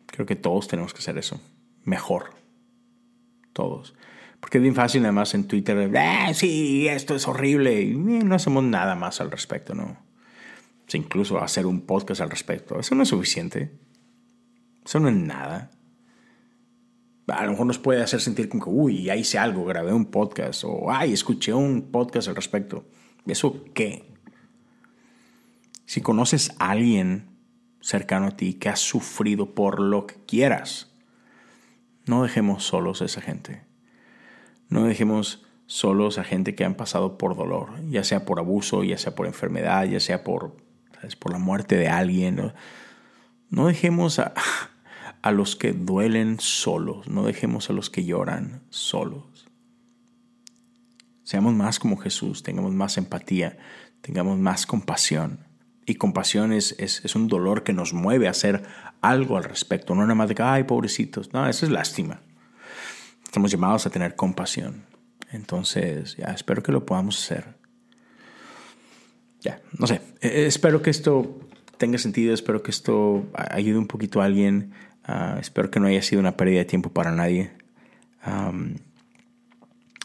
creo 0.07 0.25
que 0.25 0.35
todos 0.35 0.67
tenemos 0.67 0.95
que 0.95 0.97
hacer 0.97 1.19
eso. 1.19 1.39
Mejor. 1.83 2.33
Todos. 3.53 3.93
Porque 4.39 4.57
es 4.57 4.63
bien 4.63 4.73
fácil 4.73 5.03
además 5.03 5.35
en 5.35 5.43
Twitter, 5.43 5.95
ah, 5.95 6.33
sí, 6.33 6.87
esto 6.87 7.13
es 7.13 7.27
horrible. 7.27 7.79
Y 7.83 7.93
no 7.93 8.33
hacemos 8.33 8.63
nada 8.63 8.95
más 8.95 9.21
al 9.21 9.29
respecto, 9.29 9.75
¿no? 9.75 9.95
incluso 10.93 11.39
hacer 11.39 11.67
un 11.67 11.81
podcast 11.81 12.21
al 12.21 12.31
respecto. 12.31 12.79
Eso 12.79 12.95
no 12.95 13.03
es 13.03 13.09
suficiente. 13.09 13.77
Eso 14.83 14.99
no 14.99 15.07
es 15.07 15.15
nada. 15.15 15.69
A 17.27 17.45
lo 17.45 17.51
mejor 17.51 17.65
nos 17.65 17.79
puede 17.79 18.01
hacer 18.01 18.19
sentir 18.19 18.49
como 18.49 18.63
que, 18.63 18.69
uy, 18.69 19.03
ya 19.03 19.15
hice 19.15 19.37
algo, 19.37 19.63
grabé 19.65 19.93
un 19.93 20.05
podcast, 20.05 20.63
o 20.65 20.91
ay, 20.91 21.13
escuché 21.13 21.53
un 21.53 21.91
podcast 21.91 22.27
al 22.27 22.35
respecto. 22.35 22.85
¿Eso 23.25 23.63
qué? 23.73 24.11
Si 25.85 26.01
conoces 26.01 26.53
a 26.59 26.71
alguien 26.71 27.29
cercano 27.79 28.27
a 28.27 28.31
ti 28.37 28.55
que 28.55 28.69
ha 28.69 28.75
sufrido 28.75 29.53
por 29.53 29.79
lo 29.79 30.07
que 30.07 30.15
quieras, 30.25 30.91
no 32.05 32.23
dejemos 32.23 32.63
solos 32.63 33.01
a 33.01 33.05
esa 33.05 33.21
gente. 33.21 33.63
No 34.69 34.85
dejemos 34.85 35.45
solos 35.65 36.17
a 36.17 36.23
gente 36.23 36.55
que 36.55 36.65
han 36.65 36.75
pasado 36.75 37.17
por 37.17 37.35
dolor, 37.35 37.69
ya 37.89 38.03
sea 38.03 38.25
por 38.25 38.39
abuso, 38.39 38.83
ya 38.83 38.97
sea 38.97 39.15
por 39.15 39.27
enfermedad, 39.27 39.85
ya 39.85 39.99
sea 39.99 40.23
por, 40.23 40.57
por 41.19 41.31
la 41.31 41.39
muerte 41.39 41.75
de 41.77 41.87
alguien. 41.87 42.53
No 43.49 43.67
dejemos 43.67 44.19
a, 44.19 44.33
a 45.21 45.31
los 45.31 45.55
que 45.55 45.73
duelen 45.73 46.39
solos, 46.39 47.07
no 47.07 47.23
dejemos 47.23 47.69
a 47.69 47.73
los 47.73 47.89
que 47.89 48.05
lloran 48.05 48.63
solos. 48.69 49.47
Seamos 51.23 51.53
más 51.53 51.79
como 51.79 51.97
Jesús, 51.97 52.43
tengamos 52.43 52.73
más 52.73 52.97
empatía, 52.97 53.57
tengamos 54.01 54.37
más 54.37 54.65
compasión. 54.65 55.45
Y 55.85 55.95
compasión 55.95 56.53
es, 56.53 56.75
es, 56.79 57.15
un 57.15 57.27
dolor 57.27 57.63
que 57.63 57.73
nos 57.73 57.93
mueve 57.93 58.27
a 58.27 58.31
hacer 58.31 58.63
algo 59.01 59.37
al 59.37 59.43
respecto, 59.43 59.95
no 59.95 60.01
nada 60.01 60.15
más 60.15 60.29
de 60.29 60.35
que, 60.35 60.43
ay, 60.43 60.63
pobrecitos. 60.63 61.33
No, 61.33 61.47
eso 61.47 61.65
es 61.65 61.71
lástima. 61.71 62.21
Estamos 63.23 63.51
llamados 63.51 63.85
a 63.85 63.89
tener 63.89 64.15
compasión. 64.15 64.85
Entonces, 65.31 66.17
ya, 66.17 66.25
espero 66.27 66.61
que 66.61 66.71
lo 66.71 66.85
podamos 66.85 67.23
hacer. 67.23 67.55
Ya, 69.39 69.61
no 69.77 69.87
sé, 69.87 70.01
e, 70.21 70.45
espero 70.45 70.81
que 70.81 70.89
esto 70.89 71.39
tenga 71.77 71.97
sentido, 71.97 72.33
espero 72.33 72.61
que 72.61 72.71
esto 72.71 73.25
ayude 73.33 73.79
un 73.79 73.87
poquito 73.87 74.21
a 74.21 74.25
alguien 74.25 74.73
Ah, 75.03 75.37
espero 75.39 75.71
que 75.71 75.79
no 75.79 75.87
haya 75.87 76.01
sido 76.01 76.19
una 76.19 76.37
pérdida 76.37 76.59
de 76.59 76.65
tiempo 76.65 76.91
para 76.91 77.11
nadie. 77.11 77.51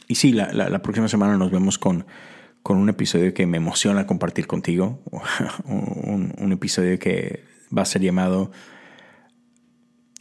y 0.09 0.15
sí, 0.15 0.33
la, 0.33 0.83
próxima 0.83 1.09
semana 1.09 1.37
nos 1.37 1.51
vemos 1.51 1.79
con, 1.79 2.07
con, 2.63 2.79
un 2.79 2.89
episodio 2.89 3.35
que 3.35 3.47
me 3.47 3.59
emociona 3.59 4.07
compartir 4.07 4.47
contigo. 4.47 5.03
un, 5.65 6.53
episodio 6.53 6.99
que 6.99 7.45
va 7.77 7.83
a 7.83 7.87
ser 7.87 8.03
llamado 8.03 8.51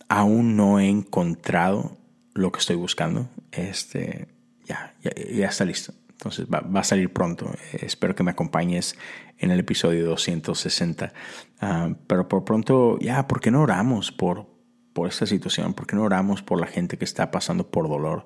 Aún 0.07 0.55
no 0.55 0.79
he 0.79 0.87
encontrado 0.87 1.97
lo 2.33 2.51
que 2.51 2.59
estoy 2.59 2.75
buscando. 2.75 3.29
Este, 3.51 4.27
ya, 4.65 4.93
ya, 5.01 5.47
está 5.47 5.65
listo. 5.65 5.93
Entonces 6.11 6.45
va, 6.47 6.79
a 6.79 6.83
salir 6.83 7.11
pronto. 7.11 7.51
espero 7.73 8.13
que 8.13 8.23
me 8.23 8.31
acompañes 8.31 8.95
en 9.39 9.51
el 9.51 9.59
episodio 9.59 10.05
260. 10.05 11.11
Ah, 11.59 11.89
pero 12.07 12.27
por 12.27 12.45
pronto, 12.45 12.99
ya, 12.99 13.27
¿por 13.27 13.41
qué 13.41 13.49
no 13.49 13.61
oramos 13.61 14.11
por, 14.11 14.54
por 14.95 15.09
esta 15.09 15.25
situación? 15.25 15.73
¿Por 15.73 15.87
qué 15.87 15.97
no 15.97 16.03
oramos 16.03 16.41
por 16.41 16.57
la 16.57 16.67
gente 16.67 16.97
que 16.97 17.03
está 17.03 17.29
pasando 17.29 17.69
por 17.69 17.89
dolor? 17.89 18.25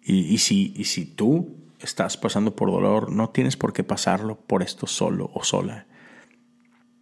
Y, 0.00 0.38
si, 0.38 0.72
y 0.76 0.84
si 0.84 1.04
tú 1.04 1.56
estás 1.80 2.16
pasando 2.16 2.54
por 2.54 2.70
dolor, 2.70 3.10
no 3.10 3.30
tienes 3.30 3.56
por 3.56 3.72
qué 3.72 3.82
pasarlo 3.82 4.38
por 4.38 4.62
esto 4.62 4.86
solo 4.86 5.32
o 5.34 5.42
sola. 5.42 5.86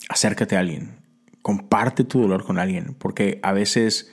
Acércate 0.08 0.56
a 0.56 0.60
alguien, 0.60 0.96
comparte 1.42 2.04
tu 2.04 2.22
dolor 2.22 2.46
con 2.46 2.58
alguien, 2.58 2.96
porque 2.98 3.40
a 3.42 3.52
veces, 3.52 4.10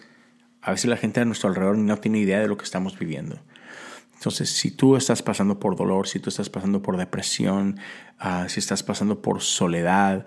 a 0.61 0.71
veces 0.71 0.87
la 0.87 0.97
gente 0.97 1.21
a 1.21 1.25
nuestro 1.25 1.47
alrededor 1.47 1.77
no 1.77 1.95
tiene 1.95 2.19
idea 2.19 2.41
de 2.41 2.49
lo 2.49 2.57
que 2.57 2.65
estamos 2.65 2.99
viviendo. 2.99 3.39
Entonces, 4.15 4.49
si 4.49 4.71
tú 4.71 4.97
estás 4.97 5.23
pasando 5.23 5.57
por 5.57 5.77
dolor, 5.77 6.05
si 6.05 6.19
tú 6.19 6.27
estás 6.27 6.49
pasando 6.49 6.81
por 6.81 6.97
depresión, 6.97 7.79
ah, 8.19 8.49
si 8.49 8.59
estás 8.59 8.83
pasando 8.83 9.21
por 9.21 9.41
soledad, 9.41 10.25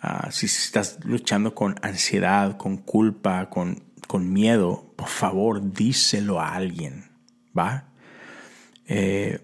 ah, 0.00 0.32
si 0.32 0.46
estás 0.46 0.98
luchando 1.04 1.54
con 1.54 1.76
ansiedad, 1.82 2.56
con 2.56 2.76
culpa, 2.76 3.48
con 3.50 3.88
con 4.10 4.32
miedo, 4.32 4.92
por 4.96 5.06
favor, 5.06 5.72
díselo 5.72 6.40
a 6.40 6.56
alguien, 6.56 7.04
¿va? 7.56 7.92
Eh, 8.88 9.38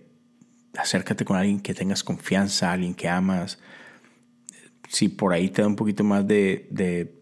acércate 0.77 1.25
con 1.25 1.37
alguien 1.37 1.61
que 1.61 1.73
tengas 1.73 2.03
confianza, 2.03 2.73
alguien 2.73 2.93
que 2.93 3.09
amas. 3.09 3.61
Si 4.89 5.09
por 5.09 5.33
ahí 5.33 5.51
te 5.51 5.63
da 5.63 5.69
un 5.69 5.77
poquito 5.77 6.03
más 6.03 6.27
de, 6.27 7.15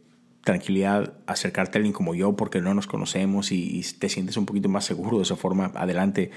tranquilidad 0.43 1.19
acercarte 1.27 1.77
a 1.77 1.79
alguien 1.81 1.93
como 1.93 2.15
yo 2.15 2.35
porque 2.35 2.63
no 2.63 2.73
nos 2.73 2.87
conocemos 2.87 3.53
y, 3.53 3.83
te 3.99 4.09
sientes 4.09 4.39
un 4.39 4.47
poquito 4.47 4.71
más 4.71 4.87
seguro 4.87 5.19
de 5.19 5.25
esa 5.25 5.37
forma, 5.37 5.71
adelante. 5.75 6.31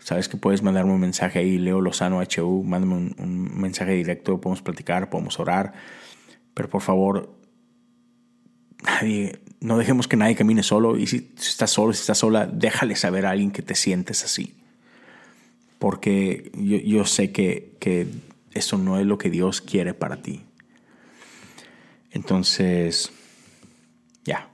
Sabes 0.00 0.28
que 0.28 0.38
puedes 0.38 0.64
mandarme 0.64 0.90
un 0.92 1.00
mensaje 1.00 1.38
ahí, 1.38 1.58
Leo 1.58 1.80
Lozano 1.80 2.18
HU, 2.18 2.64
mándame 2.64 2.96
un, 2.96 3.14
un 3.16 3.60
mensaje 3.60 3.92
directo, 3.92 4.40
podemos 4.40 4.62
platicar, 4.62 5.08
podemos 5.08 5.38
orar. 5.38 5.74
Pero 6.52 6.68
por 6.68 6.82
favor, 6.82 7.38
nadie, 8.82 9.40
no 9.60 9.76
dejemos 9.76 10.06
que 10.06 10.16
nadie 10.16 10.36
camine 10.36 10.62
solo 10.62 10.96
y 10.96 11.06
si 11.06 11.32
estás 11.36 11.70
solo, 11.70 11.92
si 11.92 12.00
estás 12.00 12.18
sola, 12.18 12.46
déjale 12.46 12.94
saber 12.96 13.26
a 13.26 13.30
alguien 13.30 13.50
que 13.50 13.62
te 13.62 13.74
sientes 13.74 14.24
así. 14.24 14.54
Porque 15.78 16.50
yo, 16.54 17.04
sé 17.04 17.32
que, 17.32 17.76
eso 18.52 18.78
no 18.78 18.98
es 18.98 19.06
lo 19.06 19.18
que 19.18 19.30
Dios 19.30 19.60
quiere 19.60 19.94
para 19.94 20.22
ti. 20.22 20.44
Entonces, 22.10 23.12
ya. 24.24 24.48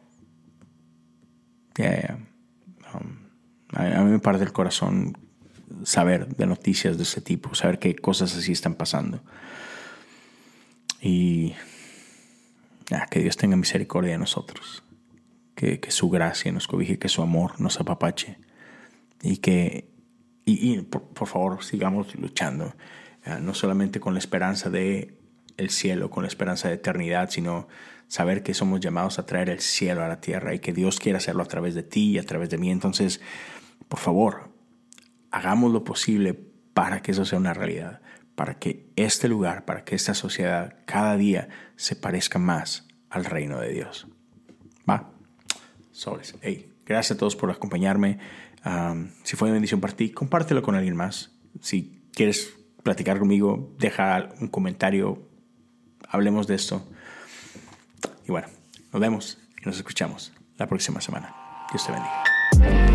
Ya, 1.77 2.19
um, 2.95 3.17
a, 3.75 4.03
mí 4.03 4.11
me 4.11 4.19
parte 4.19 4.45
el 4.45 4.53
corazón 4.53 5.17
saber 5.83 6.29
de 6.37 6.47
noticias 6.47 6.97
de 6.97 7.03
ese 7.03 7.21
tipo, 7.21 7.55
saber 7.55 7.79
qué 7.79 7.97
cosas 7.97 8.37
así 8.37 8.53
están 8.53 8.75
pasando. 8.75 9.23
Y 11.01 11.55
que 13.11 13.21
Dios 13.21 13.37
tenga 13.37 13.57
misericordia 13.57 14.13
de 14.13 14.19
nosotros 14.19 14.84
que, 15.55 15.81
su 15.91 16.11
gracia 16.11 16.53
nos 16.53 16.67
cobije, 16.67 16.99
que 16.99 17.09
su 17.09 17.23
amor 17.23 17.61
nos 17.61 17.81
apapache 17.81 18.39
y 19.23 19.39
que, 19.39 19.91
y, 20.45 20.81
por, 20.83 21.29
favor, 21.29 21.65
sigamos 21.65 22.15
luchando, 22.17 22.75
eh, 23.25 23.39
no 23.41 23.55
solamente 23.55 24.01
con 24.01 24.15
la 24.15 24.19
esperanza 24.19 24.71
de 24.71 25.19
el 25.57 25.71
cielo, 25.71 26.11
con 26.11 26.25
la 26.25 26.29
esperanza 26.29 26.69
de 26.69 26.75
eternidad, 26.75 27.31
sino 27.31 27.69
saber 28.09 28.43
que 28.43 28.55
somos 28.55 28.81
llamados 28.81 29.19
a 29.19 29.27
traer 29.27 29.49
el 29.49 29.61
cielo 29.61 30.03
a 30.03 30.09
la 30.09 30.21
tierra 30.21 30.55
y 30.55 30.59
que 30.59 30.73
Dios 30.73 30.99
quiere 30.99 31.19
hacerlo 31.19 31.43
a 31.43 31.47
través 31.47 31.75
de 31.75 31.83
ti 31.83 32.11
y 32.11 32.19
a 32.19 32.25
través 32.25 32.51
de 32.51 32.59
mí. 32.59 32.71
Entonces, 32.71 33.21
por 33.89 34.01
favor, 34.01 34.51
hagamos 35.31 35.73
lo 35.73 35.85
posible 35.85 36.35
para 36.75 37.03
que 37.03 37.13
eso 37.13 37.25
sea 37.25 37.39
una 37.39 37.55
realidad, 37.55 38.01
para 38.35 38.59
que 38.59 38.91
este 38.97 39.29
lugar, 39.29 39.65
para 39.65 39.85
que 39.85 39.95
esta 39.95 40.15
sociedad 40.15 40.77
cada 40.87 41.17
día 41.17 41.49
se 41.77 41.97
parezca 41.97 42.39
más 42.39 42.87
al 43.09 43.25
reino 43.25 43.61
de 43.61 43.71
Dios. 43.71 44.09
Sobres. 45.95 46.35
Hey, 46.43 46.73
gracias 46.85 47.17
a 47.17 47.19
todos 47.19 47.37
por 47.37 47.51
acompañarme. 47.51 48.19
si 49.23 49.37
fue 49.37 49.47
una 49.47 49.55
bendición 49.55 49.81
para 49.81 49.95
ti, 49.95 50.11
compártelo 50.11 50.61
con 50.61 50.75
alguien 50.75 50.97
más. 50.97 51.31
Si 51.61 52.03
quieres 52.13 52.53
platicar 52.83 53.19
conmigo, 53.21 53.75
deja 53.79 54.31
un 54.41 54.49
comentario. 54.49 55.29
Hablemos 56.09 56.49
de 56.49 56.57
esto. 56.57 56.85
Y 58.27 58.33
bueno, 58.33 58.49
nos 58.93 59.01
vemos 59.01 59.39
y 59.63 59.67
nos 59.67 59.77
escuchamos 59.77 60.33
la 60.57 60.67
próxima 60.67 61.01
semana. 61.01 61.33
Dios 61.71 61.87
te 61.87 61.93
bendiga. 61.93 62.94